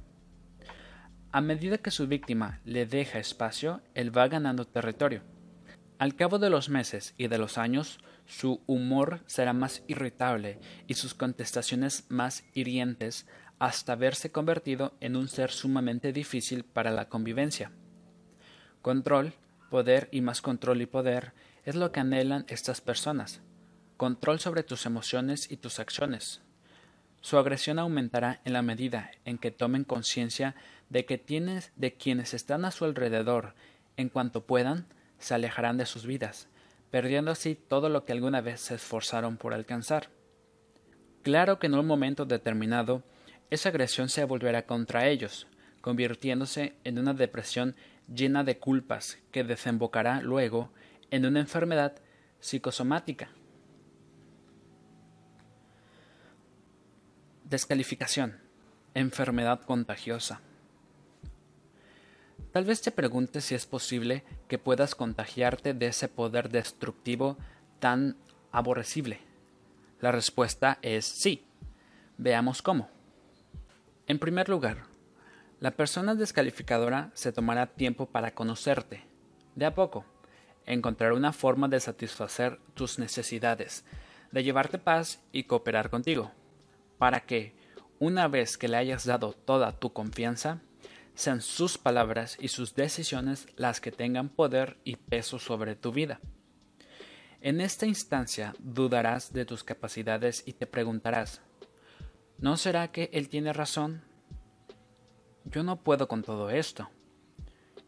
A 1.32 1.42
medida 1.42 1.78
que 1.78 1.92
su 1.92 2.08
víctima 2.08 2.60
le 2.66 2.86
deja 2.86 3.20
espacio, 3.20 3.82
él 3.94 4.16
va 4.18 4.28
ganando 4.28 4.66
territorio. 4.66 5.22
Al 6.00 6.16
cabo 6.16 6.40
de 6.40 6.50
los 6.50 6.70
meses 6.70 7.14
y 7.18 7.28
de 7.28 7.38
los 7.38 7.58
años, 7.58 8.00
su 8.26 8.62
humor 8.66 9.22
será 9.26 9.54
más 9.54 9.84
irritable 9.88 10.60
y 10.88 10.96
sus 10.96 11.14
contestaciones 11.14 12.06
más 12.10 12.46
hirientes 12.54 13.28
hasta 13.60 13.96
verse 13.96 14.32
convertido 14.32 14.96
en 15.02 15.16
un 15.16 15.28
ser 15.28 15.52
sumamente 15.52 16.14
difícil 16.14 16.64
para 16.64 16.92
la 16.92 17.10
convivencia. 17.10 17.72
Control, 18.82 19.34
poder 19.70 20.08
y 20.12 20.22
más 20.22 20.42
control 20.42 20.82
y 20.82 20.86
poder 20.86 21.34
es 21.66 21.76
lo 21.76 21.92
que 21.92 22.00
anhelan 22.00 22.46
estas 22.48 22.82
personas. 22.82 23.42
Control 24.00 24.40
sobre 24.40 24.64
tus 24.64 24.86
emociones 24.86 25.52
y 25.52 25.58
tus 25.58 25.78
acciones. 25.78 26.40
Su 27.20 27.38
agresión 27.38 27.80
aumentará 27.80 28.40
en 28.46 28.54
la 28.54 28.62
medida 28.62 29.12
en 29.26 29.38
que 29.38 29.52
tomen 29.52 29.84
conciencia 29.84 30.56
de 30.88 31.04
que 31.04 31.18
tienes 31.18 31.74
de 31.76 31.96
quienes 31.96 32.34
están 32.34 32.64
a 32.64 32.72
su 32.72 32.86
alrededor, 32.86 33.56
en 33.98 34.08
cuanto 34.08 34.46
puedan, 34.46 34.86
se 35.18 35.34
alejarán 35.34 35.76
de 35.76 35.86
sus 35.86 36.06
vidas, 36.06 36.48
perdiendo 36.90 37.30
así 37.32 37.56
todo 37.56 37.90
lo 37.90 38.06
que 38.06 38.14
alguna 38.14 38.40
vez 38.40 38.62
se 38.62 38.76
esforzaron 38.76 39.36
por 39.36 39.54
alcanzar. 39.54 40.08
Claro 41.22 41.60
que 41.60 41.68
en 41.68 41.76
un 41.76 41.86
momento 41.86 42.24
determinado, 42.24 43.04
esa 43.50 43.68
agresión 43.68 44.08
se 44.08 44.24
volverá 44.24 44.66
contra 44.66 45.10
ellos, 45.10 45.46
convirtiéndose 45.82 46.74
en 46.86 47.00
una 47.00 47.14
depresión 47.14 47.76
llena 48.08 48.46
de 48.46 48.60
culpas 48.60 49.18
que 49.34 49.44
desembocará 49.44 50.22
luego 50.22 50.72
en 51.12 51.26
una 51.26 51.42
enfermedad 51.42 51.96
psicosomática. 52.40 53.32
Descalificación. 57.50 58.38
Enfermedad 58.94 59.62
contagiosa. 59.62 60.40
Tal 62.52 62.64
vez 62.64 62.84
te 62.84 62.92
preguntes 62.92 63.46
si 63.46 63.56
es 63.56 63.66
posible 63.66 64.24
que 64.48 64.60
puedas 64.60 64.94
contagiarte 64.94 65.74
de 65.74 65.88
ese 65.88 66.10
poder 66.10 66.50
destructivo 66.50 67.40
tan 67.80 68.18
aborrecible. 68.52 69.20
La 70.00 70.12
respuesta 70.12 70.78
es 70.84 71.06
sí. 71.06 71.44
Veamos 72.20 72.62
cómo. 72.62 72.88
En 74.06 74.20
primer 74.20 74.48
lugar, 74.48 74.84
la 75.60 75.72
persona 75.72 76.14
descalificadora 76.14 77.10
se 77.16 77.32
tomará 77.32 77.66
tiempo 77.66 78.06
para 78.06 78.36
conocerte. 78.36 79.08
De 79.56 79.66
a 79.66 79.74
poco, 79.74 80.06
encontrar 80.68 81.14
una 81.14 81.34
forma 81.34 81.68
de 81.68 81.80
satisfacer 81.80 82.60
tus 82.76 83.00
necesidades, 83.00 83.86
de 84.32 84.44
llevarte 84.44 84.78
paz 84.78 85.20
y 85.32 85.46
cooperar 85.46 85.90
contigo, 85.90 86.32
para 87.00 87.22
que, 87.22 87.56
una 87.98 88.28
vez 88.28 88.58
que 88.58 88.68
le 88.68 88.78
hayas 88.78 89.06
dado 89.06 89.34
toda 89.34 89.72
tu 89.72 89.92
confianza, 89.92 90.62
sean 91.16 91.42
sus 91.42 91.78
palabras 91.78 92.38
y 92.40 92.50
sus 92.50 92.76
decisiones 92.76 93.48
las 93.56 93.82
que 93.82 93.92
tengan 93.92 94.30
poder 94.30 94.78
y 94.84 94.98
peso 94.98 95.40
sobre 95.40 95.76
tu 95.76 95.92
vida. 95.92 96.20
En 97.42 97.62
esta 97.62 97.86
instancia 97.86 98.54
dudarás 98.60 99.34
de 99.34 99.46
tus 99.46 99.64
capacidades 99.64 100.44
y 100.46 100.54
te 100.54 100.68
preguntarás, 100.68 101.42
¿no 102.38 102.58
será 102.58 102.92
que 102.92 103.10
él 103.14 103.30
tiene 103.30 103.54
razón? 103.54 104.04
Yo 105.46 105.64
no 105.64 105.82
puedo 105.82 106.08
con 106.08 106.22
todo 106.22 106.50
esto. 106.50 106.90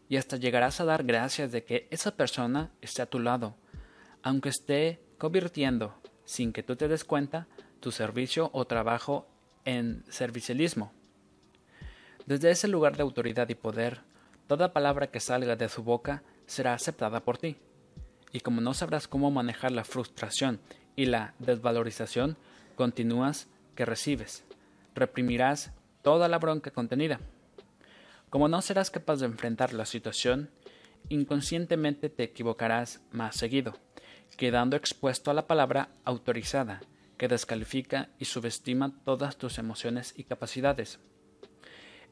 Y 0.07 0.17
hasta 0.17 0.37
llegarás 0.37 0.79
a 0.79 0.85
dar 0.85 1.03
gracias 1.03 1.51
de 1.51 1.63
que 1.63 1.87
esa 1.91 2.15
persona 2.15 2.71
esté 2.81 3.01
a 3.01 3.09
tu 3.09 3.19
lado, 3.19 3.55
aunque 4.23 4.49
esté 4.49 5.01
convirtiendo, 5.17 5.95
sin 6.25 6.53
que 6.53 6.63
tú 6.63 6.75
te 6.75 6.87
des 6.87 7.03
cuenta, 7.03 7.47
tu 7.81 7.91
servicio 7.91 8.49
o 8.53 8.65
trabajo 8.65 9.27
en 9.65 10.03
servicialismo. 10.09 10.93
Desde 12.25 12.51
ese 12.51 12.67
lugar 12.67 12.95
de 12.95 13.03
autoridad 13.03 13.49
y 13.49 13.55
poder, 13.55 14.01
toda 14.47 14.73
palabra 14.73 15.07
que 15.07 15.19
salga 15.19 15.55
de 15.55 15.67
su 15.67 15.83
boca 15.83 16.23
será 16.45 16.73
aceptada 16.73 17.19
por 17.21 17.37
ti. 17.37 17.57
Y 18.31 18.39
como 18.39 18.61
no 18.61 18.73
sabrás 18.73 19.07
cómo 19.07 19.31
manejar 19.31 19.71
la 19.71 19.83
frustración 19.83 20.59
y 20.95 21.07
la 21.07 21.33
desvalorización 21.39 22.37
continúas 22.75 23.47
que 23.75 23.85
recibes, 23.85 24.43
reprimirás 24.95 25.71
toda 26.01 26.27
la 26.27 26.37
bronca 26.37 26.71
contenida. 26.71 27.19
Como 28.29 28.47
no 28.47 28.61
serás 28.61 28.91
capaz 28.91 29.17
de 29.17 29.25
enfrentar 29.25 29.73
la 29.73 29.85
situación, 29.85 30.49
inconscientemente 31.09 32.09
te 32.09 32.23
equivocarás 32.23 33.01
más 33.11 33.35
seguido, 33.35 33.73
quedando 34.37 34.77
expuesto 34.77 35.31
a 35.31 35.33
la 35.33 35.47
palabra 35.47 35.89
autorizada, 36.05 36.81
que 37.21 37.27
descalifica 37.27 38.09
y 38.17 38.25
subestima 38.25 38.95
todas 39.05 39.37
tus 39.37 39.59
emociones 39.59 40.15
y 40.17 40.23
capacidades. 40.23 40.97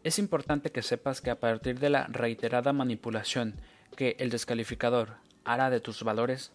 Es 0.04 0.20
importante 0.20 0.72
que 0.72 0.84
sepas 0.84 1.20
que 1.20 1.32
a 1.32 1.40
partir 1.40 1.80
de 1.80 1.90
la 1.90 2.06
reiterada 2.06 2.74
manipulación 2.74 3.56
que 3.98 4.18
el 4.20 4.30
descalificador 4.30 5.16
hará 5.46 5.72
de 5.72 5.80
tus 5.80 6.04
valores, 6.04 6.52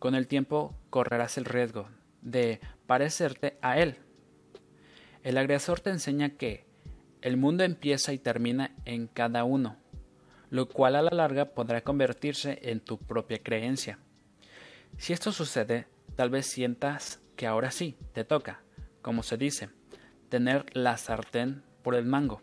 con 0.00 0.16
el 0.16 0.26
tiempo 0.26 0.74
correrás 0.90 1.38
el 1.38 1.44
riesgo 1.44 1.90
de 2.22 2.58
parecerte 2.88 3.56
a 3.62 3.78
él. 3.78 3.98
El 5.22 5.38
agresor 5.38 5.78
te 5.78 5.90
enseña 5.90 6.30
que 6.30 6.66
el 7.20 7.36
mundo 7.36 7.62
empieza 7.62 8.12
y 8.12 8.18
termina 8.18 8.74
en 8.84 9.06
cada 9.06 9.44
uno, 9.44 9.76
lo 10.50 10.68
cual 10.68 10.96
a 10.96 11.02
la 11.02 11.14
larga 11.14 11.54
podrá 11.54 11.82
convertirse 11.82 12.58
en 12.62 12.80
tu 12.80 12.98
propia 12.98 13.40
creencia. 13.44 14.00
Si 14.98 15.12
esto 15.12 15.30
sucede, 15.30 15.86
tal 16.16 16.30
vez 16.30 16.46
sientas 16.46 17.21
que 17.42 17.48
ahora 17.48 17.72
sí 17.72 17.96
te 18.12 18.22
toca, 18.22 18.60
como 19.00 19.24
se 19.24 19.36
dice, 19.36 19.68
tener 20.28 20.64
la 20.76 20.96
sartén 20.96 21.64
por 21.82 21.96
el 21.96 22.06
mango. 22.06 22.40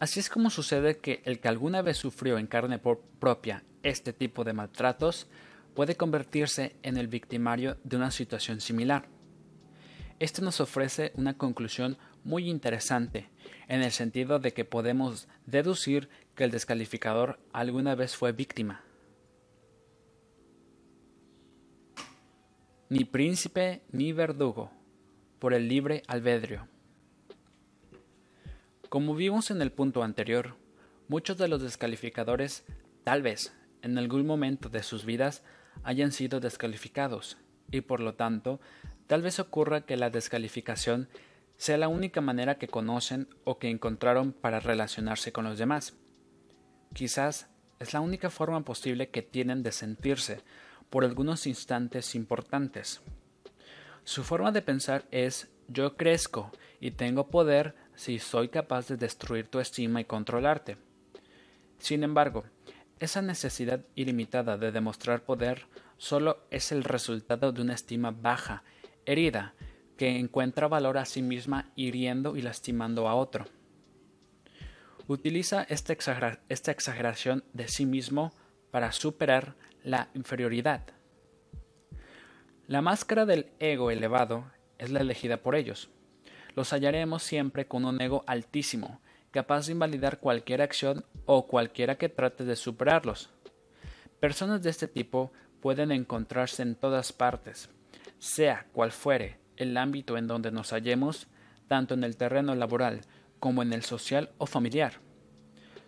Así 0.00 0.18
es 0.18 0.28
como 0.28 0.50
sucede 0.50 0.98
que 0.98 1.22
el 1.24 1.38
que 1.38 1.46
alguna 1.46 1.82
vez 1.82 1.98
sufrió 1.98 2.36
en 2.36 2.48
carne 2.48 2.80
propia 2.80 3.62
este 3.84 4.12
tipo 4.12 4.42
de 4.42 4.54
maltratos 4.54 5.28
puede 5.76 5.94
convertirse 5.94 6.74
en 6.82 6.96
el 6.96 7.06
victimario 7.06 7.76
de 7.84 7.96
una 7.96 8.10
situación 8.10 8.60
similar. 8.60 9.06
Esto 10.18 10.42
nos 10.42 10.60
ofrece 10.60 11.12
una 11.14 11.38
conclusión 11.38 11.96
muy 12.24 12.50
interesante, 12.50 13.30
en 13.68 13.82
el 13.82 13.92
sentido 13.92 14.40
de 14.40 14.52
que 14.52 14.64
podemos 14.64 15.28
deducir 15.46 16.08
que 16.34 16.42
el 16.42 16.50
descalificador 16.50 17.38
alguna 17.52 17.94
vez 17.94 18.16
fue 18.16 18.32
víctima. 18.32 18.82
Ni 22.92 23.06
príncipe 23.06 23.80
ni 23.90 24.12
verdugo, 24.12 24.70
por 25.38 25.54
el 25.54 25.66
libre 25.66 26.02
albedrío. 26.08 26.68
Como 28.90 29.14
vimos 29.14 29.50
en 29.50 29.62
el 29.62 29.72
punto 29.72 30.02
anterior, 30.02 30.56
muchos 31.08 31.38
de 31.38 31.48
los 31.48 31.62
descalificadores, 31.62 32.66
tal 33.02 33.22
vez, 33.22 33.54
en 33.80 33.96
algún 33.96 34.26
momento 34.26 34.68
de 34.68 34.82
sus 34.82 35.06
vidas, 35.06 35.42
hayan 35.84 36.12
sido 36.12 36.38
descalificados, 36.38 37.38
y 37.70 37.80
por 37.80 38.00
lo 38.00 38.12
tanto, 38.12 38.60
tal 39.06 39.22
vez 39.22 39.40
ocurra 39.40 39.86
que 39.86 39.96
la 39.96 40.10
descalificación 40.10 41.08
sea 41.56 41.78
la 41.78 41.88
única 41.88 42.20
manera 42.20 42.58
que 42.58 42.68
conocen 42.68 43.26
o 43.44 43.58
que 43.58 43.70
encontraron 43.70 44.34
para 44.34 44.60
relacionarse 44.60 45.32
con 45.32 45.46
los 45.46 45.56
demás. 45.56 45.96
Quizás 46.92 47.48
es 47.80 47.94
la 47.94 48.02
única 48.02 48.28
forma 48.28 48.66
posible 48.66 49.08
que 49.08 49.22
tienen 49.22 49.62
de 49.62 49.72
sentirse 49.72 50.42
por 50.92 51.06
algunos 51.06 51.46
instantes 51.46 52.14
importantes. 52.14 53.00
Su 54.04 54.24
forma 54.24 54.52
de 54.52 54.60
pensar 54.60 55.06
es 55.10 55.48
yo 55.66 55.96
crezco 55.96 56.52
y 56.80 56.90
tengo 56.90 57.28
poder 57.28 57.74
si 57.94 58.18
soy 58.18 58.50
capaz 58.50 58.88
de 58.88 58.98
destruir 58.98 59.48
tu 59.48 59.58
estima 59.58 60.02
y 60.02 60.04
controlarte. 60.04 60.76
Sin 61.78 62.04
embargo, 62.04 62.44
esa 63.00 63.22
necesidad 63.22 63.80
ilimitada 63.94 64.58
de 64.58 64.70
demostrar 64.70 65.24
poder 65.24 65.66
solo 65.96 66.44
es 66.50 66.72
el 66.72 66.84
resultado 66.84 67.52
de 67.52 67.62
una 67.62 67.72
estima 67.72 68.10
baja, 68.10 68.62
herida, 69.06 69.54
que 69.96 70.18
encuentra 70.18 70.68
valor 70.68 70.98
a 70.98 71.06
sí 71.06 71.22
misma 71.22 71.72
hiriendo 71.74 72.36
y 72.36 72.42
lastimando 72.42 73.08
a 73.08 73.14
otro. 73.14 73.46
Utiliza 75.08 75.62
esta, 75.70 75.94
exageración 75.94 77.44
de 77.54 77.68
sí 77.68 77.86
mismo 77.86 78.34
para 78.70 78.92
superar 78.92 79.56
la 79.84 80.08
inferioridad. 80.14 80.82
La 82.66 82.82
máscara 82.82 83.26
del 83.26 83.50
ego 83.58 83.90
elevado 83.90 84.44
es 84.78 84.90
la 84.90 85.00
elegida 85.00 85.38
por 85.38 85.54
ellos. 85.54 85.90
Los 86.54 86.72
hallaremos 86.72 87.22
siempre 87.22 87.66
con 87.66 87.84
un 87.84 88.00
ego 88.00 88.24
altísimo, 88.26 89.00
capaz 89.30 89.66
de 89.66 89.72
invalidar 89.72 90.20
cualquier 90.20 90.62
acción 90.62 91.04
o 91.26 91.46
cualquiera 91.46 91.96
que 91.96 92.08
trate 92.08 92.44
de 92.44 92.56
superarlos. 92.56 93.30
Personas 94.20 94.62
de 94.62 94.70
este 94.70 94.88
tipo 94.88 95.32
pueden 95.60 95.90
encontrarse 95.90 96.62
en 96.62 96.74
todas 96.74 97.12
partes, 97.12 97.68
sea 98.18 98.66
cual 98.72 98.92
fuere 98.92 99.38
el 99.56 99.76
ámbito 99.76 100.16
en 100.16 100.26
donde 100.26 100.50
nos 100.50 100.70
hallemos, 100.70 101.26
tanto 101.68 101.94
en 101.94 102.04
el 102.04 102.16
terreno 102.16 102.54
laboral 102.54 103.00
como 103.38 103.62
en 103.62 103.72
el 103.72 103.82
social 103.82 104.30
o 104.38 104.46
familiar. 104.46 105.00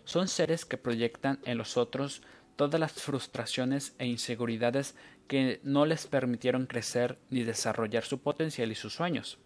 Son 0.03 0.27
seres 0.27 0.65
que 0.65 0.77
proyectan 0.77 1.39
en 1.45 1.57
los 1.57 1.77
otros 1.77 2.21
todas 2.55 2.79
las 2.79 2.93
frustraciones 2.93 3.95
e 3.99 4.05
inseguridades 4.05 4.95
que 5.27 5.59
no 5.63 5.85
les 5.85 6.07
permitieron 6.07 6.65
crecer 6.65 7.17
ni 7.29 7.43
desarrollar 7.43 8.03
su 8.03 8.19
potencial 8.19 8.71
y 8.71 8.75
sus 8.75 8.93
sueños. 8.93 9.39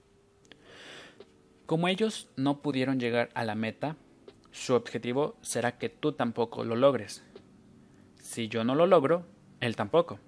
Como 1.65 1.87
ellos 1.87 2.29
no 2.35 2.61
pudieron 2.61 2.99
llegar 2.99 3.29
a 3.33 3.45
la 3.45 3.55
meta, 3.55 3.95
su 4.51 4.73
objetivo 4.73 5.37
será 5.41 5.77
que 5.77 5.89
tú 5.89 6.13
tampoco 6.13 6.63
lo 6.63 6.75
logres. 6.75 7.23
Si 8.21 8.47
yo 8.47 8.63
no 8.63 8.75
lo 8.75 8.87
logro, 8.87 9.25
él 9.59 9.75
tampoco. 9.75 10.19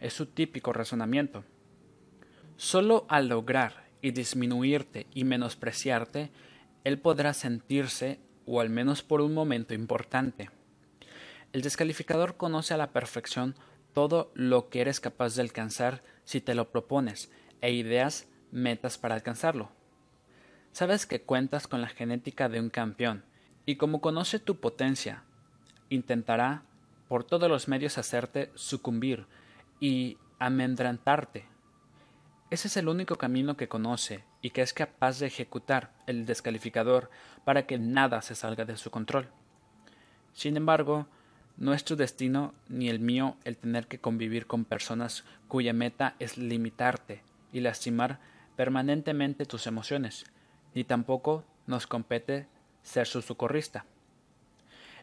Es 0.00 0.12
su 0.12 0.26
típico 0.26 0.72
razonamiento. 0.72 1.44
Solo 2.56 3.06
al 3.08 3.28
lograr 3.28 3.86
y 4.02 4.10
disminuirte 4.10 5.06
y 5.12 5.24
menospreciarte, 5.24 6.30
él 6.84 6.98
podrá 6.98 7.32
sentirse, 7.32 8.20
o 8.44 8.60
al 8.60 8.70
menos 8.70 9.02
por 9.02 9.20
un 9.20 9.34
momento 9.34 9.74
importante. 9.74 10.50
El 11.56 11.62
descalificador 11.62 12.36
conoce 12.36 12.74
a 12.74 12.76
la 12.76 12.90
perfección 12.90 13.54
todo 13.94 14.30
lo 14.34 14.68
que 14.68 14.82
eres 14.82 15.00
capaz 15.00 15.34
de 15.34 15.40
alcanzar 15.40 16.02
si 16.26 16.42
te 16.42 16.54
lo 16.54 16.70
propones 16.70 17.30
e 17.62 17.72
ideas 17.72 18.28
metas 18.52 18.98
para 18.98 19.14
alcanzarlo. 19.14 19.70
Sabes 20.72 21.06
que 21.06 21.22
cuentas 21.22 21.66
con 21.66 21.80
la 21.80 21.88
genética 21.88 22.50
de 22.50 22.60
un 22.60 22.68
campeón 22.68 23.24
y 23.64 23.76
como 23.76 24.02
conoce 24.02 24.38
tu 24.38 24.60
potencia, 24.60 25.22
intentará 25.88 26.62
por 27.08 27.24
todos 27.24 27.48
los 27.48 27.68
medios 27.68 27.96
hacerte 27.96 28.50
sucumbir 28.54 29.24
y 29.80 30.18
amendrantarte. 30.38 31.46
Ese 32.50 32.68
es 32.68 32.76
el 32.76 32.86
único 32.86 33.16
camino 33.16 33.56
que 33.56 33.66
conoce 33.66 34.24
y 34.42 34.50
que 34.50 34.60
es 34.60 34.74
capaz 34.74 35.20
de 35.20 35.28
ejecutar 35.28 35.94
el 36.06 36.26
descalificador 36.26 37.08
para 37.46 37.66
que 37.66 37.78
nada 37.78 38.20
se 38.20 38.34
salga 38.34 38.66
de 38.66 38.76
su 38.76 38.90
control. 38.90 39.30
Sin 40.34 40.58
embargo, 40.58 41.06
nuestro 41.56 41.96
destino 41.96 42.54
ni 42.68 42.88
el 42.88 43.00
mío 43.00 43.36
el 43.44 43.56
tener 43.56 43.86
que 43.86 43.98
convivir 43.98 44.46
con 44.46 44.64
personas 44.64 45.24
cuya 45.48 45.72
meta 45.72 46.14
es 46.18 46.36
limitarte 46.36 47.22
y 47.52 47.60
lastimar 47.60 48.20
permanentemente 48.56 49.46
tus 49.46 49.66
emociones, 49.66 50.24
ni 50.74 50.84
tampoco 50.84 51.44
nos 51.66 51.86
compete 51.86 52.46
ser 52.82 53.06
su 53.06 53.22
socorrista. 53.22 53.86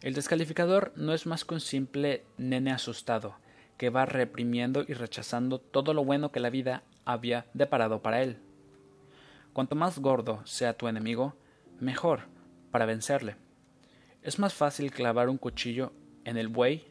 El 0.01 0.13
descalificador 0.13 0.91
no 0.95 1.13
es 1.13 1.25
más 1.25 1.45
que 1.45 1.53
un 1.53 1.61
simple 1.61 2.25
nene 2.37 2.71
asustado, 2.71 3.35
que 3.77 3.89
va 3.89 4.05
reprimiendo 4.05 4.83
y 4.87 4.93
rechazando 4.93 5.59
todo 5.59 5.93
lo 5.93 6.03
bueno 6.03 6.31
que 6.31 6.39
la 6.39 6.49
vida 6.49 6.83
había 7.05 7.45
deparado 7.53 8.01
para 8.01 8.21
él. 8.21 8.37
Cuanto 9.53 9.75
más 9.75 9.99
gordo 9.99 10.41
sea 10.45 10.73
tu 10.73 10.87
enemigo, 10.87 11.35
mejor 11.79 12.27
para 12.71 12.85
vencerle. 12.85 13.35
Es 14.21 14.39
más 14.39 14.53
fácil 14.53 14.91
clavar 14.91 15.29
un 15.29 15.37
cuchillo 15.37 15.93
en 16.25 16.37
el 16.37 16.47
buey 16.47 16.85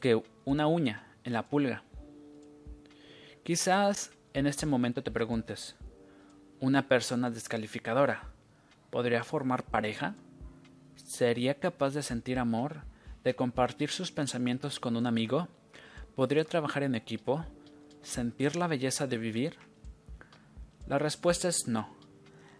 que 0.00 0.22
una 0.44 0.66
uña 0.66 1.06
en 1.24 1.32
la 1.32 1.48
pulga. 1.48 1.82
Quizás 3.42 4.12
en 4.32 4.46
este 4.46 4.66
momento 4.66 5.02
te 5.02 5.10
preguntes, 5.10 5.76
¿una 6.60 6.88
persona 6.88 7.30
descalificadora 7.30 8.28
podría 8.90 9.24
formar 9.24 9.64
pareja? 9.64 10.14
¿Sería 10.96 11.54
capaz 11.54 11.94
de 11.94 12.02
sentir 12.02 12.38
amor, 12.38 12.82
de 13.24 13.34
compartir 13.34 13.90
sus 13.90 14.12
pensamientos 14.12 14.78
con 14.78 14.96
un 14.96 15.06
amigo? 15.06 15.48
¿Podría 16.14 16.44
trabajar 16.44 16.82
en 16.82 16.94
equipo? 16.94 17.44
¿Sentir 18.02 18.56
la 18.56 18.66
belleza 18.66 19.06
de 19.06 19.18
vivir? 19.18 19.56
La 20.86 20.98
respuesta 20.98 21.48
es 21.48 21.66
no, 21.66 21.94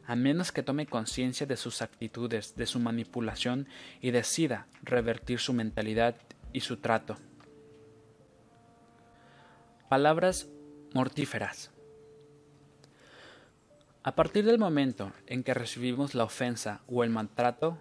a 0.07 0.17
menos 0.17 0.53
que 0.53 0.63
tome 0.63 0.87
conciencia 0.87 1.47
de 1.47 1.57
sus 1.57 1.83
actitudes, 1.83 2.57
de 2.57 2.67
su 2.67 2.81
manipulación 2.81 3.69
y 4.01 4.11
decida 4.11 4.67
revertir 4.83 5.39
su 5.39 5.53
mentalidad 5.53 6.17
y 6.53 6.61
su 6.61 6.79
trato. 6.79 7.17
Palabras 9.89 10.49
mortíferas. 10.95 11.71
A 14.03 14.15
partir 14.15 14.45
del 14.45 14.59
momento 14.59 15.13
en 15.27 15.43
que 15.43 15.53
recibimos 15.53 16.15
la 16.15 16.25
ofensa 16.25 16.81
o 16.87 17.05
el 17.05 17.11
maltrato, 17.11 17.79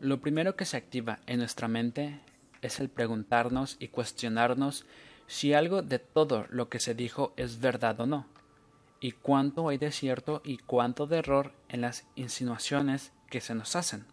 lo 0.00 0.20
primero 0.20 0.54
que 0.54 0.64
se 0.64 0.76
activa 0.76 1.18
en 1.26 1.40
nuestra 1.40 1.66
mente 1.66 2.20
es 2.62 2.80
el 2.80 2.88
preguntarnos 2.88 3.76
y 3.80 3.88
cuestionarnos 3.88 4.86
si 5.26 5.54
algo 5.54 5.82
de 5.82 5.98
todo 5.98 6.46
lo 6.50 6.68
que 6.68 6.80
se 6.80 6.94
dijo 6.94 7.34
es 7.36 7.60
verdad 7.60 8.00
o 8.00 8.06
no, 8.06 8.26
y 9.00 9.12
cuánto 9.12 9.68
hay 9.68 9.78
de 9.78 9.92
cierto 9.92 10.42
y 10.44 10.58
cuánto 10.58 11.06
de 11.06 11.18
error 11.18 11.52
en 11.68 11.80
las 11.80 12.06
insinuaciones 12.16 13.12
que 13.30 13.40
se 13.40 13.54
nos 13.54 13.76
hacen. 13.76 14.06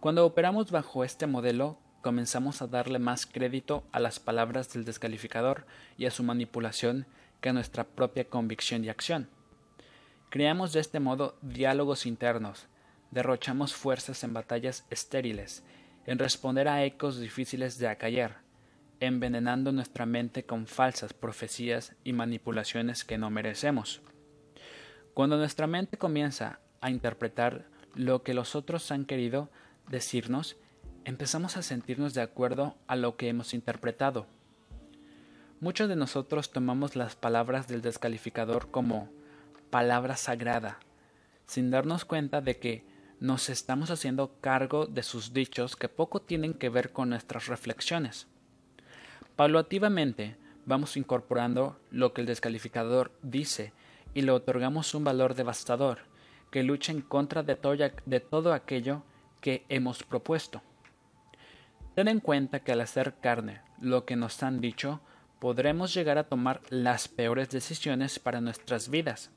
Cuando 0.00 0.26
operamos 0.26 0.70
bajo 0.70 1.04
este 1.04 1.26
modelo, 1.26 1.78
comenzamos 2.02 2.60
a 2.60 2.66
darle 2.66 2.98
más 2.98 3.24
crédito 3.24 3.84
a 3.92 4.00
las 4.00 4.18
palabras 4.18 4.72
del 4.72 4.84
descalificador 4.84 5.64
y 5.96 6.06
a 6.06 6.10
su 6.10 6.22
manipulación 6.22 7.06
que 7.40 7.50
a 7.50 7.52
nuestra 7.52 7.84
propia 7.84 8.28
convicción 8.28 8.84
y 8.84 8.88
acción. 8.88 9.28
Creamos 10.28 10.72
de 10.72 10.80
este 10.80 10.98
modo 11.00 11.36
diálogos 11.42 12.06
internos, 12.06 12.66
derrochamos 13.10 13.74
fuerzas 13.74 14.24
en 14.24 14.32
batallas 14.32 14.86
estériles, 14.90 15.62
en 16.06 16.18
responder 16.18 16.68
a 16.68 16.84
ecos 16.84 17.20
difíciles 17.20 17.78
de 17.78 17.88
acallar, 17.88 18.41
envenenando 19.02 19.72
nuestra 19.72 20.06
mente 20.06 20.44
con 20.44 20.68
falsas 20.68 21.12
profecías 21.12 21.96
y 22.04 22.12
manipulaciones 22.12 23.04
que 23.04 23.18
no 23.18 23.30
merecemos. 23.30 24.00
Cuando 25.12 25.36
nuestra 25.36 25.66
mente 25.66 25.98
comienza 25.98 26.60
a 26.80 26.88
interpretar 26.88 27.66
lo 27.96 28.22
que 28.22 28.32
los 28.32 28.54
otros 28.54 28.92
han 28.92 29.04
querido 29.04 29.50
decirnos, 29.88 30.56
empezamos 31.04 31.56
a 31.56 31.62
sentirnos 31.62 32.14
de 32.14 32.22
acuerdo 32.22 32.76
a 32.86 32.94
lo 32.94 33.16
que 33.16 33.28
hemos 33.28 33.54
interpretado. 33.54 34.28
Muchos 35.58 35.88
de 35.88 35.96
nosotros 35.96 36.52
tomamos 36.52 36.94
las 36.94 37.16
palabras 37.16 37.66
del 37.66 37.82
descalificador 37.82 38.70
como 38.70 39.10
palabra 39.70 40.16
sagrada, 40.16 40.78
sin 41.46 41.72
darnos 41.72 42.04
cuenta 42.04 42.40
de 42.40 42.56
que 42.58 42.84
nos 43.18 43.48
estamos 43.48 43.90
haciendo 43.90 44.36
cargo 44.40 44.86
de 44.86 45.02
sus 45.02 45.32
dichos 45.32 45.74
que 45.74 45.88
poco 45.88 46.22
tienen 46.22 46.54
que 46.54 46.68
ver 46.68 46.92
con 46.92 47.08
nuestras 47.08 47.48
reflexiones. 47.48 48.28
Paulativamente 49.36 50.36
vamos 50.66 50.96
incorporando 50.96 51.80
lo 51.90 52.12
que 52.12 52.20
el 52.20 52.26
descalificador 52.26 53.12
dice 53.22 53.72
y 54.14 54.22
le 54.22 54.32
otorgamos 54.32 54.94
un 54.94 55.04
valor 55.04 55.34
devastador, 55.34 56.00
que 56.50 56.62
lucha 56.62 56.92
en 56.92 57.00
contra 57.00 57.42
de, 57.42 57.56
de 58.04 58.20
todo 58.20 58.52
aquello 58.52 59.02
que 59.40 59.64
hemos 59.68 60.02
propuesto. 60.02 60.62
Ten 61.94 62.08
en 62.08 62.20
cuenta 62.20 62.60
que 62.60 62.72
al 62.72 62.80
hacer 62.82 63.14
carne 63.20 63.62
lo 63.80 64.04
que 64.04 64.16
nos 64.16 64.42
han 64.42 64.60
dicho, 64.60 65.00
podremos 65.38 65.92
llegar 65.92 66.18
a 66.18 66.28
tomar 66.28 66.60
las 66.70 67.08
peores 67.08 67.50
decisiones 67.50 68.18
para 68.18 68.40
nuestras 68.40 68.90
vidas. 68.90 69.30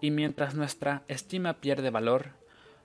Y 0.00 0.10
mientras 0.10 0.54
nuestra 0.54 1.04
estima 1.08 1.54
pierde 1.54 1.90
valor, 1.90 2.32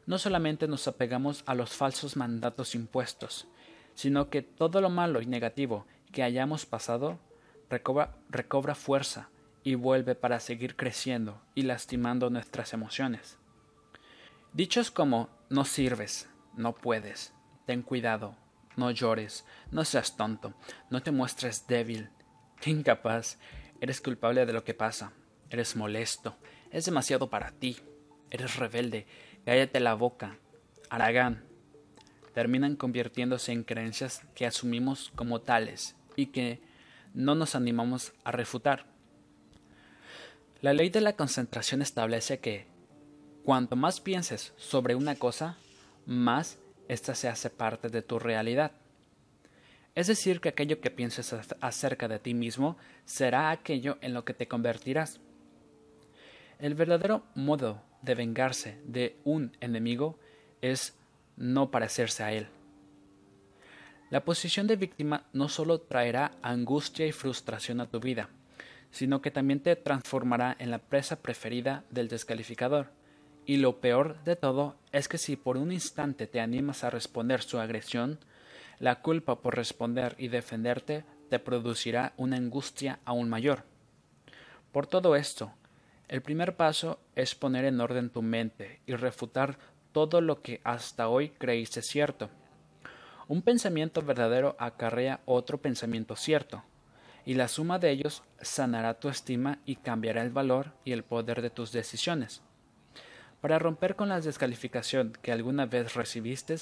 no 0.05 0.17
solamente 0.17 0.67
nos 0.67 0.87
apegamos 0.87 1.43
a 1.45 1.55
los 1.55 1.71
falsos 1.71 2.15
mandatos 2.15 2.73
impuestos, 2.73 3.47
sino 3.95 4.29
que 4.29 4.41
todo 4.41 4.81
lo 4.81 4.89
malo 4.89 5.21
y 5.21 5.25
negativo 5.25 5.85
que 6.11 6.23
hayamos 6.23 6.65
pasado 6.65 7.19
recobra, 7.71 8.75
fuerza 8.75 9.29
y 9.63 9.75
vuelve 9.75 10.15
para 10.15 10.39
seguir 10.39 10.75
creciendo 10.75 11.41
y 11.55 11.63
lastimando 11.63 12.29
nuestras 12.29 12.73
emociones. 12.73 13.37
Dichos 14.53 14.91
como 14.91 15.29
no 15.49 15.63
sirves, 15.63 16.29
no 16.55 16.75
puedes, 16.75 17.33
ten 17.65 17.81
cuidado, 17.81 18.35
no 18.75 18.91
llores, 18.91 19.45
no 19.71 19.85
seas 19.85 20.17
tonto, 20.17 20.53
no 20.89 21.01
te 21.01 21.11
muestres 21.11 21.67
débil, 21.67 22.09
incapaz, 22.65 23.37
eres 23.79 24.01
culpable 24.01 24.45
de 24.45 24.53
lo 24.53 24.63
que 24.63 24.73
pasa, 24.73 25.13
eres 25.49 25.75
molesto, 25.75 26.35
es 26.71 26.85
demasiado 26.85 27.29
para 27.29 27.51
ti, 27.51 27.77
eres 28.29 28.57
rebelde, 28.57 29.07
cállate 29.45 29.79
la 29.79 29.93
boca, 29.93 30.37
Aragán, 30.89 31.45
terminan 32.33 32.75
convirtiéndose 32.75 33.53
en 33.53 33.63
creencias 33.63 34.23
que 34.35 34.45
asumimos 34.45 35.11
como 35.15 35.39
tales 35.39 35.95
y 36.15 36.27
que 36.27 36.59
no 37.13 37.35
nos 37.35 37.55
animamos 37.55 38.13
a 38.23 38.31
refutar. 38.31 38.85
La 40.61 40.73
ley 40.73 40.89
de 40.89 41.01
la 41.01 41.13
concentración 41.13 41.81
establece 41.81 42.39
que 42.39 42.67
cuanto 43.43 43.75
más 43.75 43.99
pienses 43.99 44.53
sobre 44.57 44.95
una 44.95 45.15
cosa, 45.15 45.57
más 46.05 46.59
ésta 46.87 47.15
se 47.15 47.27
hace 47.27 47.49
parte 47.49 47.89
de 47.89 48.01
tu 48.01 48.19
realidad. 48.19 48.71
Es 49.95 50.07
decir, 50.07 50.39
que 50.39 50.49
aquello 50.49 50.79
que 50.79 50.91
pienses 50.91 51.35
acerca 51.59 52.07
de 52.07 52.19
ti 52.19 52.33
mismo 52.33 52.77
será 53.05 53.51
aquello 53.51 53.97
en 54.01 54.13
lo 54.13 54.23
que 54.23 54.33
te 54.33 54.47
convertirás. 54.47 55.19
El 56.59 56.75
verdadero 56.75 57.23
modo 57.35 57.81
de 58.01 58.15
vengarse 58.15 58.79
de 58.85 59.17
un 59.23 59.57
enemigo 59.59 60.19
es 60.61 60.95
no 61.35 61.71
parecerse 61.71 62.23
a 62.23 62.31
él. 62.31 62.47
La 64.11 64.25
posición 64.25 64.67
de 64.67 64.75
víctima 64.75 65.23
no 65.31 65.47
solo 65.47 65.79
traerá 65.79 66.33
angustia 66.41 67.07
y 67.07 67.13
frustración 67.13 67.79
a 67.79 67.89
tu 67.89 68.01
vida, 68.01 68.27
sino 68.91 69.21
que 69.21 69.31
también 69.31 69.61
te 69.61 69.73
transformará 69.77 70.53
en 70.59 70.69
la 70.69 70.79
presa 70.79 71.21
preferida 71.21 71.85
del 71.91 72.09
descalificador. 72.09 72.89
Y 73.45 73.55
lo 73.55 73.79
peor 73.79 74.21
de 74.25 74.35
todo 74.35 74.75
es 74.91 75.07
que 75.07 75.17
si 75.17 75.37
por 75.37 75.55
un 75.55 75.71
instante 75.71 76.27
te 76.27 76.41
animas 76.41 76.83
a 76.83 76.89
responder 76.89 77.41
su 77.41 77.57
agresión, 77.57 78.19
la 78.79 79.01
culpa 79.01 79.39
por 79.39 79.55
responder 79.55 80.15
y 80.17 80.27
defenderte 80.27 81.05
te 81.29 81.39
producirá 81.39 82.11
una 82.17 82.35
angustia 82.35 82.99
aún 83.05 83.29
mayor. 83.29 83.63
Por 84.73 84.87
todo 84.87 85.15
esto, 85.15 85.53
el 86.09 86.21
primer 86.21 86.57
paso 86.57 86.99
es 87.15 87.33
poner 87.33 87.63
en 87.63 87.79
orden 87.79 88.09
tu 88.09 88.21
mente 88.21 88.81
y 88.85 88.93
refutar 88.93 89.57
todo 89.93 90.19
lo 90.19 90.41
que 90.41 90.59
hasta 90.65 91.07
hoy 91.07 91.29
creíste 91.29 91.81
cierto. 91.81 92.29
Un 93.27 93.41
pensamiento 93.41 94.01
verdadero 94.01 94.55
acarrea 94.59 95.21
otro 95.25 95.59
pensamiento 95.59 96.15
cierto, 96.15 96.63
y 97.25 97.35
la 97.35 97.47
suma 97.47 97.79
de 97.79 97.91
ellos 97.91 98.23
sanará 98.41 98.95
tu 98.95 99.09
estima 99.09 99.59
y 99.65 99.75
cambiará 99.75 100.21
el 100.21 100.31
valor 100.31 100.73
y 100.83 100.91
el 100.91 101.03
poder 101.03 101.41
de 101.41 101.49
tus 101.49 101.71
decisiones. 101.71 102.41
Para 103.41 103.59
romper 103.59 103.95
con 103.95 104.09
la 104.09 104.21
descalificación 104.21 105.13
que 105.21 105.31
alguna 105.31 105.65
vez 105.65 105.95
recibiste, 105.95 106.55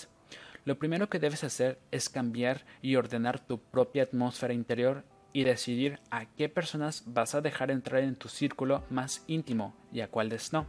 lo 0.66 0.78
primero 0.78 1.10
que 1.10 1.20
debes 1.20 1.44
hacer 1.44 1.80
es 1.92 2.10
cambiar 2.10 2.66
y 2.82 2.96
ordenar 2.96 3.40
tu 3.40 3.60
propia 3.60 4.04
atmósfera 4.04 4.54
interior 4.54 5.04
y 5.32 5.44
decidir 5.44 6.00
a 6.12 6.26
qué 6.26 6.50
personas 6.50 7.04
vas 7.06 7.36
a 7.36 7.42
dejar 7.42 7.72
entrar 7.72 8.04
en 8.04 8.16
tu 8.16 8.30
círculo 8.30 8.84
más 8.90 9.24
íntimo 9.28 9.74
y 9.92 10.02
a 10.02 10.08
cuáles 10.08 10.54
no. 10.54 10.66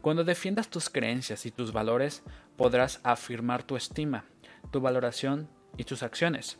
Cuando 0.00 0.24
defiendas 0.24 0.68
tus 0.68 0.90
creencias 0.90 1.46
y 1.46 1.50
tus 1.50 1.72
valores, 1.72 2.22
podrás 2.56 3.00
afirmar 3.02 3.62
tu 3.62 3.76
estima, 3.76 4.24
tu 4.70 4.80
valoración 4.80 5.48
y 5.76 5.84
tus 5.84 6.02
acciones. 6.02 6.58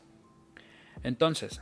Entonces, 1.03 1.61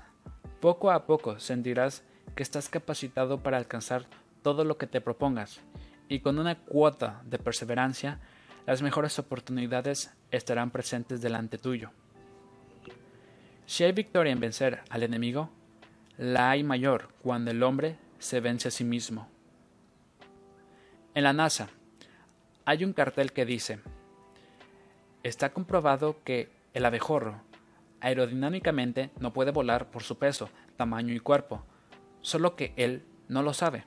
poco 0.61 0.91
a 0.91 1.07
poco 1.07 1.39
sentirás 1.39 2.03
que 2.35 2.43
estás 2.43 2.69
capacitado 2.69 3.43
para 3.43 3.57
alcanzar 3.57 4.07
todo 4.43 4.65
lo 4.65 4.79
que 4.79 4.87
te 4.87 5.01
propongas 5.01 5.61
y 6.09 6.21
con 6.21 6.39
una 6.39 6.57
cuota 6.57 7.23
de 7.25 7.39
perseverancia, 7.39 8.21
las 8.67 8.83
mejores 8.83 9.19
oportunidades 9.19 10.13
estarán 10.31 10.71
presentes 10.71 11.21
delante 11.21 11.59
tuyo. 11.59 11.91
Si 13.67 13.85
hay 13.85 13.93
victoria 13.93 14.33
en 14.33 14.41
vencer 14.41 14.83
al 14.91 15.03
enemigo, 15.03 15.51
la 16.19 16.51
hay 16.51 16.63
mayor 16.63 17.09
cuando 17.23 17.51
el 17.51 17.63
hombre 17.63 17.97
se 18.19 18.41
vence 18.41 18.69
a 18.69 18.71
sí 18.71 18.85
mismo. 18.85 19.29
En 21.15 21.25
la 21.25 21.33
NASA 21.33 21.69
hay 22.65 22.85
un 22.85 22.93
cartel 22.93 23.33
que 23.33 23.45
dice, 23.45 23.81
está 25.29 25.53
comprobado 25.53 26.17
que 26.25 26.49
el 26.75 26.85
abejorro 26.85 27.41
aerodinámicamente 28.01 29.11
no 29.19 29.33
puede 29.33 29.51
volar 29.51 29.91
por 29.91 30.03
su 30.03 30.19
peso, 30.19 30.51
tamaño 30.77 31.15
y 31.15 31.21
cuerpo, 31.21 31.65
solo 32.21 32.57
que 32.57 32.73
él 32.77 33.05
no 33.29 33.43
lo 33.43 33.53
sabe. 33.53 33.85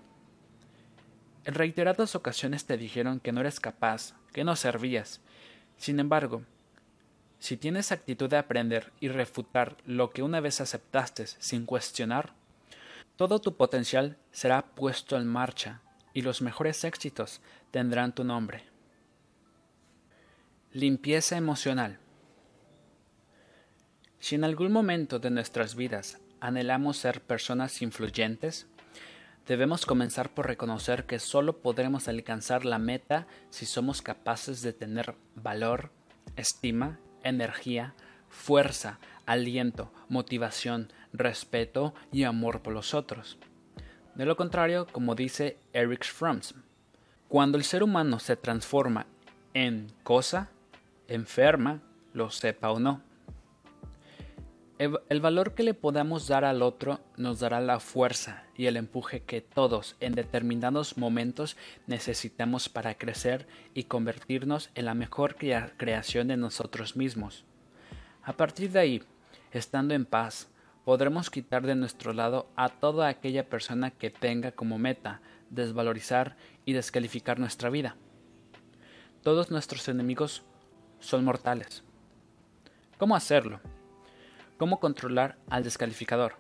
En 1.46 1.54
reiteradas 1.54 2.16
ocasiones 2.16 2.66
te 2.66 2.78
dijeron 2.78 3.20
que 3.20 3.32
no 3.32 3.42
eres 3.42 3.60
capaz, 3.60 4.14
que 4.34 4.44
no 4.44 4.56
servías. 4.56 5.22
Sin 5.78 6.00
embargo, 6.00 6.44
si 7.40 7.56
tienes 7.56 7.92
actitud 7.92 8.30
de 8.30 8.38
aprender 8.38 8.92
y 9.00 9.08
refutar 9.08 9.78
lo 9.86 10.10
que 10.10 10.24
una 10.24 10.42
vez 10.42 10.60
aceptaste 10.60 11.28
sin 11.28 11.66
cuestionar, 11.66 12.34
todo 13.16 13.40
tu 13.40 13.56
potencial 13.56 14.18
será 14.32 14.64
puesto 14.64 15.16
en 15.16 15.28
marcha 15.28 15.82
y 16.14 16.22
los 16.22 16.42
mejores 16.42 16.84
éxitos 16.84 17.42
tendrán 17.72 18.14
tu 18.14 18.24
nombre. 18.24 18.69
Limpieza 20.72 21.36
emocional. 21.36 21.98
Si 24.20 24.36
en 24.36 24.44
algún 24.44 24.72
momento 24.72 25.18
de 25.18 25.32
nuestras 25.32 25.74
vidas 25.74 26.20
anhelamos 26.42 26.98
ser 26.98 27.22
personas 27.22 27.82
influyentes, 27.82 28.68
debemos 29.48 29.88
comenzar 29.88 30.30
por 30.30 30.46
reconocer 30.46 31.08
que 31.08 31.18
solo 31.18 31.58
podremos 31.58 32.08
alcanzar 32.08 32.66
la 32.66 32.78
meta 32.78 33.26
si 33.50 33.66
somos 33.66 34.04
capaces 34.04 34.62
de 34.62 34.72
tener 34.72 35.16
valor, 35.34 35.90
estima 36.36 37.00
energía, 37.24 37.96
fuerza, 38.30 39.00
aliento, 39.26 39.92
motivación, 40.08 40.94
respeto 41.12 41.96
y 42.12 42.26
amor 42.26 42.62
por 42.62 42.74
los 42.74 42.94
otros. 42.94 43.40
De 44.14 44.28
lo 44.28 44.38
contrario, 44.38 44.86
como 44.92 45.16
dice 45.16 45.58
Eric 45.74 46.06
Fromm, 46.06 46.42
cuando 47.28 47.58
el 47.58 47.64
ser 47.64 47.82
humano 47.82 48.20
se 48.20 48.36
transforma 48.36 49.08
en 49.56 49.92
cosa, 50.04 50.52
enferma, 51.10 51.82
lo 52.14 52.30
sepa 52.30 52.72
o 52.72 52.80
no. 52.80 53.02
El, 54.80 55.20
valor 55.20 55.56
que 55.56 55.64
le 55.64 55.74
podamos 55.74 56.30
dar 56.30 56.46
al 56.46 56.62
otro 56.62 57.02
nos 57.18 57.42
dará 57.42 57.60
la 57.60 57.82
fuerza 57.82 58.46
y 58.56 58.68
el 58.68 58.78
empuje 58.78 59.24
que 59.24 59.42
todos 59.42 59.98
en 60.00 60.14
determinados 60.14 60.98
momentos 60.98 61.58
necesitamos 61.86 62.70
para 62.70 62.98
crecer 62.98 63.46
y 63.74 63.84
convertirnos 63.84 64.70
en 64.76 64.86
la 64.86 64.94
mejor 64.94 65.36
creación 65.36 66.30
de 66.30 66.38
nosotros 66.38 66.96
mismos. 66.96 67.44
A 68.24 68.32
partir 68.38 68.72
de 68.72 68.80
ahí, 68.80 69.04
estando 69.52 69.94
en 69.96 70.06
paz, 70.06 70.48
podremos 70.86 71.30
quitar 71.30 71.68
de 71.68 71.76
nuestro 71.76 72.14
lado 72.14 72.48
a 72.56 72.70
toda 72.70 73.10
aquella 73.10 73.50
persona 73.50 73.92
que 73.92 74.10
tenga 74.10 74.54
como 74.54 74.78
meta 74.78 75.20
desvalorizar 75.50 76.38
y 76.64 76.72
descalificar 76.72 77.38
nuestra 77.38 77.70
vida. 77.70 77.98
Todos 79.24 79.52
nuestros 79.52 79.90
enemigos 79.90 80.44
son 81.00 81.26
mortales. 81.26 81.84
¿Cómo 82.98 83.16
hacerlo? 83.16 83.60
¿Cómo 84.58 84.80
controlar 84.80 85.38
al 85.50 85.64
descalificador? 85.64 86.36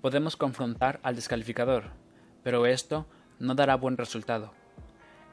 Podemos 0.00 0.36
confrontar 0.36 1.00
al 1.02 1.16
descalificador, 1.16 1.90
pero 2.42 2.66
esto 2.66 3.06
no 3.38 3.54
dará 3.54 3.74
buen 3.74 3.96
resultado. 3.96 4.52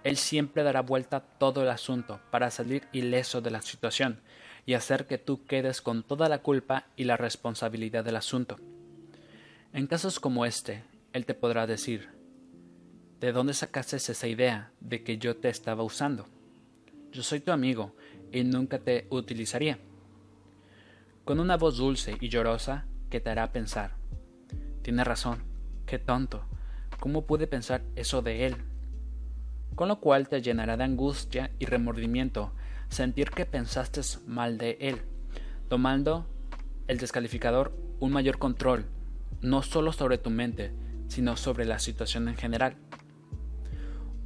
Él 0.03 0.17
siempre 0.17 0.63
dará 0.63 0.81
vuelta 0.81 1.19
todo 1.19 1.61
el 1.61 1.69
asunto 1.69 2.19
para 2.31 2.49
salir 2.49 2.87
ileso 2.91 3.41
de 3.41 3.51
la 3.51 3.61
situación 3.61 4.21
y 4.65 4.73
hacer 4.73 5.05
que 5.05 5.17
tú 5.17 5.45
quedes 5.45 5.81
con 5.81 6.03
toda 6.03 6.29
la 6.29 6.39
culpa 6.39 6.87
y 6.95 7.03
la 7.03 7.17
responsabilidad 7.17 8.03
del 8.03 8.15
asunto. 8.15 8.57
En 9.73 9.87
casos 9.87 10.19
como 10.19 10.45
este, 10.45 10.83
él 11.13 11.25
te 11.25 11.33
podrá 11.33 11.67
decir, 11.67 12.09
¿de 13.19 13.31
dónde 13.31 13.53
sacaste 13.53 13.97
esa 13.97 14.27
idea 14.27 14.71
de 14.79 15.03
que 15.03 15.17
yo 15.17 15.37
te 15.37 15.49
estaba 15.49 15.83
usando? 15.83 16.27
Yo 17.11 17.23
soy 17.23 17.39
tu 17.39 17.51
amigo 17.51 17.95
y 18.31 18.43
nunca 18.43 18.79
te 18.79 19.07
utilizaría 19.09 19.79
con 21.25 21.39
una 21.39 21.57
voz 21.57 21.77
dulce 21.77 22.17
y 22.19 22.29
llorosa 22.29 22.85
que 23.09 23.19
te 23.19 23.29
hará 23.29 23.51
pensar. 23.51 23.95
Tiene 24.81 25.03
razón, 25.03 25.43
qué 25.85 25.99
tonto, 25.99 26.45
¿cómo 26.99 27.25
pude 27.25 27.47
pensar 27.47 27.83
eso 27.95 28.21
de 28.21 28.47
él? 28.47 28.55
con 29.75 29.87
lo 29.87 29.99
cual 29.99 30.27
te 30.27 30.41
llenará 30.41 30.77
de 30.77 30.83
angustia 30.83 31.51
y 31.59 31.65
remordimiento 31.65 32.51
sentir 32.89 33.29
que 33.31 33.45
pensaste 33.45 34.01
mal 34.27 34.57
de 34.57 34.77
él, 34.81 35.01
tomando 35.69 36.27
el 36.87 36.97
descalificador 36.97 37.73
un 37.99 38.11
mayor 38.11 38.37
control, 38.37 38.85
no 39.41 39.61
solo 39.61 39.93
sobre 39.93 40.17
tu 40.17 40.29
mente, 40.29 40.73
sino 41.07 41.37
sobre 41.37 41.65
la 41.65 41.79
situación 41.79 42.27
en 42.27 42.35
general. 42.35 42.75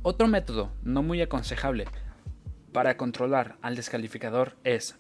Otro 0.01 0.27
método 0.27 0.71
no 0.83 1.03
muy 1.03 1.21
aconsejable 1.21 1.86
para 2.76 2.97
controlar 2.97 3.55
al 3.61 3.78
descalificador 3.78 4.57
es 4.65 4.97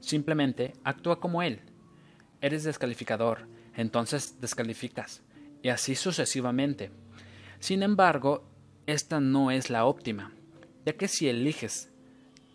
simplemente 0.00 0.72
actúa 0.84 1.20
como 1.20 1.42
él. 1.42 1.60
Eres 2.40 2.64
descalificador, 2.64 3.46
entonces 3.76 4.40
descalificas, 4.40 5.22
y 5.62 5.68
así 5.68 5.96
sucesivamente. 5.96 6.90
Sin 7.58 7.82
embargo, 7.82 8.48
esta 8.86 9.20
no 9.20 9.50
es 9.50 9.68
la 9.68 9.84
óptima, 9.84 10.32
ya 10.86 10.94
que 10.94 11.08
si 11.08 11.28
eliges, 11.28 11.90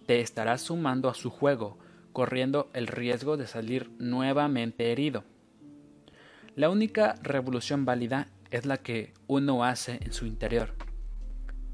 te 0.08 0.20
estarás 0.20 0.64
sumando 0.64 1.10
a 1.10 1.14
su 1.14 1.30
juego, 1.30 1.78
corriendo 2.12 2.72
el 2.74 2.88
riesgo 2.88 3.38
de 3.38 3.46
salir 3.46 3.92
nuevamente 4.00 4.92
herido. 4.92 5.26
La 6.56 6.72
única 6.72 7.14
revolución 7.22 7.86
válida 7.86 8.30
es 8.50 8.66
la 8.66 8.78
que 8.78 9.14
uno 9.28 9.64
hace 9.64 10.00
en 10.02 10.12
su 10.12 10.26
interior. 10.26 10.89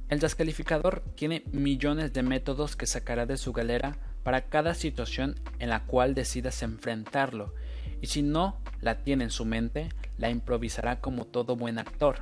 El 0.08 0.20
descalificador 0.20 1.04
tiene 1.16 1.44
millones 1.52 2.14
de 2.14 2.22
métodos 2.22 2.76
que 2.76 2.86
sacará 2.86 3.26
de 3.26 3.38
su 3.38 3.54
galera 3.54 3.98
para 4.24 4.50
cada 4.50 4.76
situación 4.76 5.40
en 5.58 5.70
la 5.70 5.86
cual 5.86 6.14
decidas 6.14 6.62
enfrentarlo, 6.62 7.56
y 8.02 8.08
si 8.08 8.22
no 8.22 8.60
la 8.82 9.04
tiene 9.04 9.24
en 9.24 9.32
su 9.32 9.46
mente, 9.46 9.90
la 10.18 10.30
improvisará 10.30 11.02
como 11.02 11.26
todo 11.26 11.56
buen 11.56 11.80
actor. 11.80 12.20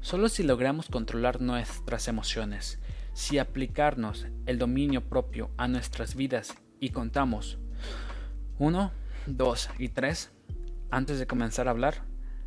Solo 0.00 0.28
si 0.28 0.42
logramos 0.42 0.88
controlar 0.88 1.40
nuestras 1.40 2.06
emociones, 2.06 2.78
si 3.14 3.38
aplicarnos 3.38 4.26
el 4.46 4.58
dominio 4.58 5.08
propio 5.08 5.50
a 5.56 5.68
nuestras 5.68 6.14
vidas 6.14 6.54
y 6.80 6.90
contamos 6.90 7.58
1, 8.58 8.92
2 9.26 9.70
y 9.78 9.88
3 9.88 10.30
antes 10.90 11.18
de 11.18 11.26
comenzar 11.26 11.66
a 11.66 11.72
hablar, 11.72 12.04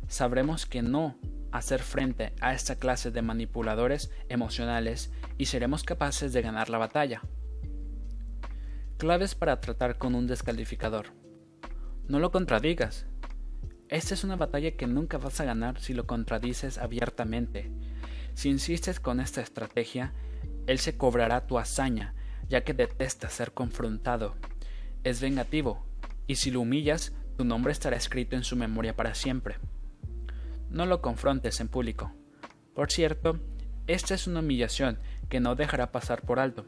sabremos 0.08 0.64
que 0.64 0.82
no 0.82 1.18
hacer 1.52 1.82
frente 1.82 2.32
a 2.40 2.54
esta 2.54 2.76
clase 2.76 3.10
de 3.10 3.22
manipuladores 3.22 4.10
emocionales 4.28 5.12
y 5.38 5.46
seremos 5.46 5.84
capaces 5.84 6.32
de 6.32 6.42
ganar 6.42 6.70
la 6.70 6.78
batalla. 6.78 7.22
Claves 8.96 9.34
para 9.34 9.60
tratar 9.60 9.98
con 9.98 10.14
un 10.14 10.26
descalificador. 10.26 11.12
No 12.08 12.18
lo 12.18 12.30
contradigas. 12.32 13.06
Esta 13.88 14.14
es 14.14 14.24
una 14.24 14.36
batalla 14.36 14.76
que 14.76 14.86
nunca 14.86 15.18
vas 15.18 15.40
a 15.40 15.44
ganar 15.44 15.78
si 15.80 15.92
lo 15.92 16.06
contradices 16.06 16.78
abiertamente. 16.78 17.70
Si 18.34 18.48
insistes 18.48 19.00
con 19.00 19.20
esta 19.20 19.42
estrategia, 19.42 20.14
él 20.66 20.78
se 20.78 20.96
cobrará 20.96 21.46
tu 21.46 21.58
hazaña, 21.58 22.14
ya 22.48 22.64
que 22.64 22.74
detesta 22.74 23.28
ser 23.28 23.52
confrontado. 23.52 24.36
Es 25.04 25.20
vengativo, 25.20 25.84
y 26.26 26.36
si 26.36 26.50
lo 26.50 26.60
humillas, 26.60 27.12
tu 27.36 27.44
nombre 27.44 27.72
estará 27.72 27.96
escrito 27.96 28.36
en 28.36 28.44
su 28.44 28.56
memoria 28.56 28.96
para 28.96 29.14
siempre. 29.14 29.56
No 30.72 30.86
lo 30.86 31.00
confrontes 31.00 31.60
en 31.60 31.68
público. 31.68 32.12
Por 32.74 32.90
cierto, 32.90 33.38
esta 33.86 34.14
es 34.14 34.26
una 34.26 34.40
humillación 34.40 34.98
que 35.28 35.38
no 35.38 35.54
dejará 35.54 35.92
pasar 35.92 36.22
por 36.22 36.40
alto. 36.40 36.64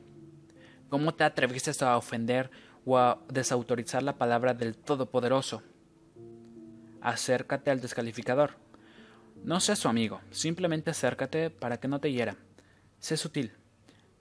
¿Cómo 0.90 1.14
te 1.14 1.24
atreviste 1.24 1.72
a 1.84 1.96
ofender 1.96 2.50
o 2.84 2.98
a 2.98 3.24
desautorizar 3.28 4.02
la 4.02 4.18
palabra 4.18 4.54
del 4.54 4.76
Todopoderoso? 4.76 5.62
acércate 7.00 7.70
al 7.70 7.80
descalificador. 7.80 8.56
No 9.44 9.60
seas 9.60 9.78
su 9.78 9.88
amigo, 9.88 10.20
simplemente 10.30 10.90
acércate 10.90 11.50
para 11.50 11.78
que 11.78 11.86
no 11.86 12.00
te 12.00 12.10
hiera. 12.10 12.36
Sé 12.98 13.16
sutil. 13.16 13.52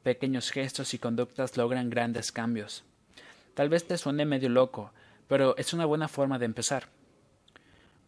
Pequeños 0.03 0.51
gestos 0.51 0.93
y 0.93 0.99
conductas 0.99 1.55
logran 1.55 1.89
grandes 1.89 2.31
cambios. 2.31 2.83
Tal 3.53 3.69
vez 3.69 3.87
te 3.87 3.97
suene 3.97 4.25
medio 4.25 4.49
loco, 4.49 4.91
pero 5.27 5.55
es 5.57 5.73
una 5.73 5.85
buena 5.85 6.09
forma 6.09 6.39
de 6.39 6.45
empezar. 6.45 6.89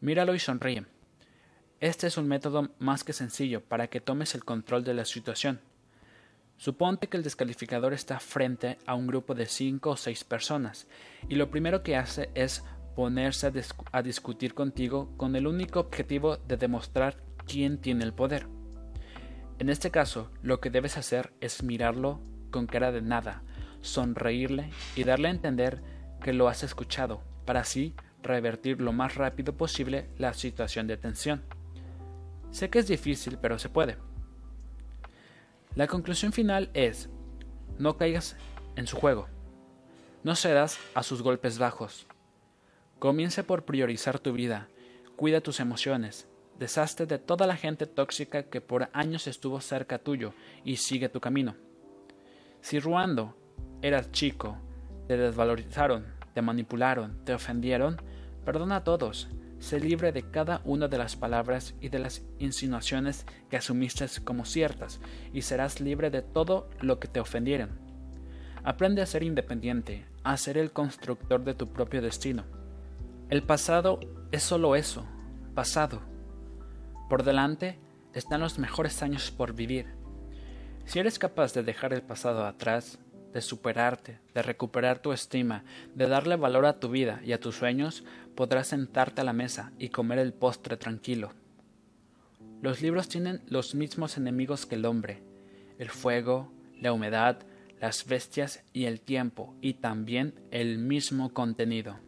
Míralo 0.02 0.36
y 0.36 0.40
sonríe. 0.40 0.86
Este 1.82 2.08
es 2.08 2.18
un 2.18 2.28
método 2.28 2.70
más 2.80 3.04
que 3.04 3.12
sencillo 3.12 3.62
para 3.62 3.88
que 3.88 4.00
tomes 4.00 4.34
el 4.34 4.46
control 4.46 4.86
de 4.86 4.94
la 4.94 5.04
situación. 5.04 5.60
Suponte 6.58 7.08
que 7.08 7.18
el 7.18 7.24
descalificador 7.24 7.94
está 7.94 8.20
frente 8.22 8.78
a 8.86 8.96
un 8.96 9.08
grupo 9.08 9.36
de 9.36 9.46
cinco 9.46 9.90
o 9.90 9.98
seis 9.98 10.24
personas, 10.24 10.88
y 11.28 11.36
lo 11.36 11.52
primero 11.52 11.84
que 11.84 11.98
hace 11.98 12.30
es 12.34 12.64
ponerse 12.96 13.52
a, 13.92 14.02
discutir 14.02 14.54
contigo 14.54 15.12
con 15.18 15.36
el 15.36 15.48
único 15.48 15.82
objetivo 15.82 16.38
de 16.38 16.56
demostrar 16.56 17.18
quién 17.46 17.78
tiene 17.78 18.06
el 18.06 18.14
poder. 18.14 18.48
En 19.60 19.70
este 19.70 19.92
caso, 19.92 20.32
lo 20.42 20.62
que 20.62 20.70
debes 20.70 20.98
hacer 20.98 21.34
es 21.42 21.62
mirarlo 21.62 22.22
con 22.52 22.68
cara 22.68 22.94
de 22.94 23.02
nada, 23.02 23.44
sonreírle 23.82 24.70
y 24.96 25.04
darle 25.04 25.28
a 25.28 25.32
entender 25.32 25.82
que 26.22 26.32
lo 26.32 26.48
has 26.48 26.64
escuchado, 26.64 27.22
para 27.46 27.60
así 27.60 27.94
revertir 28.24 28.80
lo 28.80 28.94
más 28.94 29.16
rápido 29.16 29.58
posible 29.58 30.08
la 30.18 30.34
situación 30.34 30.88
de 30.88 30.96
tensión. 30.96 31.44
Sé 32.56 32.70
que 32.70 32.80
es 32.80 32.88
difícil, 32.88 33.38
pero 33.38 33.60
se 33.60 33.68
puede. 33.68 33.98
La 35.76 35.88
conclusión 35.88 36.32
final 36.32 36.70
es, 36.74 37.10
no 37.78 37.98
caigas 37.98 38.38
en 38.78 38.88
su 38.88 38.96
juego, 38.96 39.28
no 40.24 40.38
cedas 40.38 40.80
a 40.94 41.04
sus 41.04 41.22
golpes 41.22 41.60
bajos, 41.60 42.08
Comience 42.98 43.44
por 43.44 43.66
priorizar 43.66 44.20
tu 44.20 44.32
vida, 44.32 44.70
cuida 45.18 45.42
tus 45.42 45.60
emociones, 45.60 46.30
deshazte 46.58 47.06
de 47.06 47.20
toda 47.20 47.46
la 47.46 47.58
gente 47.58 47.88
tóxica 47.88 48.44
que 48.44 48.62
por 48.62 48.88
años 48.94 49.28
estuvo 49.28 49.60
cerca 49.60 50.00
tuyo 50.00 50.34
y 50.64 50.78
sigue 50.78 51.10
tu 51.10 51.20
camino. 51.20 51.58
Si 52.62 52.80
Ruando 52.80 53.36
eras 53.82 54.14
chico, 54.14 54.58
te 55.10 55.18
desvalorizaron, 55.18 56.06
te 56.34 56.42
manipularon, 56.42 57.22
te 57.26 57.34
ofendieron, 57.34 58.02
perdona 58.46 58.78
a 58.78 58.84
todos, 58.86 59.28
sé 59.66 59.80
libre 59.80 60.12
de 60.12 60.30
cada 60.30 60.62
una 60.64 60.88
de 60.88 60.98
las 60.98 61.16
palabras 61.16 61.76
y 61.82 61.90
de 61.90 62.00
las 62.00 62.24
insinuaciones 62.40 63.26
que 63.50 63.58
asumiste 63.58 64.06
como 64.24 64.46
ciertas, 64.46 65.00
y 65.34 65.42
serás 65.42 65.82
libre 65.82 66.10
de 66.10 66.22
todo 66.22 66.70
lo 66.80 67.00
que 67.00 67.08
te 67.08 67.20
ofendieron. 67.20 67.72
Aprende 68.64 69.02
a 69.02 69.06
ser 69.06 69.24
independiente, 69.24 70.06
a 70.24 70.38
ser 70.38 70.58
el 70.58 70.72
constructor 70.72 71.44
de 71.44 71.54
tu 71.54 71.68
propio 71.74 72.02
destino 72.02 72.46
el 73.28 73.42
pasado 73.42 74.00
es 74.32 74.44
solo 74.44 74.76
eso, 74.76 75.04
pasado. 75.56 76.02
Por 77.10 77.24
delante 77.24 77.80
están 78.14 78.42
los 78.42 78.60
mejores 78.60 79.02
años 79.02 79.32
por 79.32 79.54
vivir. 79.54 79.88
Si 80.86 81.00
eres 81.00 81.18
capaz 81.18 81.52
de 81.56 81.64
dejar 81.64 81.92
el 81.92 82.04
pasado 82.04 82.46
atrás, 82.46 83.00
de 83.34 83.42
superarte, 83.42 84.20
de 84.36 84.44
recuperar 84.44 85.00
tu 85.00 85.12
estima, 85.12 85.64
de 85.96 86.08
darle 86.08 86.36
valor 86.36 86.68
a 86.68 86.80
tu 86.80 86.90
vida 86.90 87.20
y 87.26 87.34
a 87.34 87.40
tus 87.40 87.56
sueños, 87.56 88.04
podrás 88.36 88.68
sentarte 88.68 89.22
a 89.22 89.24
la 89.24 89.34
mesa 89.34 89.72
y 89.80 89.90
comer 89.90 90.20
el 90.20 90.34
postre 90.34 90.78
tranquilo. 90.78 91.32
Los 92.62 92.82
libros 92.82 93.08
tienen 93.08 93.42
los 93.48 93.76
mismos 93.76 94.18
enemigos 94.18 94.66
que 94.66 94.76
el 94.76 94.86
hombre, 94.86 95.22
el 95.80 95.90
fuego, 95.90 96.52
la 96.80 96.94
humedad, 96.94 97.40
las 97.80 98.06
bestias 98.06 98.64
y 98.74 98.86
el 98.86 99.02
tiempo, 99.02 99.56
y 99.62 99.76
también 99.76 100.34
el 100.52 100.78
mismo 100.78 101.34
contenido. 101.34 102.00